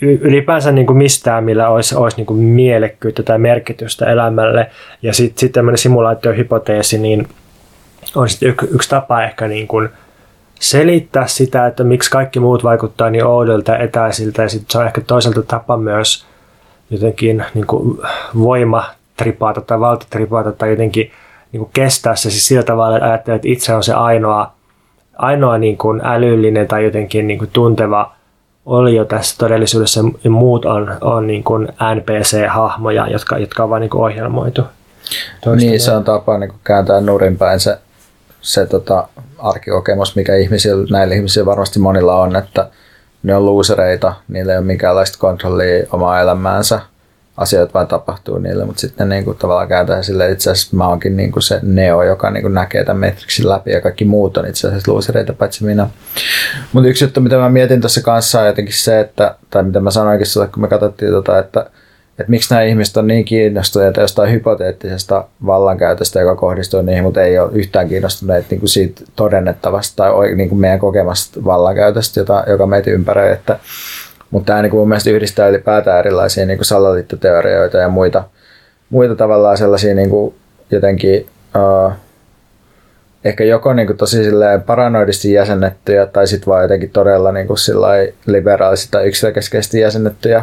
ylipäänsä 0.00 0.72
niin 0.72 0.86
kuin 0.86 0.96
mistään, 0.96 1.44
millä 1.44 1.68
olisi, 1.68 1.94
olisi 1.94 2.16
niin 2.16 2.26
kuin 2.26 2.40
mielekkyyttä 2.40 3.22
tai 3.22 3.38
merkitystä 3.38 4.06
elämälle. 4.06 4.70
Ja 5.02 5.12
sitten 5.12 5.40
sit 5.40 5.52
tämmöinen 5.52 5.78
simulaatiohypoteesi 5.78 6.98
niin 6.98 7.28
on 8.14 8.28
sitten 8.28 8.48
yksi, 8.48 8.66
yksi 8.74 8.90
tapa 8.90 9.22
ehkä 9.22 9.48
niin 9.48 9.68
kuin 9.68 9.88
selittää 10.60 11.26
sitä, 11.26 11.66
että 11.66 11.84
miksi 11.84 12.10
kaikki 12.10 12.40
muut 12.40 12.64
vaikuttaa 12.64 13.10
niin 13.10 13.24
oudolta 13.24 13.72
ja 13.72 13.78
etäisiltä. 13.78 14.42
Ja 14.42 14.48
sitten 14.48 14.72
se 14.72 14.78
on 14.78 14.86
ehkä 14.86 15.00
toiselta 15.00 15.42
tapa 15.42 15.76
myös 15.76 16.26
jotenkin 16.90 17.44
niin 17.54 17.66
kuin 17.66 17.98
voima 18.38 18.84
tripata 19.16 19.60
tai 19.60 19.80
valtatripata 19.80 20.52
tai 20.52 20.70
jotenkin 20.70 21.10
niin 21.52 21.58
kuin 21.58 21.70
kestää 21.72 22.16
se 22.16 22.30
siis 22.30 22.48
sillä 22.48 22.62
tavalla, 22.62 22.96
että 22.96 23.08
ajattelee, 23.08 23.36
että 23.36 23.48
itse 23.48 23.74
on 23.74 23.82
se 23.82 23.92
ainoa, 23.92 24.52
ainoa 25.18 25.58
niin 25.58 25.78
kuin 25.78 26.00
älyllinen 26.04 26.68
tai 26.68 26.84
jotenkin 26.84 27.26
niin 27.26 27.38
kuin 27.38 27.50
tunteva 27.52 28.12
olio 28.66 29.04
tässä 29.04 29.38
todellisuudessa 29.38 30.00
ja 30.24 30.30
muut 30.30 30.64
on, 30.64 30.96
on 31.00 31.26
niin 31.26 31.44
kuin 31.44 31.68
NPC-hahmoja, 31.68 33.12
jotka, 33.12 33.38
jotka 33.38 33.62
on 33.62 33.70
vain 33.70 33.80
niin 33.80 33.90
kuin 33.90 34.02
ohjelmoitu. 34.02 34.62
Toistuminen. 34.62 35.70
Niin, 35.70 35.80
se 35.80 35.92
on 35.92 36.04
tapa 36.04 36.38
niin 36.38 36.50
kuin 36.50 36.60
kääntää 36.64 37.00
nurinpäin 37.00 37.60
se, 37.60 37.78
se 38.40 38.66
tota, 38.66 39.08
arkikokemus, 39.38 40.16
mikä 40.16 40.34
ihmisillä, 40.34 40.86
näillä 40.90 41.14
ihmisillä 41.14 41.46
varmasti 41.46 41.78
monilla 41.78 42.20
on, 42.20 42.36
että 42.36 42.70
ne 43.22 43.34
on 43.34 43.46
luusereita, 43.46 44.14
niillä 44.28 44.52
ei 44.52 44.58
ole 44.58 44.66
minkäänlaista 44.66 45.18
kontrollia 45.18 45.86
omaa 45.92 46.20
elämäänsä– 46.20 46.80
asiat 47.38 47.74
vaan 47.74 47.86
tapahtuu 47.86 48.38
niille, 48.38 48.64
mutta 48.64 48.80
sitten 48.80 49.08
niin 49.08 49.24
kuin 49.24 49.36
tavallaan 49.36 49.68
kääntää 49.68 50.02
sille 50.02 50.30
itse 50.30 50.50
asiassa 50.50 50.76
mä 50.76 50.88
oonkin 50.88 51.16
niin 51.16 51.32
kuin 51.32 51.42
se 51.42 51.60
Neo, 51.62 52.02
joka 52.02 52.30
niin 52.30 52.42
kuin 52.42 52.54
näkee 52.54 52.84
tämän 52.84 53.10
Matrixin 53.10 53.48
läpi 53.48 53.70
ja 53.70 53.80
kaikki 53.80 54.04
muut 54.04 54.36
on 54.36 54.46
itse 54.46 54.68
asiassa 54.68 54.92
luusereita 54.92 55.32
paitsi 55.32 55.64
minä. 55.64 55.88
Mutta 56.72 56.88
yksi 56.88 57.04
juttu, 57.04 57.20
mitä 57.20 57.36
mä 57.36 57.48
mietin 57.48 57.80
tuossa 57.80 58.02
kanssa 58.02 58.40
on 58.40 58.46
jotenkin 58.46 58.74
se, 58.74 59.00
että, 59.00 59.34
tai 59.50 59.62
mitä 59.62 59.80
mä 59.80 59.90
sanoinkin 59.90 60.26
sulle, 60.26 60.48
kun 60.48 60.62
me 60.62 60.68
katsottiin 60.68 61.10
tota, 61.10 61.38
että, 61.38 61.70
että 62.18 62.30
miksi 62.30 62.54
nämä 62.54 62.62
ihmiset 62.62 62.96
on 62.96 63.06
niin 63.06 63.24
kiinnostuneita 63.24 64.00
jostain 64.00 64.32
hypoteettisesta 64.32 65.24
vallankäytöstä, 65.46 66.20
joka 66.20 66.36
kohdistuu 66.36 66.82
niihin, 66.82 67.04
mutta 67.04 67.22
ei 67.22 67.38
ole 67.38 67.50
yhtään 67.52 67.88
kiinnostuneet 67.88 68.50
niin 68.50 68.60
kuin 68.60 68.68
siitä 68.68 69.02
todennettavasta 69.16 69.96
tai 69.96 70.34
niin 70.34 70.48
kuin 70.48 70.58
meidän 70.58 70.78
kokemasta 70.78 71.44
vallankäytöstä, 71.44 72.20
jota, 72.20 72.44
joka 72.46 72.66
meitä 72.66 72.90
ympäröi. 72.90 73.32
Että, 73.32 73.58
mutta 74.30 74.46
tämä 74.46 74.62
niin 74.62 74.74
mun 74.74 74.88
mielestä 74.88 75.10
yhdistää 75.10 75.48
ylipäätään 75.48 75.98
erilaisia 75.98 76.46
niin 76.46 76.58
salaliittoteorioita 76.62 77.78
ja 77.78 77.88
muita, 77.88 78.24
muita 78.90 79.14
tavallaan 79.14 79.58
sellaisia 79.58 79.94
niin 79.94 80.10
kuin 80.10 80.34
jotenkin 80.70 81.26
uh, 81.56 81.92
ehkä 83.24 83.44
joko 83.44 83.72
niin 83.72 83.86
kuin 83.86 83.96
tosi 83.96 84.18
paranoidisti 84.66 85.32
jäsennettyjä 85.32 86.06
tai 86.06 86.26
sitten 86.26 86.46
vaan 86.46 86.62
jotenkin 86.62 86.90
todella 86.90 87.32
niin 87.32 87.46
kuin 87.46 87.58
liberaalisesti 88.26 88.90
tai 88.90 89.06
yksilökeskeisesti 89.06 89.80
jäsennettyjä 89.80 90.42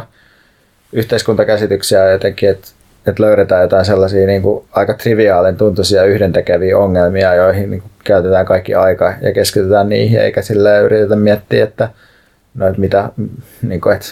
yhteiskuntakäsityksiä 0.96 2.10
jotenkin, 2.10 2.50
että 2.50 2.68
että 3.06 3.22
löydetään 3.22 3.62
jotain 3.62 3.84
sellaisia 3.84 4.26
niin 4.26 4.42
kuin 4.42 4.64
aika 4.72 4.94
triviaalin 4.94 5.56
tuntuisia 5.56 6.04
yhdentekeviä 6.04 6.78
ongelmia, 6.78 7.34
joihin 7.34 7.70
niin 7.70 7.80
kuin 7.80 7.90
käytetään 8.04 8.46
kaikki 8.46 8.74
aika 8.74 9.14
ja 9.20 9.32
keskitytään 9.32 9.88
niihin, 9.88 10.20
eikä 10.20 10.42
sille 10.42 10.80
yritetä 10.80 11.16
miettiä, 11.16 11.64
että 11.64 11.88
no, 12.54 12.66
että 12.68 12.80
mitä, 12.80 13.10
niin 13.62 13.80
kuin, 13.80 13.96
että, 13.96 14.08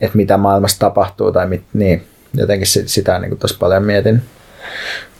että 0.00 0.16
mitä 0.16 0.36
maailmassa 0.36 0.78
tapahtuu 0.78 1.32
tai 1.32 1.46
mit, 1.46 1.62
niin, 1.72 2.04
jotenkin 2.34 2.66
sitä 2.66 3.18
niin 3.18 3.38
tosi 3.38 3.58
paljon 3.58 3.84
mietin. 3.84 4.22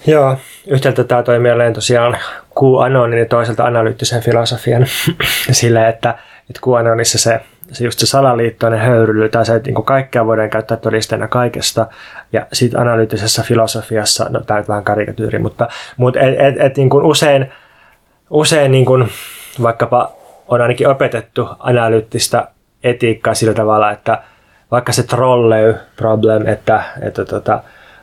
Joo, 0.07 0.36
yhtäältä 0.66 1.05
tämä 1.05 1.22
toi 1.22 1.38
mieleen 1.38 1.72
tosiaan 1.72 2.18
QAnonin 2.59 3.18
ja 3.18 3.26
toiselta 3.26 3.64
analyyttisen 3.64 4.22
filosofian 4.22 4.86
sille, 5.51 5.88
että, 5.88 6.18
että 6.51 6.61
QAnonissa 6.66 7.18
se, 7.18 7.40
se 7.72 7.84
just 7.84 7.98
se 7.98 8.06
salaliittoinen 8.06 8.80
höyryily 8.80 9.28
tai 9.28 9.46
se, 9.46 9.54
että 9.54 9.70
niin 9.70 9.84
kaikkea 9.84 10.26
voidaan 10.26 10.50
käyttää 10.50 10.76
todisteena 10.76 11.28
kaikesta. 11.28 11.86
Ja 12.32 12.46
sitten 12.52 12.80
analyyttisessä 12.80 13.42
filosofiassa, 13.42 14.26
no 14.30 14.40
tämä 14.40 14.60
on 14.60 14.64
vähän 14.68 14.84
karikatyyri, 14.84 15.38
mutta, 15.38 15.68
mutta 15.96 16.20
et, 16.20 16.40
et, 16.40 16.60
et, 16.60 16.76
niin 16.76 16.90
kuin 16.90 17.04
usein, 17.04 17.52
usein 18.30 18.72
niin 18.72 18.84
kuin 18.84 19.08
vaikkapa 19.62 20.12
on 20.48 20.60
ainakin 20.60 20.88
opetettu 20.88 21.48
analyyttistä 21.58 22.48
etiikkaa 22.84 23.34
sillä 23.34 23.54
tavalla, 23.54 23.90
että 23.90 24.22
vaikka 24.70 24.92
se 24.92 25.02
trolley 25.02 25.74
problem, 25.96 26.46
että, 26.46 26.82
että 27.02 27.24
tota, 27.24 27.62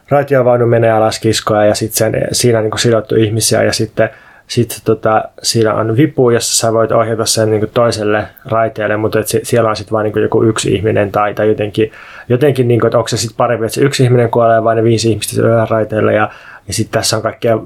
raitiovaunu 0.09 0.65
menee 0.65 0.91
alas 0.91 1.19
kiskoja 1.19 1.65
ja 1.65 1.75
sitten 1.75 2.27
siinä 2.31 2.61
niin 2.61 2.79
sidottu 2.79 3.15
ihmisiä 3.15 3.63
ja 3.63 3.73
sitten 3.73 4.09
sitten 4.49 4.79
tota, 4.85 5.23
siinä 5.43 5.73
on 5.73 5.97
vipu, 5.97 6.29
jossa 6.29 6.67
sä 6.67 6.73
voit 6.73 6.91
ohjata 6.91 7.25
sen 7.25 7.51
niin 7.51 7.69
toiselle 7.73 8.25
raiteelle, 8.45 8.97
mutta 8.97 9.19
et 9.19 9.27
siellä 9.43 9.69
on 9.69 9.75
sitten 9.75 9.91
vain 9.91 10.03
niin 10.03 10.23
joku 10.23 10.43
yksi 10.43 10.75
ihminen 10.75 11.11
tai, 11.11 11.33
tai 11.33 11.47
jotenkin, 11.47 11.91
jotenkin 12.29 12.67
niin 12.67 12.79
kuin, 12.79 12.87
että 12.87 12.97
onko 12.97 13.07
se 13.07 13.17
sitten 13.17 13.37
parempi, 13.37 13.65
että 13.65 13.75
se 13.75 13.81
yksi 13.81 14.03
ihminen 14.03 14.29
kuolee 14.29 14.63
vai 14.63 14.75
ne 14.75 14.83
viisi 14.83 15.09
ihmistä 15.11 15.35
sillä 15.35 15.67
raiteelle 15.69 16.13
ja 16.13 16.29
ja 16.67 16.73
sitten 16.73 16.99
tässä 16.99 17.17
on 17.17 17.23
kaikkia 17.23 17.57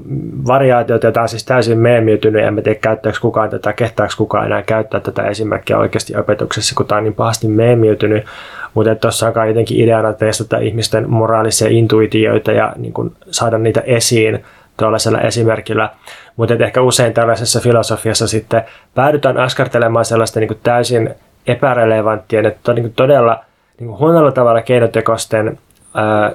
variaatioita, 0.48 1.06
joita 1.08 1.22
on 1.22 1.30
siis 1.30 1.46
täysin 1.46 1.78
meemiytynyt, 1.78 2.46
en 2.46 2.56
tiedä 2.64 2.80
käyttääkö 2.80 3.18
kukaan 3.22 3.50
tätä, 3.50 3.74
kehtaako 3.74 4.14
kukaan 4.18 4.46
enää 4.46 4.62
käyttää 4.62 5.00
tätä 5.00 5.24
esimerkkiä 5.24 5.78
oikeasti 5.78 6.18
opetuksessa, 6.18 6.76
kun 6.76 6.86
tämä 6.86 6.98
on 6.98 7.04
niin 7.04 7.14
pahasti 7.14 7.48
meemiytynyt. 7.48 8.26
Mutta 8.74 8.96
tuossa 8.96 9.34
on 9.36 9.48
jotenkin 9.48 9.80
ideana 9.80 10.14
testata 10.14 10.58
ihmisten 10.58 11.10
moraalisia 11.10 11.68
intuitioita 11.70 12.52
ja 12.52 12.74
niin 12.78 12.94
kun 12.94 13.16
saada 13.32 13.58
niitä 13.58 13.82
esiin 13.86 14.44
tuollaisella 14.78 15.22
esimerkillä. 15.22 15.90
Mutta 16.36 16.54
ehkä 16.54 16.82
usein 16.82 17.14
tällaisessa 17.14 17.60
filosofiassa 17.60 18.28
sitten 18.28 18.64
päädytään 18.96 19.38
askartelemaan 19.38 20.06
sellaista 20.06 20.40
niin 20.40 20.60
täysin 20.64 21.16
epärelevanttia, 21.48 22.48
että 22.48 22.74
niin 22.74 22.94
todella 22.94 23.44
niin 23.80 23.98
huonolla 23.98 24.32
tavalla 24.32 24.62
keinotekoisten 24.62 25.58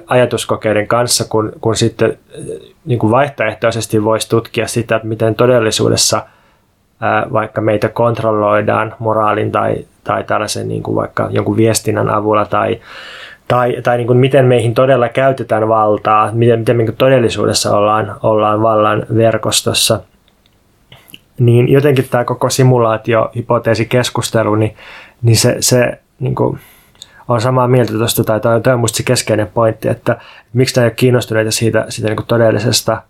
ajatuskokeiden 0.07 0.87
kanssa, 0.87 1.25
kun, 1.29 1.51
kun 1.61 1.75
sitten 1.75 2.17
niin 2.85 2.99
kuin 2.99 3.11
vaihtoehtoisesti 3.11 4.03
voisi 4.03 4.29
tutkia 4.29 4.67
sitä, 4.67 4.95
että 4.95 5.07
miten 5.07 5.35
todellisuudessa 5.35 6.25
ää, 7.01 7.27
vaikka 7.33 7.61
meitä 7.61 7.89
kontrolloidaan 7.89 8.95
moraalin 8.99 9.51
tai, 9.51 9.75
tai 10.03 10.23
tällaisen 10.23 10.67
niin 10.67 10.83
kuin 10.83 10.95
vaikka 10.95 11.27
jonkun 11.31 11.57
viestinnän 11.57 12.09
avulla 12.09 12.45
tai, 12.45 12.79
tai, 13.49 13.77
tai 13.83 13.97
niin 13.97 14.07
kuin 14.07 14.19
miten 14.19 14.45
meihin 14.45 14.73
todella 14.73 15.09
käytetään 15.09 15.67
valtaa, 15.67 16.31
miten, 16.31 16.59
miten 16.59 16.77
me 16.77 16.91
todellisuudessa 16.97 17.77
ollaan, 17.77 18.15
ollaan 18.23 18.61
vallan 18.61 19.05
verkostossa. 19.15 19.99
Niin 21.39 21.69
jotenkin 21.69 22.07
tämä 22.09 22.23
koko 22.23 22.49
simulaatio-hypoteesikeskustelu, 22.49 24.55
niin, 24.55 24.75
niin 25.21 25.37
se, 25.37 25.57
se 25.59 25.99
niin 26.19 26.35
kuin, 26.35 26.59
on 27.27 27.41
samaa 27.41 27.67
mieltä 27.67 27.93
tuosta, 27.93 28.23
tai 28.23 28.39
tämä 28.39 28.55
on, 28.55 28.63
tämä 28.63 28.75
on 28.75 28.89
se 28.89 29.03
keskeinen 29.03 29.47
pointti, 29.47 29.89
että 29.89 30.17
miksi 30.53 30.75
nämä 30.75 30.85
ei 30.85 30.89
ole 30.89 30.95
kiinnostuneita 30.95 31.51
siitä, 31.51 31.85
siitä 31.89 32.09
niin 32.09 32.17
kuin 32.17 32.27
todellisesta 32.27 33.01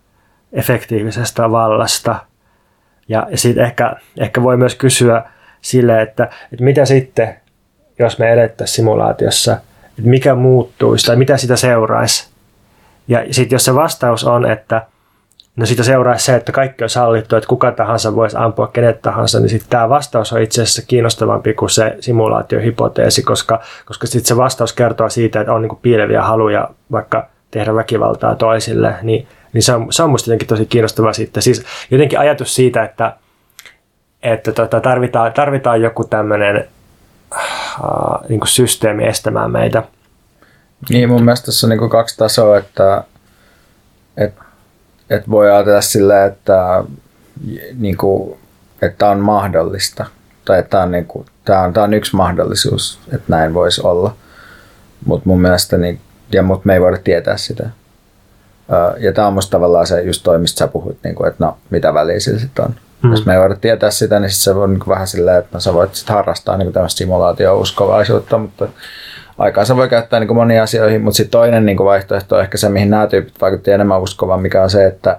efektiivisestä 0.52 1.50
vallasta. 1.50 2.16
Ja, 3.08 3.26
ja 3.30 3.38
siitä 3.38 3.64
ehkä, 3.64 3.96
ehkä 4.18 4.42
voi 4.42 4.56
myös 4.56 4.74
kysyä 4.74 5.22
sille, 5.60 6.02
että, 6.02 6.24
että 6.52 6.64
mitä 6.64 6.84
sitten, 6.84 7.36
jos 7.98 8.18
me 8.18 8.32
elettäisiin 8.32 8.76
simulaatiossa, 8.76 9.56
että 9.98 10.10
mikä 10.10 10.34
muuttuisi 10.34 11.06
tai 11.06 11.16
mitä 11.16 11.36
sitä 11.36 11.56
seuraisi. 11.56 12.30
Ja 13.08 13.24
sitten 13.30 13.54
jos 13.54 13.64
se 13.64 13.74
vastaus 13.74 14.24
on, 14.24 14.50
että 14.50 14.86
no 15.56 15.66
siitä 15.66 15.82
seuraisi 15.82 16.24
se, 16.24 16.34
että 16.36 16.52
kaikki 16.52 16.84
on 16.84 16.90
sallittu, 16.90 17.36
että 17.36 17.48
kuka 17.48 17.72
tahansa 17.72 18.14
voisi 18.16 18.36
ampua 18.38 18.66
kenet 18.66 19.02
tahansa, 19.02 19.40
niin 19.40 19.48
sitten 19.48 19.70
tämä 19.70 19.88
vastaus 19.88 20.32
on 20.32 20.42
itse 20.42 20.62
asiassa 20.62 20.82
kiinnostavampi 20.82 21.54
kuin 21.54 21.70
se 21.70 21.96
simulaatiohypoteesi, 22.00 23.22
koska, 23.22 23.60
koska 23.84 24.06
sitten 24.06 24.28
se 24.28 24.36
vastaus 24.36 24.72
kertoo 24.72 25.08
siitä, 25.08 25.40
että 25.40 25.52
on 25.52 25.62
niin 25.62 25.78
piileviä 25.82 26.22
haluja 26.22 26.68
vaikka 26.92 27.28
tehdä 27.50 27.74
väkivaltaa 27.74 28.34
toisille, 28.34 28.94
niin, 29.02 29.26
niin 29.52 29.62
se, 29.62 29.72
on, 29.74 29.92
se 29.92 30.02
on 30.02 30.10
musta 30.10 30.30
jotenkin 30.30 30.48
tosi 30.48 30.66
kiinnostavaa 30.66 31.12
sitten. 31.12 31.42
Siis 31.42 31.64
jotenkin 31.90 32.18
ajatus 32.18 32.54
siitä, 32.54 32.84
että, 32.84 33.16
että 34.22 34.52
tota, 34.52 34.80
tarvitaan, 34.80 35.32
tarvitaan 35.32 35.82
joku 35.82 36.04
tämmöinen 36.04 36.68
äh, 37.84 38.28
niin 38.28 38.40
systeemi 38.44 39.06
estämään 39.06 39.50
meitä. 39.50 39.82
Niin, 40.88 41.08
mun 41.08 41.24
mielestä 41.24 41.46
tässä 41.46 41.66
on 41.66 41.70
niin 41.70 41.90
kaksi 41.90 42.16
tasoa, 42.16 42.58
että, 42.58 43.04
että, 44.16 44.44
että 45.10 45.30
voi 45.30 45.50
ajatella 45.50 45.80
sillä, 45.80 46.24
että, 46.24 46.84
niin 47.74 47.96
kuin, 47.96 48.38
että 48.82 49.10
on 49.10 49.20
mahdollista. 49.20 50.06
Tai 50.44 50.58
että 50.58 50.80
on, 50.80 50.90
niin 50.90 51.06
kuin, 51.06 51.26
tämä, 51.44 51.60
on, 51.60 51.72
tämä 51.72 51.84
on 51.84 51.94
yksi 51.94 52.16
mahdollisuus, 52.16 53.00
että 53.12 53.24
näin 53.28 53.54
voisi 53.54 53.80
olla. 53.84 54.16
Mutta 55.06 55.28
mun 55.28 55.40
mielestä, 55.40 55.78
niin, 55.78 56.00
ja 56.32 56.42
mut 56.42 56.64
me 56.64 56.74
ei 56.74 56.80
voida 56.80 56.98
tietää 56.98 57.36
sitä. 57.36 57.70
Ja 58.98 59.12
tämä 59.12 59.26
on 59.26 59.34
musta 59.34 59.50
tavallaan 59.50 59.86
se 59.86 60.02
just 60.02 60.22
toi, 60.22 60.38
mistä 60.38 60.58
sä 60.58 60.68
puhuit, 60.68 60.98
niin 61.04 61.14
kuin, 61.14 61.28
että 61.28 61.44
no, 61.44 61.58
mitä 61.70 61.94
väliä 61.94 62.20
sillä 62.20 62.38
sitten 62.38 62.64
on. 62.64 62.74
Mm. 63.02 63.10
Jos 63.10 63.26
me 63.26 63.32
ei 63.32 63.40
voida 63.40 63.56
tietää 63.56 63.90
sitä, 63.90 64.20
niin 64.20 64.30
sit 64.30 64.42
se 64.42 64.50
on 64.50 64.72
niin 64.72 64.88
vähän 64.88 65.06
silleen, 65.06 65.38
että 65.38 65.50
no, 65.52 65.60
sä 65.60 65.74
voit 65.74 65.94
sit 65.94 66.08
harrastaa 66.08 66.56
niin 66.56 66.72
tämmöistä 66.72 66.98
simulaatio-uskovaisuutta, 66.98 68.38
mutta 68.38 68.68
aikaa 69.38 69.64
se 69.64 69.76
voi 69.76 69.88
käyttää 69.88 70.20
niin 70.20 70.34
moniin 70.34 70.62
asioihin, 70.62 71.02
mutta 71.02 71.16
sitten 71.16 71.30
toinen 71.30 71.66
niin 71.66 71.78
vaihtoehto 71.78 72.36
on 72.36 72.42
ehkä 72.42 72.58
se, 72.58 72.68
mihin 72.68 72.90
nämä 72.90 73.06
tyypit 73.06 73.40
vaikutti 73.40 73.70
enemmän 73.70 74.02
uskovaan, 74.02 74.42
mikä 74.42 74.62
on 74.62 74.70
se, 74.70 74.86
että, 74.86 75.10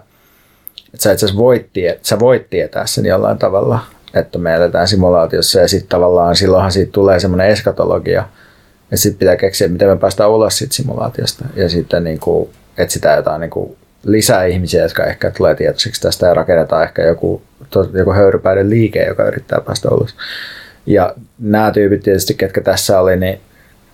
että 0.85 1.03
sä 1.03 1.11
itse 1.11 1.25
asiassa 1.25 1.43
voit, 1.43 1.69
tie, 1.73 1.99
sä 2.01 2.19
voit 2.19 2.49
tietää 2.49 2.85
sen 2.85 3.05
jollain 3.05 3.37
tavalla, 3.37 3.79
että 4.13 4.39
me 4.39 4.53
eletään 4.53 4.87
simulaatiossa 4.87 5.59
ja 5.59 5.67
sitten 5.67 5.89
tavallaan 5.89 6.35
silloinhan 6.35 6.71
siitä 6.71 6.91
tulee 6.91 7.19
semmoinen 7.19 7.47
eskatologia, 7.47 8.23
ja 8.91 8.97
sitten 8.97 9.19
pitää 9.19 9.35
keksiä, 9.35 9.67
miten 9.67 9.89
me 9.89 9.97
päästään 9.97 10.29
ulos 10.29 10.57
siitä 10.57 10.73
simulaatiosta. 10.73 11.45
Ja 11.55 11.69
sitten 11.69 12.03
niin 12.03 12.19
kuin, 12.19 12.49
etsitään 12.77 13.17
jotain 13.17 13.41
niin 13.41 13.49
kuin 13.49 13.77
lisää 14.03 14.45
ihmisiä, 14.45 14.83
jotka 14.83 15.03
ehkä 15.03 15.31
tulee 15.31 15.55
tietoisiksi 15.55 16.01
tästä 16.01 16.27
ja 16.27 16.33
rakennetaan 16.33 16.83
ehkä 16.83 17.01
joku, 17.01 17.41
joku 17.93 18.13
höyrypäiden 18.13 18.69
liike, 18.69 19.03
joka 19.03 19.25
yrittää 19.25 19.61
päästä 19.61 19.89
ulos. 19.89 20.15
Ja 20.85 21.13
nämä 21.39 21.71
tyypit 21.71 22.03
tietysti, 22.03 22.33
ketkä 22.33 22.61
tässä 22.61 22.99
oli, 22.99 23.17
niin 23.17 23.39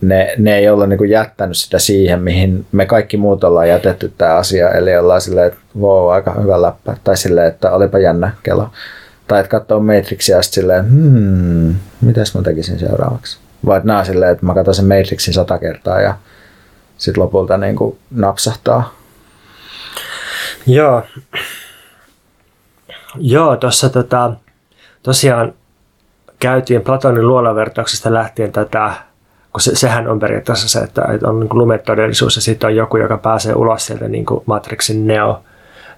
ne, 0.01 0.35
ne 0.37 0.57
ei 0.57 0.69
ole 0.69 0.87
niin 0.87 1.09
jättänyt 1.09 1.57
sitä 1.57 1.79
siihen, 1.79 2.21
mihin 2.21 2.65
me 2.71 2.85
kaikki 2.85 3.17
muut 3.17 3.43
ollaan 3.43 3.69
jätetty 3.69 4.11
tämä 4.17 4.35
asia. 4.35 4.71
Eli 4.71 4.97
ollaan 4.97 5.21
silleen, 5.21 5.47
että 5.47 5.59
wow, 5.79 6.11
aika 6.11 6.35
hyvä 6.41 6.61
läppä. 6.61 6.97
Tai 7.03 7.17
silleen, 7.17 7.47
että 7.47 7.71
olipa 7.71 7.99
jännä 7.99 8.31
kelo. 8.43 8.69
Tai 9.27 9.39
että 9.39 9.49
katsoo 9.49 9.79
Matrixia 9.79 10.35
ja 10.35 10.41
silleen, 10.41 10.89
hmm, 10.89 11.75
mitäs 12.01 12.35
mä 12.35 12.41
tekisin 12.41 12.79
seuraavaksi. 12.79 13.37
Vai 13.65 13.77
että 13.77 13.87
nämä 13.87 14.03
silleen, 14.03 14.31
että 14.31 14.45
mä 14.45 14.53
katson 14.53 14.75
sen 14.75 14.85
Matrixin 14.85 15.33
sata 15.33 15.57
kertaa 15.57 16.01
ja 16.01 16.15
sitten 16.97 17.23
lopulta 17.23 17.57
niin 17.57 17.75
kuin 17.75 17.97
napsahtaa. 18.11 18.96
Joo. 20.67 21.03
Joo, 23.19 23.55
tuossa 23.55 23.89
tota, 23.89 24.31
tosiaan 25.03 25.53
käytiin 26.39 26.81
Platonin 26.81 27.27
luolavertauksesta 27.27 28.13
lähtien 28.13 28.51
tätä 28.51 28.93
kun 29.57 29.61
se, 29.61 29.75
sehän 29.75 30.07
on 30.07 30.19
periaatteessa 30.19 30.69
se, 30.69 30.79
että, 30.79 31.01
on 31.23 31.39
niin 31.39 31.49
lumetodellisuus 31.51 32.35
ja 32.35 32.41
sitten 32.41 32.67
on 32.67 32.75
joku, 32.75 32.97
joka 32.97 33.17
pääsee 33.17 33.53
ulos 33.53 33.85
sieltä 33.85 34.07
niin 34.07 34.25
kuin 34.25 34.43
Matrixin 34.45 35.07
neo. 35.07 35.43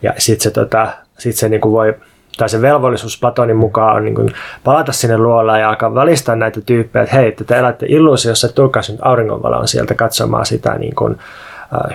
Ja 0.02 0.14
sitten 0.18 0.44
se, 0.44 0.52
tota, 0.52 0.88
sit 1.18 1.36
se 1.36 1.50
niin 1.50 1.62
kuin 1.62 1.72
voi, 1.72 1.96
tai 2.38 2.50
se 2.50 2.62
velvollisuus 2.62 3.20
Platonin 3.20 3.56
mukaan 3.56 3.96
on 3.96 4.06
niin 4.06 4.16
kuin 4.16 4.30
palata 4.64 4.92
sinne 4.92 5.18
luolaan 5.18 5.60
ja 5.60 5.70
alkaa 5.70 5.96
välistaa 5.96 6.36
näitä 6.36 6.62
tyyppejä, 6.62 7.04
että 7.04 7.16
hei, 7.16 7.32
te 7.32 7.58
elätte 7.58 7.86
illuusiossa, 7.90 8.48
että 8.48 8.56
tulkaa 8.56 8.82
nyt 8.90 9.00
auringonvalon 9.02 9.68
sieltä 9.68 9.96
katsomaan 9.96 10.46
sitä 10.46 10.76
niin 10.76 10.96
kuin, 10.96 11.18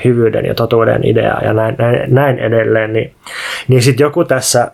hyvyyden 0.04 0.46
ja 0.46 0.54
totuuden 0.54 1.06
ideaa 1.06 1.40
ja 1.44 1.52
näin, 1.52 1.74
näin, 1.78 2.14
näin 2.14 2.38
edelleen. 2.38 2.92
Niin, 2.92 3.14
niin 3.68 3.82
sitten 3.82 4.04
joku 4.04 4.24
tässä 4.24 4.70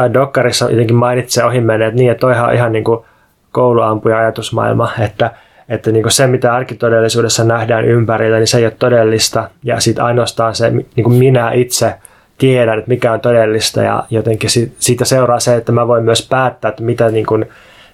äh, 0.00 0.12
Dokkarissa 0.12 0.70
jotenkin 0.70 0.96
mainitsee 0.96 1.44
ohi 1.44 1.58
että 1.58 1.96
niin, 1.96 2.10
että 2.10 2.20
toihan 2.20 2.48
on 2.48 2.54
ihan 2.54 2.72
niin 2.72 2.84
kuin 2.84 3.04
kouluampuja 3.52 4.18
ajatusmaailma, 4.18 4.90
että– 4.98 5.30
että 5.68 5.92
niin 5.92 6.10
se, 6.10 6.26
mitä 6.26 6.54
arkitodellisuudessa 6.54 7.44
nähdään 7.44 7.84
ympärillä, 7.84 8.38
niin 8.38 8.46
se 8.46 8.58
ei 8.58 8.64
ole 8.64 8.72
todellista. 8.78 9.50
Ja 9.62 9.80
sitten 9.80 10.04
ainoastaan 10.04 10.54
se, 10.54 10.70
niin 10.70 11.04
kuin 11.04 11.16
minä 11.16 11.52
itse 11.52 11.94
tiedän, 12.38 12.78
että 12.78 12.88
mikä 12.88 13.12
on 13.12 13.20
todellista. 13.20 13.82
Ja 13.82 14.04
jotenkin 14.10 14.50
siitä 14.78 15.04
seuraa 15.04 15.40
se, 15.40 15.56
että 15.56 15.72
mä 15.72 15.88
voin 15.88 16.04
myös 16.04 16.28
päättää, 16.28 16.68
että 16.68 16.82
mitä, 16.82 17.08
niin 17.08 17.26
kuin, 17.26 17.44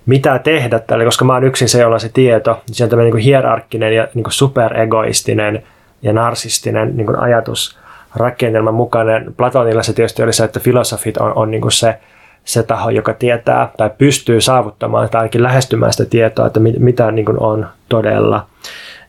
mitä 0.07 0.39
tehdä 0.39 0.79
tälle, 0.79 1.05
koska 1.05 1.25
mä 1.25 1.33
oon 1.33 1.45
yksin 1.45 1.69
se, 1.69 1.81
jolla 1.81 1.97
on 1.97 2.01
se 2.01 2.11
tieto. 2.15 2.63
Se 2.67 2.85
on 2.85 2.91
tämmöinen 2.91 3.15
niin 3.15 3.25
hierarkkinen 3.25 3.97
ja 3.97 4.09
niin 4.15 4.25
superegoistinen 4.29 5.63
ja 6.05 6.13
narsistinen 6.13 6.97
niin 6.97 7.19
ajatus 7.19 7.79
rakennelman 8.15 8.75
mukainen. 8.75 9.35
Platonilla 9.37 9.83
se 9.83 9.93
tietysti 9.93 10.23
oli 10.23 10.33
se, 10.33 10.45
että 10.45 10.61
filosofit 10.61 11.17
on, 11.17 11.33
on 11.37 11.51
niin 11.51 11.73
se, 11.73 11.99
se 12.45 12.63
taho, 12.63 12.91
joka 12.91 13.15
tietää 13.15 13.69
tai 13.77 13.91
pystyy 13.99 14.41
saavuttamaan 14.41 15.09
tai 15.09 15.19
ainakin 15.19 15.43
lähestymään 15.43 15.93
sitä 15.93 16.05
tietoa, 16.05 16.47
että 16.47 16.61
mit, 16.61 16.79
mitä 16.79 17.11
niin 17.11 17.25
kuin 17.25 17.41
on 17.41 17.67
todella. 17.89 18.47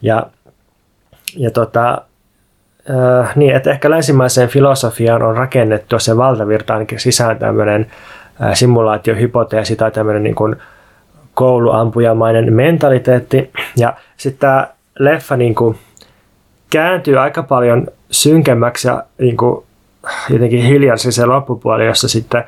Ja, 0.02 0.28
ja 1.38 1.52
tota, 1.52 2.02
äh, 2.89 3.36
niin, 3.36 3.56
että 3.56 3.72
ehkä 3.72 3.89
länsimaiseen 3.89 4.50
filosofiaan 4.50 5.24
on 5.24 5.36
rakennettu 5.36 6.00
se 6.00 6.18
valtavirta 6.18 6.74
ainakin 6.74 7.00
sisään 7.00 7.38
tämmöinen 7.38 7.91
äh, 8.43 8.54
simulaatiohypoteesi 8.54 9.76
tai 9.76 9.91
tämmöinen 9.91 10.24
niin 10.24 10.36
kuin 10.36 10.56
kouluampujamainen 11.34 12.54
mentaliteetti. 12.54 13.52
Ja 13.78 13.93
sitten 14.18 14.39
tämä 14.39 14.68
leffa 15.00 15.38
niin 15.38 15.56
kuin 15.56 15.78
kääntyy 16.70 17.20
aika 17.20 17.43
paljon 17.43 17.88
synkemmäksi 18.11 18.88
ja 18.88 19.03
niin 19.20 19.38
kuin 19.38 19.66
jotenkin 20.30 20.63
hiljaisi 20.63 21.11
se 21.11 21.26
loppupuoli, 21.26 21.86
jossa 21.86 22.07
sitten 22.07 22.43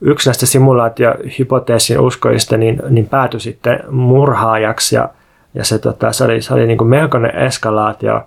yksi 0.00 0.28
näistä 0.28 0.46
simulaatiohypoteesin 0.46 2.00
uskoista 2.00 2.56
niin, 2.56 2.82
niin 2.90 3.08
päätyi 3.08 3.40
sitten 3.40 3.80
murhaajaksi 3.90 4.96
ja, 4.96 5.08
ja 5.54 5.64
se, 5.64 5.78
tota, 5.78 6.12
se 6.12 6.24
oli, 6.24 6.42
se 6.42 6.54
oli 6.54 6.66
niin 6.66 6.78
kuin 6.78 6.88
melkoinen 6.88 7.36
eskalaatio. 7.36 8.22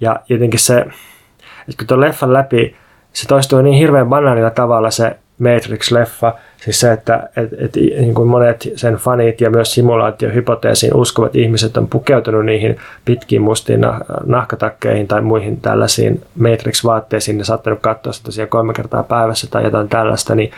Ja 0.00 0.20
jotenkin 0.28 0.60
se, 0.60 0.78
että 0.78 1.76
kun 1.78 1.86
tuon 1.86 2.00
leffan 2.00 2.32
läpi 2.32 2.76
se 3.12 3.26
toistuu 3.26 3.62
niin 3.62 3.78
hirveän 3.78 4.08
banaanilla 4.08 4.50
tavalla 4.50 4.90
se 4.90 5.16
Matrix-leffa, 5.38 6.32
siis 6.64 6.80
se, 6.80 6.92
että 6.92 7.28
et, 7.36 7.50
et, 7.58 7.76
niin 7.76 8.14
kuin 8.14 8.28
monet 8.28 8.68
sen 8.76 8.94
fanit 8.94 9.40
ja 9.40 9.50
myös 9.50 9.74
simulaatiohypoteesiin 9.74 10.94
uskovat 10.94 11.36
ihmiset 11.36 11.76
on 11.76 11.88
pukeutunut 11.88 12.44
niihin 12.44 12.76
pitkiin 13.04 13.42
mustiin 13.42 13.80
nahkatakkeihin 14.26 15.08
tai 15.08 15.20
muihin 15.20 15.60
tällaisiin 15.60 16.22
Matrix-vaatteisiin. 16.38 17.38
Ja 17.38 17.44
saattanut 17.44 17.80
katsoa 17.80 18.12
sitä 18.12 18.24
tosiaan 18.24 18.48
kolme 18.48 18.72
kertaa 18.72 19.02
päivässä 19.02 19.46
tai 19.50 19.64
jotain 19.64 19.88
tällaista, 19.88 20.34
niin 20.34 20.50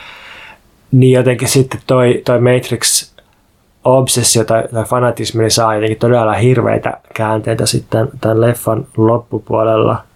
niin 0.93 1.13
jotenkin 1.13 1.49
sitten 1.49 1.81
toi, 1.87 2.23
toi 2.25 2.41
Matrix 2.41 3.13
obsessio 3.85 4.45
tai, 4.45 4.65
tai 4.75 4.85
fanatismi 4.85 5.43
niin 5.43 5.51
saa 5.51 5.75
jotenkin 5.75 5.99
todella 5.99 6.33
hirveitä 6.33 6.99
käänteitä 7.15 7.67
sitten 7.67 8.09
tämän 8.21 8.41
leffan 8.41 8.87
loppupuolella. 8.97 10.08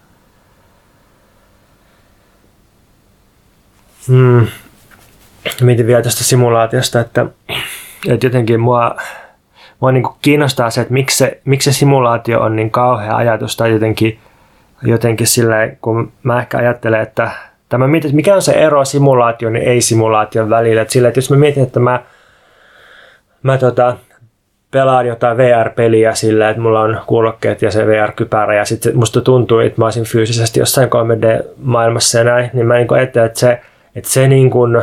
Hmm. 4.08 4.46
Mietin 5.60 5.86
vielä 5.86 6.02
tästä 6.02 6.24
simulaatiosta, 6.24 7.00
että, 7.00 7.26
että 8.08 8.26
jotenkin 8.26 8.60
mua, 8.60 8.96
mua 9.80 9.92
niin 9.92 10.04
kiinnostaa 10.22 10.70
se, 10.70 10.80
että 10.80 10.92
miksi 10.92 11.18
se, 11.18 11.40
miksi 11.44 11.72
se 11.72 11.78
simulaatio 11.78 12.40
on 12.40 12.56
niin 12.56 12.70
kauhea 12.70 13.16
ajatus 13.16 13.56
tai 13.56 13.72
jotenkin, 13.72 14.18
jotenkin 14.82 15.26
silleen, 15.26 15.78
kun 15.80 16.12
mä 16.22 16.40
ehkä 16.40 16.58
ajattelen, 16.58 17.00
että 17.00 17.30
Tämä 17.72 17.88
mietin, 17.88 18.08
että 18.08 18.16
mikä 18.16 18.34
on 18.34 18.42
se 18.42 18.52
ero 18.52 18.84
simulaation 18.84 19.56
ja 19.56 19.62
ei-simulaation 19.62 20.50
välillä. 20.50 20.82
Että 20.82 20.92
sillä, 20.92 21.08
että 21.08 21.18
jos 21.18 21.30
mä 21.30 21.36
mietin, 21.36 21.62
että 21.62 21.80
mä, 21.80 22.02
mä 23.42 23.58
tota, 23.58 23.96
pelaan 24.70 25.06
jotain 25.06 25.36
VR-peliä 25.36 26.14
sillä, 26.14 26.50
että 26.50 26.62
mulla 26.62 26.80
on 26.80 27.00
kuulokkeet 27.06 27.62
ja 27.62 27.70
se 27.70 27.86
VR-kypärä 27.86 28.54
ja 28.54 28.64
sitten 28.64 28.96
musta 28.96 29.20
tuntuu, 29.20 29.58
että 29.58 29.80
mä 29.80 29.84
olisin 29.84 30.04
fyysisesti 30.04 30.60
jossain 30.60 30.88
3D-maailmassa 30.88 32.18
ja 32.18 32.24
näin, 32.24 32.50
niin 32.52 32.66
mä 32.66 32.74
niin 32.74 32.92
ajattelen, 32.92 33.26
että 33.26 33.40
se, 33.40 33.60
että 33.96 34.10
se, 34.10 34.28
niin 34.28 34.50
kuin, 34.50 34.82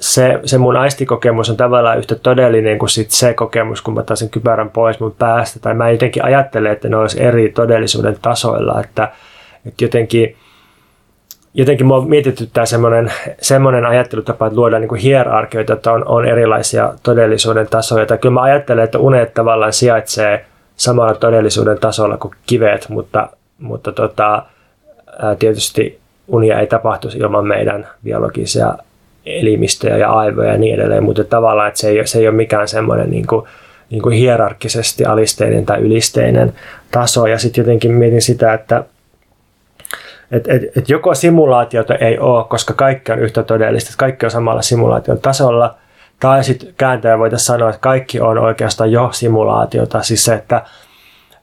se, 0.00 0.40
se 0.44 0.58
mun 0.58 0.76
aistikokemus 0.76 1.50
on 1.50 1.56
tavallaan 1.56 1.98
yhtä 1.98 2.14
todellinen 2.14 2.78
kuin 2.78 2.90
sit 2.90 3.10
se 3.10 3.34
kokemus, 3.34 3.82
kun 3.82 3.94
mä 3.94 4.02
taisin 4.02 4.30
kypärän 4.30 4.70
pois 4.70 5.00
mun 5.00 5.14
päästä. 5.18 5.60
Tai 5.60 5.74
mä 5.74 5.90
jotenkin 5.90 6.24
ajattelen, 6.24 6.72
että 6.72 6.88
ne 6.88 6.96
olisi 6.96 7.22
eri 7.22 7.48
todellisuuden 7.48 8.16
tasoilla, 8.22 8.80
että, 8.80 9.12
että 9.66 9.84
jotenkin 9.84 10.36
jotenkin 11.54 11.86
mua 11.86 12.04
mietityttää 12.04 12.66
semmoinen, 12.66 13.12
semmoinen 13.40 13.86
ajattelutapa, 13.86 14.46
että 14.46 14.58
luodaan 14.58 14.82
niin 14.82 14.96
hierarkioita, 14.96 15.72
että 15.72 15.92
on, 15.92 16.08
on 16.08 16.26
erilaisia 16.26 16.94
todellisuuden 17.02 17.68
tasoja. 17.68 18.06
Tai 18.06 18.18
kyllä 18.18 18.34
mä 18.34 18.42
ajattelen, 18.42 18.84
että 18.84 18.98
unet 18.98 19.34
tavallaan 19.34 19.72
sijaitsee 19.72 20.44
samalla 20.76 21.14
todellisuuden 21.14 21.78
tasolla 21.78 22.16
kuin 22.16 22.34
kivet, 22.46 22.88
mutta, 22.88 23.28
mutta 23.58 23.92
tota, 23.92 24.42
ää, 25.22 25.36
tietysti 25.36 26.01
unia 26.28 26.60
ei 26.60 26.66
tapahtuisi 26.66 27.18
ilman 27.18 27.46
meidän 27.46 27.88
biologisia 28.04 28.74
elimistöjä 29.26 29.96
ja 29.96 30.12
aivoja 30.12 30.52
ja 30.52 30.58
niin 30.58 30.74
edelleen, 30.74 31.04
mutta 31.04 31.24
tavallaan 31.24 31.68
että 31.68 31.80
se, 31.80 31.88
ei, 31.88 32.06
se 32.06 32.18
ei 32.18 32.28
ole 32.28 32.36
mikään 32.36 32.68
semmoinen 32.68 33.10
niin 33.10 33.26
kuin, 33.26 33.46
niin 33.90 34.02
kuin 34.02 34.16
hierarkkisesti 34.16 35.04
alisteinen 35.04 35.66
tai 35.66 35.80
ylisteinen 35.80 36.52
taso. 36.90 37.26
Ja 37.26 37.38
sitten 37.38 37.62
jotenkin 37.62 37.92
mietin 37.92 38.22
sitä, 38.22 38.54
että 38.54 38.84
et, 40.30 40.48
et, 40.48 40.62
et 40.76 40.88
joko 40.88 41.14
simulaatiota 41.14 41.94
ei 41.94 42.18
ole, 42.18 42.44
koska 42.44 42.74
kaikki 42.74 43.12
on 43.12 43.18
yhtä 43.18 43.42
todellista, 43.42 43.88
että 43.88 43.98
kaikki 43.98 44.26
on 44.26 44.30
samalla 44.30 44.62
simulaation 44.62 45.18
tasolla, 45.18 45.74
tai 46.20 46.44
sitten 46.44 46.74
kääntäjä 46.76 47.18
voitaisiin 47.18 47.46
sanoa, 47.46 47.68
että 47.68 47.80
kaikki 47.80 48.20
on 48.20 48.38
oikeastaan 48.38 48.92
jo 48.92 49.08
simulaatiota, 49.12 50.02
siis 50.02 50.24
se, 50.24 50.34
että 50.34 50.62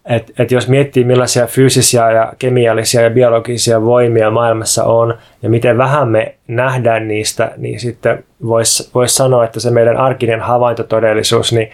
et, 0.10 0.32
et 0.40 0.52
jos 0.52 0.68
miettii 0.68 1.04
millaisia 1.04 1.48
fyysisiä 1.48 2.12
ja 2.12 2.34
kemiallisia 2.40 3.02
ja 3.02 3.10
biologisia 3.10 3.82
voimia 3.82 4.32
maailmassa 4.32 4.84
on 4.84 5.18
ja 5.42 5.50
miten 5.50 5.78
vähän 5.78 6.08
me 6.08 6.36
nähdään 6.48 7.08
niistä, 7.08 7.52
niin 7.58 7.80
sitten 7.80 8.24
voisi 8.46 8.90
vois 8.96 9.16
sanoa, 9.16 9.46
että 9.46 9.60
se 9.60 9.72
meidän 9.72 9.98
arkinen 9.98 10.40
havaintotodellisuus, 10.40 11.54
niin, 11.54 11.72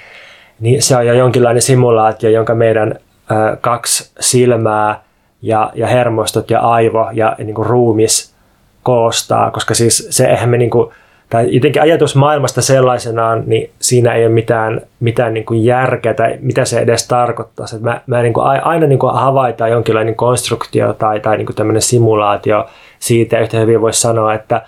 niin 0.59 0.81
se 0.81 0.97
on 0.97 1.07
jo 1.07 1.13
jonkinlainen 1.13 1.61
simulaatio, 1.61 2.29
jonka 2.29 2.55
meidän 2.55 2.95
ä, 3.31 3.57
kaksi 3.61 4.11
silmää 4.19 5.01
ja, 5.41 5.71
ja 5.75 5.87
hermostot 5.87 6.49
ja 6.51 6.59
aivo 6.59 7.09
ja 7.13 7.35
niin 7.37 7.55
kuin 7.55 7.65
ruumis 7.65 8.35
koostaa, 8.83 9.51
koska 9.51 9.73
siis 9.73 10.07
se 10.09 10.25
eihän 10.25 10.49
me 10.49 10.57
niin 10.57 10.69
kuin, 10.69 10.93
tai 11.29 11.55
jotenkin 11.55 11.81
ajatus 11.81 12.15
maailmasta 12.15 12.61
sellaisenaan, 12.61 13.43
niin 13.45 13.69
siinä 13.79 14.13
ei 14.13 14.25
ole 14.25 14.33
mitään, 14.33 14.81
mitään 14.99 15.33
niin 15.33 15.45
kuin 15.45 15.65
järkeä 15.65 16.13
tai 16.13 16.37
mitä 16.41 16.65
se 16.65 16.79
edes 16.79 17.07
tarkoittaa. 17.07 17.65
Mä, 17.79 18.01
mä 18.07 18.21
niin 18.21 18.33
kuin 18.33 18.47
aina 18.47 18.87
niin 18.87 18.99
kuin 18.99 19.13
havaitaan 19.13 19.71
jonkinlainen 19.71 20.15
konstruktio 20.15 20.93
tai, 20.93 21.19
tai 21.19 21.37
niin 21.37 21.45
kuin 21.45 21.55
tämmöinen 21.55 21.81
simulaatio 21.81 22.65
siitä, 22.99 23.39
yhtä 23.39 23.57
hyvin 23.57 23.81
voisi 23.81 24.01
sanoa, 24.01 24.33
että, 24.33 24.61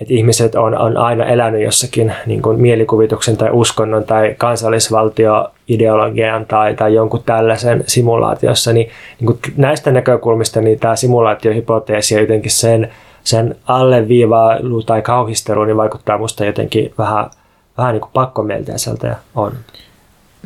että 0.00 0.14
ihmiset 0.14 0.54
on, 0.54 0.78
on 0.78 0.96
aina 0.96 1.24
elänyt 1.24 1.62
jossakin 1.62 2.12
niin 2.26 2.42
kuin 2.42 2.60
mielikuvituksen 2.60 3.36
tai 3.36 3.48
uskonnon 3.52 4.04
tai 4.04 4.34
kansallisvaltioideologian 4.38 6.46
tai, 6.46 6.74
tai 6.74 6.94
jonkun 6.94 7.22
tällaisen 7.26 7.84
simulaatiossa, 7.86 8.72
niin, 8.72 8.90
niin 9.20 9.26
kuin 9.26 9.38
näistä 9.56 9.90
näkökulmista 9.90 10.60
niin 10.60 10.78
tämä 10.78 10.96
simulaatiohypoteesi 10.96 12.14
ja 12.14 12.20
jotenkin 12.20 12.50
sen, 12.50 12.90
sen 13.28 13.56
alleviivailu 13.66 14.82
tai 14.82 15.02
kauhistelu 15.02 15.64
niin 15.64 15.76
vaikuttaa 15.76 16.18
musta 16.18 16.44
jotenkin 16.44 16.94
vähän, 16.98 17.30
vähän 17.78 17.94
niin 17.94 18.10
pakkomielteiseltä 18.12 19.06
ja 19.06 19.16
on. 19.34 19.52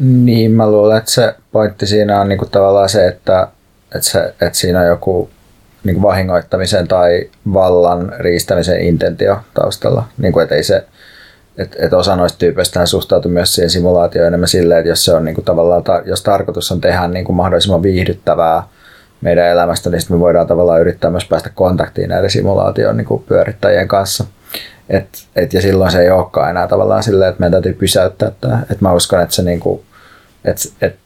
Niin, 0.01 0.51
mä 0.51 0.70
luulen, 0.70 0.99
että 0.99 1.11
se 1.11 1.35
pointti 1.53 1.87
siinä 1.87 2.20
on 2.20 2.28
niin 2.28 2.39
kuin 2.39 2.51
tavallaan 2.51 2.89
se, 2.89 3.07
että, 3.07 3.49
että, 3.85 4.09
se, 4.09 4.35
että 4.41 4.59
siinä 4.59 4.80
on 4.80 4.87
joku 4.87 5.30
niin 5.85 5.95
kuin 5.95 6.03
vahingoittamisen 6.03 6.89
tai 6.89 7.30
vallan 7.53 8.12
riistämisen 8.18 8.80
intentio 8.80 9.37
taustalla. 9.55 10.05
Niin 10.18 10.33
kuin, 10.33 10.43
että 10.43 10.55
ei 10.55 10.62
se, 10.62 10.85
että, 11.59 11.76
että 11.80 11.97
osa 11.97 12.16
noista 12.16 12.39
tyypeistä 12.39 12.87
suhtautuu 12.87 13.30
myös 13.30 13.55
siihen 13.55 13.70
simulaatioon 13.70 14.26
enemmän 14.26 14.49
silleen, 14.49 14.80
että 14.80 14.89
jos 14.89 15.05
se 15.05 15.14
on 15.14 15.24
niin 15.24 15.35
kuin 15.35 15.45
tavallaan, 15.45 15.83
jos 16.05 16.22
tarkoitus 16.22 16.72
on 16.72 16.80
tehdä 16.80 17.09
niin 17.09 17.24
kuin 17.24 17.37
mahdollisimman 17.37 17.83
viihdyttävää 17.83 18.62
meidän 19.23 19.49
elämästä, 19.49 19.91
niin 19.91 20.01
sitten 20.01 20.16
me 20.16 20.20
voidaan 20.20 20.47
tavallaan 20.47 20.81
yrittää 20.81 21.11
myös 21.11 21.25
päästä 21.25 21.51
kontaktiin 21.55 22.09
näiden 22.09 22.31
simulaation 22.31 22.97
niin 22.97 23.25
pyörittäjien 23.29 23.89
kanssa. 23.89 24.25
Et, 24.89 25.09
et, 25.37 25.53
ja 25.53 25.62
silloin 25.62 25.91
se 25.91 26.01
ei 26.01 26.11
olekaan 26.11 26.51
enää 26.51 26.68
tavallaan 26.68 27.03
silleen, 27.03 27.29
että 27.29 27.41
meidän 27.41 27.53
täytyy 27.53 27.73
pysäyttää 27.73 28.33
tämä. 28.41 28.62
Et 28.70 28.81
mä 28.81 28.93
uskon, 28.93 29.23
että 29.23 29.35
se 29.35 29.43
niin 29.43 29.61
kuin, 29.61 29.83
et, 30.45 30.57
et 30.81 30.97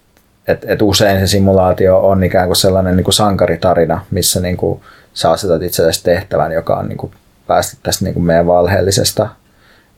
et, 0.49 0.65
et 0.69 0.83
usein 0.83 1.21
se 1.21 1.27
simulaatio 1.27 1.99
on 1.99 2.25
ikään 2.25 2.47
kuin 2.47 2.57
sellainen 2.57 2.97
niin 2.97 3.05
kuin 3.05 3.15
sankaritarina, 3.15 4.05
missä 4.11 4.41
niin 4.41 4.57
kuin 4.57 4.81
sä 5.15 5.31
asetat 5.31 5.63
itsellesi 5.63 6.05
tehtävän, 6.05 6.53
joka 6.53 6.77
on 6.77 6.89
niin 6.89 6.99
kuin 6.99 7.13
päästä 7.47 7.77
tästä 7.83 8.05
niin 8.05 8.15
kuin 8.15 8.25
meidän 8.25 8.47
valheellisesta 8.47 9.29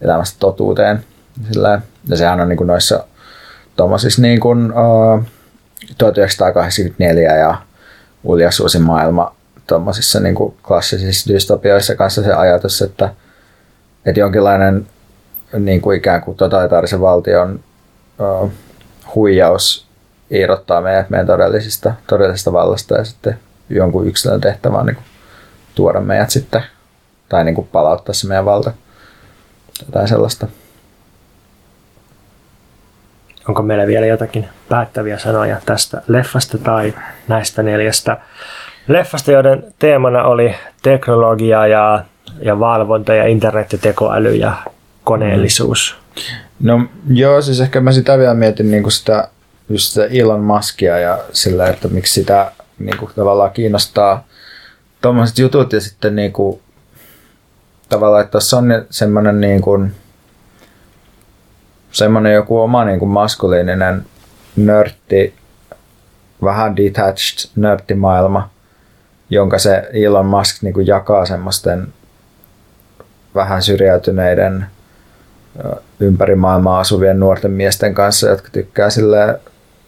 elämästä 0.01 0.37
totuuteen. 0.41 1.05
Sillä, 1.53 1.81
ja 2.09 2.17
sehän 2.17 2.41
on 2.41 2.49
niin 2.49 2.57
kuin 2.57 2.67
noissa 2.67 3.05
tuommoisissa 3.77 4.23
niin 4.23 4.41
kuin, 4.41 4.73
uh, 4.73 5.25
1984 5.99 7.37
ja 7.37 7.57
Uljas 8.25 8.61
uusi 8.61 8.79
maailma 8.79 9.35
tuommoisissa 9.67 10.21
niin 10.21 10.35
klassisissa 10.67 11.33
dystopioissa 11.35 11.95
kanssa 11.95 12.23
se 12.23 12.33
ajatus, 12.33 12.83
että, 12.83 13.15
että 14.07 14.21
jonkinlainen 14.21 14.87
niin 15.59 15.81
kuin 15.81 15.99
ikään 15.99 16.21
kuin 16.21 16.37
totalitaarisen 16.37 17.01
valtion 17.01 17.61
uh, 18.43 18.51
huijaus 19.15 19.87
irrottaa 20.31 20.81
meidät 20.81 21.11
meidän 21.11 21.27
todellisesta, 21.27 21.95
todellisesta 22.07 22.53
vallasta 22.53 22.95
ja 22.95 23.05
sitten 23.05 23.39
jonkun 23.71 24.07
yksilön 24.07 24.41
tehtävä 24.41 24.79
on 24.79 24.87
niin 24.87 24.97
kuin 24.97 25.07
tuoda 25.75 26.01
meidät 26.01 26.31
sitten 26.31 26.63
tai 27.29 27.45
niin 27.45 27.55
kuin 27.55 27.69
palauttaa 27.73 28.15
se 28.15 28.27
meidän 28.27 28.45
valta. 28.45 28.73
Jotain 29.87 30.09
sellaista. 30.09 30.47
Onko 33.49 33.63
meillä 33.63 33.87
vielä 33.87 34.07
jotakin 34.07 34.49
päättäviä 34.69 35.19
sanoja 35.19 35.57
tästä 35.67 36.03
leffasta 36.09 36.59
tai 36.59 36.95
näistä 37.29 37.63
neljästä 37.63 38.17
leffasta, 38.89 39.33
joiden 39.33 39.65
teemana 39.79 40.23
oli 40.23 40.55
teknologia 40.83 41.67
ja, 41.67 42.05
ja 42.43 42.59
valvonta 42.61 43.15
ja 43.15 43.27
internet 43.27 43.73
ja 43.73 43.79
tekoäly 43.79 44.35
ja 44.35 44.53
koneellisuus? 45.05 45.97
No 46.61 46.87
joo, 47.09 47.43
siis 47.43 47.61
ehkä 47.61 47.81
mä 47.81 47.93
sitä 47.93 48.19
vielä 48.19 48.35
mietin 48.35 48.71
niin 48.71 48.83
kuin 48.83 48.93
sitä 48.93 49.29
just 49.69 49.93
se 49.93 50.09
Elon 50.13 50.41
Muskia 50.41 50.99
ja 50.99 51.19
sillä, 51.33 51.67
että 51.67 51.89
miksi 51.89 52.15
sitä 52.15 52.53
niin 52.79 52.97
kuin, 52.97 53.11
tavallaan 53.17 53.51
kiinnostaa 53.51 54.25
tuommoiset 55.03 55.39
jutut 55.39 55.73
ja 55.73 55.81
sitten 55.81 56.17
niin 56.17 56.33
kuin, 56.33 56.61
tavallaan, 57.89 58.23
että 58.23 58.33
tässä 58.33 58.57
on 58.57 58.65
semmoinen 58.91 59.41
niin 59.41 59.61
kuin, 59.61 59.95
semmoinen 61.93 62.35
joku 62.35 62.61
oma 62.61 62.85
niin 62.85 62.99
kuin 62.99 63.09
maskuliininen 63.09 64.07
nörtti, 64.67 65.35
vähän 66.45 66.77
detached 66.77 67.51
nörttimaailma, 67.57 68.51
jonka 69.31 69.59
se 69.59 69.89
Elon 69.93 70.27
Musk 70.27 70.63
niin 70.63 70.75
kuin 70.75 70.87
jakaa 70.87 71.27
semmoisten 71.27 71.89
vähän 73.35 73.63
syrjäytyneiden 73.63 74.67
ympäri 76.01 76.35
maailmaa 76.35 76.81
asuvien 76.81 77.21
nuorten 77.21 77.51
miesten 77.51 77.95
kanssa, 77.95 78.29
jotka 78.29 78.49
tykkää 78.53 78.91
sille 78.91 79.41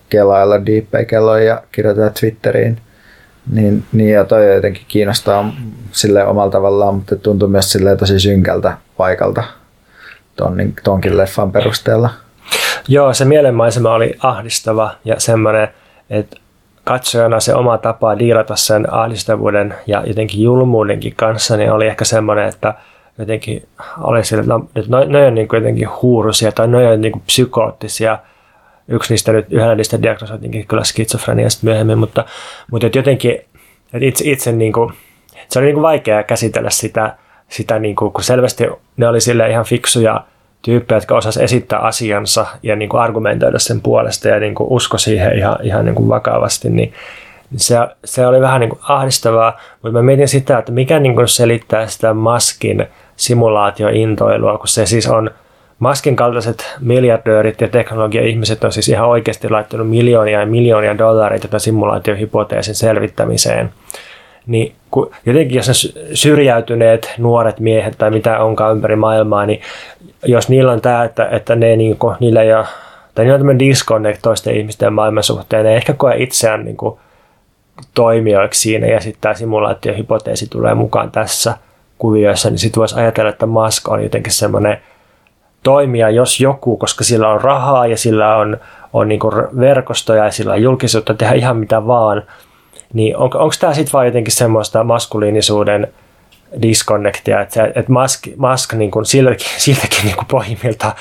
kelailla 0.08 0.66
deepfake 0.66 1.16
ja 1.46 1.62
kirjoittaa 1.72 2.10
Twitteriin. 2.10 2.80
Niin, 3.52 3.84
niin 3.92 4.10
ja 4.10 4.24
toi 4.24 4.54
jotenkin 4.54 4.84
kiinnostaa 4.88 5.52
sille 5.92 6.24
omalla 6.24 6.50
tavallaan, 6.50 6.94
mutta 6.94 7.16
tuntuu 7.16 7.48
myös 7.48 7.72
sille 7.72 7.96
tosi 7.96 8.20
synkältä 8.20 8.76
paikalta 8.96 9.42
ton, 10.36 10.56
tonkin 10.84 11.16
leffan 11.16 11.52
perusteella. 11.52 12.10
Joo, 12.88 13.14
se 13.14 13.24
mielenmaisema 13.24 13.94
oli 13.94 14.14
ahdistava 14.22 14.90
ja 15.04 15.20
semmoinen, 15.20 15.68
että 16.10 16.36
katsojana 16.84 17.40
se 17.40 17.54
oma 17.54 17.78
tapa 17.78 18.18
diilata 18.18 18.56
sen 18.56 18.92
ahdistavuuden 18.94 19.74
ja 19.86 20.02
jotenkin 20.06 20.42
julmuudenkin 20.42 21.14
kanssa, 21.16 21.56
niin 21.56 21.72
oli 21.72 21.86
ehkä 21.86 22.04
semmoinen, 22.04 22.48
että 22.48 22.74
jotenkin 23.18 23.68
oli 24.00 24.24
sille, 24.24 24.40
että 24.40 24.52
no, 24.52 24.68
no, 24.88 25.04
no 25.04 25.26
on 25.26 25.34
niin 25.34 25.48
jotenkin 25.52 25.88
huurusia 26.02 26.52
tai 26.52 26.68
ne 26.68 26.88
on 26.88 27.00
niin 27.00 27.12
kuin 27.12 27.22
psykoottisia– 27.26 28.18
yksi 28.90 29.12
niistä 29.12 29.32
nyt, 29.32 29.46
yhdellä 29.50 29.74
niistä 29.74 30.02
diagnosoitinkin 30.02 30.66
kyllä 30.66 30.84
skitsofrenia 30.84 31.48
myöhemmin, 31.62 31.98
mutta, 31.98 32.24
mutta 32.70 32.86
et 32.86 32.94
jotenkin 32.94 33.40
et 33.92 34.02
itse, 34.02 34.30
itse 34.30 34.52
niin 34.52 34.72
kuin, 34.72 34.92
se 35.48 35.58
oli 35.58 35.66
niin 35.66 35.74
kuin 35.74 35.82
vaikea 35.82 36.22
käsitellä 36.22 36.70
sitä, 36.70 37.16
sitä 37.48 37.78
niin 37.78 37.96
kuin, 37.96 38.12
kun 38.12 38.24
selvästi 38.24 38.64
ne 38.96 39.08
oli 39.08 39.20
sille 39.20 39.50
ihan 39.50 39.64
fiksuja 39.64 40.24
tyyppejä, 40.62 40.96
jotka 40.96 41.16
osas 41.16 41.36
esittää 41.36 41.78
asiansa 41.78 42.46
ja 42.62 42.76
niin 42.76 42.88
kuin 42.88 43.00
argumentoida 43.00 43.58
sen 43.58 43.80
puolesta 43.80 44.28
ja 44.28 44.40
niin 44.40 44.54
kuin 44.54 44.72
usko 44.72 44.98
siihen 44.98 45.38
ihan, 45.38 45.56
ihan 45.62 45.84
niin 45.84 45.94
kuin 45.94 46.08
vakavasti, 46.08 46.70
niin 46.70 46.92
se, 47.56 47.76
se 48.04 48.26
oli 48.26 48.40
vähän 48.40 48.60
niin 48.60 48.70
kuin 48.70 48.80
ahdistavaa, 48.82 49.60
mutta 49.82 49.98
mä 49.98 50.02
mietin 50.02 50.28
sitä, 50.28 50.58
että 50.58 50.72
mikä 50.72 51.00
niin 51.00 51.14
kuin 51.14 51.28
selittää 51.28 51.86
sitä 51.86 52.14
maskin 52.14 52.86
simulaatiointoilua, 53.16 54.58
kun 54.58 54.68
se 54.68 54.86
siis 54.86 55.08
on 55.08 55.30
Maskin 55.80 56.16
kaltaiset 56.16 56.76
miljardöörit 56.80 57.60
ja 57.60 57.68
teknologia-ihmiset 57.68 58.64
on 58.64 58.72
siis 58.72 58.88
ihan 58.88 59.08
oikeasti 59.08 59.50
laittanut 59.50 59.90
miljoonia 59.90 60.40
ja 60.40 60.46
miljoonia 60.46 60.98
dollareita 60.98 61.48
tätä 61.48 61.58
simulaatiohypoteesin 61.58 62.74
selvittämiseen. 62.74 63.70
Niin 64.46 64.74
kun, 64.90 65.10
jotenkin 65.26 65.56
jos 65.56 65.68
ne 65.68 65.74
syrjäytyneet 66.14 67.14
nuoret 67.18 67.60
miehet 67.60 67.94
tai 67.98 68.10
mitä 68.10 68.38
onkaan 68.38 68.72
ympäri 68.72 68.96
maailmaa, 68.96 69.46
niin 69.46 69.60
jos 70.24 70.48
niillä 70.48 70.72
on 70.72 70.80
tämä, 70.80 71.04
että, 71.04 71.28
että 71.28 71.56
ne 71.56 71.76
niin 71.76 71.96
kuin, 71.96 72.16
niillä 72.20 72.42
ei 72.42 72.54
ole, 72.54 72.66
tai 73.14 73.24
niillä 73.24 73.34
on 73.34 73.40
tämmöinen 73.40 73.58
disconnect 73.58 74.18
toisten 74.22 74.56
ihmisten 74.56 74.92
maailman 74.92 75.22
suhteen, 75.22 75.64
ne 75.64 75.76
ehkä 75.76 75.94
koe 75.94 76.16
itseään 76.16 76.64
niin 76.64 76.76
kuin, 76.76 76.98
toimijoiksi 77.94 78.60
siinä 78.60 78.86
ja 78.86 79.00
sitten 79.00 79.20
tämä 79.20 79.34
simulaatiohypoteesi 79.34 80.46
tulee 80.50 80.74
mukaan 80.74 81.10
tässä 81.10 81.54
kuvioissa, 81.98 82.50
niin 82.50 82.58
sitten 82.58 82.80
voisi 82.80 83.00
ajatella, 83.00 83.30
että 83.30 83.46
Musk 83.46 83.88
on 83.88 84.02
jotenkin 84.02 84.32
semmoinen 84.32 84.78
toimija, 85.62 86.10
jos 86.10 86.40
joku, 86.40 86.76
koska 86.76 87.04
sillä 87.04 87.28
on 87.28 87.40
rahaa 87.40 87.86
ja 87.86 87.96
sillä 87.96 88.36
on, 88.36 88.56
on 88.92 89.08
niin 89.08 89.20
verkostoja 89.60 90.24
ja 90.24 90.30
sillä 90.30 90.52
on 90.52 90.62
julkisuutta 90.62 91.14
tehdä 91.14 91.34
ihan 91.34 91.56
mitä 91.56 91.86
vaan, 91.86 92.22
niin 92.92 93.16
on, 93.16 93.22
onko 93.22 93.54
tämä 93.60 93.74
sitten 93.74 93.92
vaan 93.92 94.06
jotenkin 94.06 94.32
semmoista 94.32 94.84
maskuliinisuuden 94.84 95.88
disconnectia, 96.62 97.40
että, 97.40 97.64
että 97.64 97.92
Musk, 97.92 98.26
Musk 98.36 98.72
niin 98.72 98.90
kuin 98.90 99.06
siltäkin, 99.06 99.46
siltäkin 99.58 100.04
niin 100.04 100.16
kuin 100.16 100.26
pohjimmilta 100.26 100.94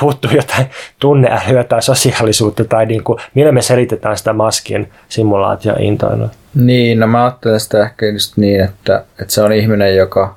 puuttuu 0.00 0.30
jotain 0.30 0.66
tunneälyä 0.98 1.64
tai 1.64 1.82
sosiaalisuutta, 1.82 2.64
tai 2.64 2.86
niin 2.86 3.04
kuin, 3.04 3.18
millä 3.34 3.52
me 3.52 3.62
selitetään 3.62 4.18
sitä 4.18 4.32
Muskin 4.32 4.90
simulaatiointoilua? 5.08 6.28
Niin, 6.54 7.00
no 7.00 7.06
mä 7.06 7.24
ajattelen 7.24 7.60
sitä 7.60 7.82
ehkä 7.82 8.06
just 8.06 8.36
niin, 8.36 8.60
että, 8.60 9.04
että 9.20 9.34
se 9.34 9.42
on 9.42 9.52
ihminen, 9.52 9.96
joka, 9.96 10.36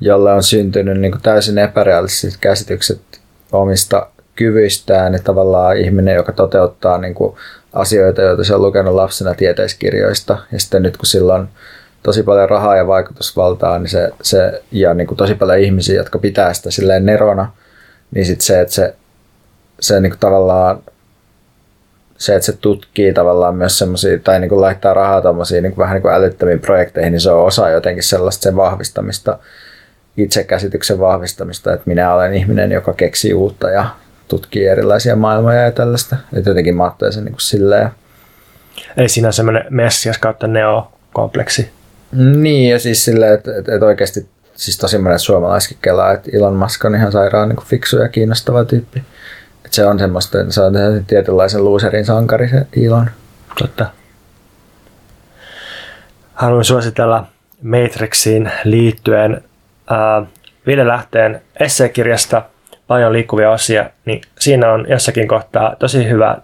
jolle 0.00 0.32
on 0.32 0.42
syntynyt 0.42 1.00
niin 1.00 1.14
täysin 1.22 1.58
epärealistiset 1.58 2.40
käsitykset 2.40 3.00
omista 3.52 4.06
kyvyistään, 4.36 5.12
ja 5.12 5.18
tavallaan 5.24 5.76
ihminen, 5.76 6.14
joka 6.14 6.32
toteuttaa 6.32 6.98
niin 6.98 7.14
asioita, 7.72 8.22
joita 8.22 8.44
se 8.44 8.54
on 8.54 8.62
lukenut 8.62 8.94
lapsena 8.94 9.34
tieteiskirjoista, 9.34 10.38
ja 10.52 10.60
sitten 10.60 10.82
nyt 10.82 10.96
kun 10.96 11.06
sillä 11.06 11.34
on 11.34 11.48
tosi 12.02 12.22
paljon 12.22 12.48
rahaa 12.50 12.76
ja 12.76 12.86
vaikutusvaltaa 12.86 13.78
niin 13.78 13.90
se, 13.90 14.10
se, 14.22 14.62
ja 14.72 14.94
niin 14.94 15.06
kuin 15.06 15.18
tosi 15.18 15.34
paljon 15.34 15.58
ihmisiä, 15.58 15.96
jotka 15.96 16.18
pitää 16.18 16.54
sitä 16.54 16.70
silleen 16.70 17.06
nerona, 17.06 17.52
niin 18.10 18.26
sitten 18.26 18.46
se, 18.46 18.60
että 18.60 18.74
se, 18.74 18.94
se 19.80 20.00
niin 20.00 20.10
kuin 20.10 20.20
tavallaan 20.20 20.82
se, 22.18 22.34
että 22.34 22.46
se 22.46 22.52
tutkii 22.52 23.12
tavallaan 23.12 23.54
myös 23.54 23.78
semmoisia, 23.78 24.18
tai 24.18 24.40
niin 24.40 24.48
kuin 24.48 24.60
laittaa 24.60 24.94
rahaa 24.94 25.22
tommosiin 25.22 25.62
niin 25.62 25.72
kuin 25.72 25.82
vähän 25.82 25.94
niin 25.94 26.02
kuin 26.02 26.14
älyttömiin 26.14 26.60
projekteihin, 26.60 27.12
niin 27.12 27.20
se 27.20 27.30
on 27.30 27.46
osa 27.46 27.70
jotenkin 27.70 28.02
sellaista 28.02 28.42
sen 28.42 28.56
vahvistamista, 28.56 29.38
itsekäsityksen 30.16 30.98
vahvistamista, 30.98 31.72
että 31.72 31.82
minä 31.86 32.14
olen 32.14 32.34
ihminen, 32.34 32.72
joka 32.72 32.92
keksii 32.92 33.34
uutta 33.34 33.70
ja 33.70 33.86
tutkii 34.36 34.66
erilaisia 34.66 35.16
maailmoja 35.16 35.62
ja 35.62 35.72
tällaista. 35.72 36.16
Että 36.32 36.50
jotenkin 36.50 36.76
mä 36.76 36.92
sen 37.10 37.24
niin 37.24 37.32
kuin 37.32 37.40
silleen. 37.40 37.90
Eli 38.96 39.08
siinä 39.08 39.28
on 39.28 39.32
semmoinen 39.32 39.64
messias 39.70 40.18
kautta 40.18 40.46
neo-kompleksi. 40.46 41.70
Niin, 42.12 42.70
ja 42.70 42.78
siis 42.78 43.04
silleen, 43.04 43.34
että, 43.34 43.58
että, 43.58 43.74
että 43.74 43.86
oikeasti 43.86 44.26
siis 44.54 44.78
tosi 44.78 44.98
monet 44.98 45.20
suomalaiskin 45.20 45.78
kelaa, 45.82 46.12
että 46.12 46.30
Elon 46.32 46.54
Musk 46.56 46.84
on 46.84 46.94
ihan 46.94 47.12
sairaan 47.12 47.48
niin 47.48 47.66
fiksu 47.66 47.98
ja 47.98 48.08
kiinnostava 48.08 48.64
tyyppi. 48.64 49.02
Että 49.64 49.76
se 49.76 49.86
on 49.86 49.98
semmoista, 49.98 50.40
että 50.40 50.52
se 50.52 50.60
on 50.60 50.74
tietynlaisen 51.06 51.64
loserin 51.64 52.04
sankari 52.04 52.48
se 52.48 52.66
Elon. 52.86 53.10
Totta. 53.58 53.86
Haluan 56.34 56.64
suositella 56.64 57.26
Matrixiin 57.62 58.50
liittyen 58.64 59.44
äh, 59.92 60.28
Ville 60.66 60.86
Lähteen 60.86 61.42
esseekirjasta 61.60 62.42
Paljon 62.92 63.12
liikkuvia 63.12 63.50
osia, 63.50 63.90
niin 64.04 64.20
siinä 64.38 64.72
on 64.72 64.86
jossakin 64.88 65.28
kohtaa 65.28 65.76
tosi 65.78 66.08
hyvä 66.08 66.36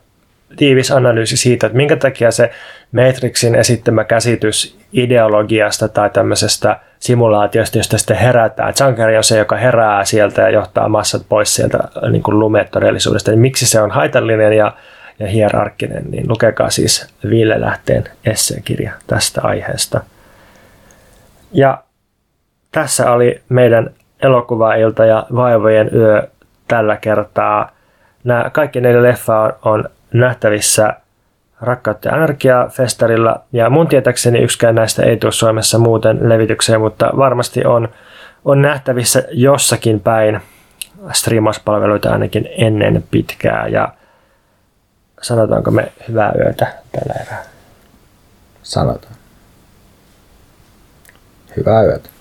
tiivis 0.57 0.90
analyysi 0.90 1.36
siitä, 1.36 1.66
että 1.66 1.76
minkä 1.76 1.96
takia 1.96 2.30
se 2.30 2.51
Matrixin 2.92 3.55
esittämä 3.55 4.05
käsitys 4.05 4.78
ideologiasta 4.92 5.88
tai 5.88 6.11
tämmöisestä 6.11 6.80
simulaatiosta, 6.99 7.78
josta 7.78 7.99
sitten 7.99 8.16
herätään. 8.16 8.74
Junkeri 8.80 9.16
on 9.16 9.24
se, 9.24 9.38
joka 9.38 9.57
herää 9.57 10.05
sieltä 10.05 10.42
ja 10.42 10.51
johtaa 10.51 10.88
massat 10.88 11.22
pois 11.28 11.55
sieltä 11.55 11.78
niin 12.11 12.22
kuin 12.22 12.38
lumetodellisuudesta. 12.38 13.30
Niin 13.30 13.40
miksi 13.40 13.66
se 13.66 13.80
on 13.80 13.90
haitallinen 13.90 14.53
ja, 14.53 14.72
ja 15.18 15.26
hierarkkinen, 15.26 16.11
niin 16.11 16.28
lukekaa 16.28 16.70
siis 16.70 17.14
Ville 17.30 17.61
Lähteen 17.61 18.05
esseekirja 18.24 18.92
tästä 19.07 19.40
aiheesta. 19.44 20.01
Ja 21.53 21.82
tässä 22.72 23.11
oli 23.11 23.40
meidän 23.49 23.90
elokuvailta 24.22 25.05
ja 25.05 25.26
vaivojen 25.34 25.90
yö 25.94 26.28
tällä 26.68 26.96
kertaa. 26.96 27.70
Nämä 28.24 28.50
kaikki 28.52 28.80
neljä 28.80 29.02
leffaa 29.02 29.52
on 29.62 29.84
nähtävissä 30.12 30.94
Rakkautta 31.60 32.08
ja 32.08 32.14
Anarkia-festarilla. 32.14 33.40
Ja 33.52 33.70
mun 33.70 33.88
tietäkseni 33.88 34.38
yksikään 34.38 34.74
näistä 34.74 35.02
ei 35.02 35.16
tule 35.16 35.32
Suomessa 35.32 35.78
muuten 35.78 36.28
levitykseen, 36.28 36.80
mutta 36.80 37.10
varmasti 37.16 37.64
on, 37.64 37.88
on 38.44 38.62
nähtävissä 38.62 39.24
jossakin 39.30 40.00
päin 40.00 40.40
striimauspalveluita 41.12 42.12
ainakin 42.12 42.48
ennen 42.58 43.04
pitkää. 43.10 43.68
Ja 43.68 43.88
sanotaanko 45.22 45.70
me 45.70 45.92
hyvää 46.08 46.32
yötä 46.38 46.66
tällä 46.92 47.20
erää? 47.22 47.42
Sanotaan. 48.62 49.14
Hyvää 51.56 51.82
yötä. 51.82 52.17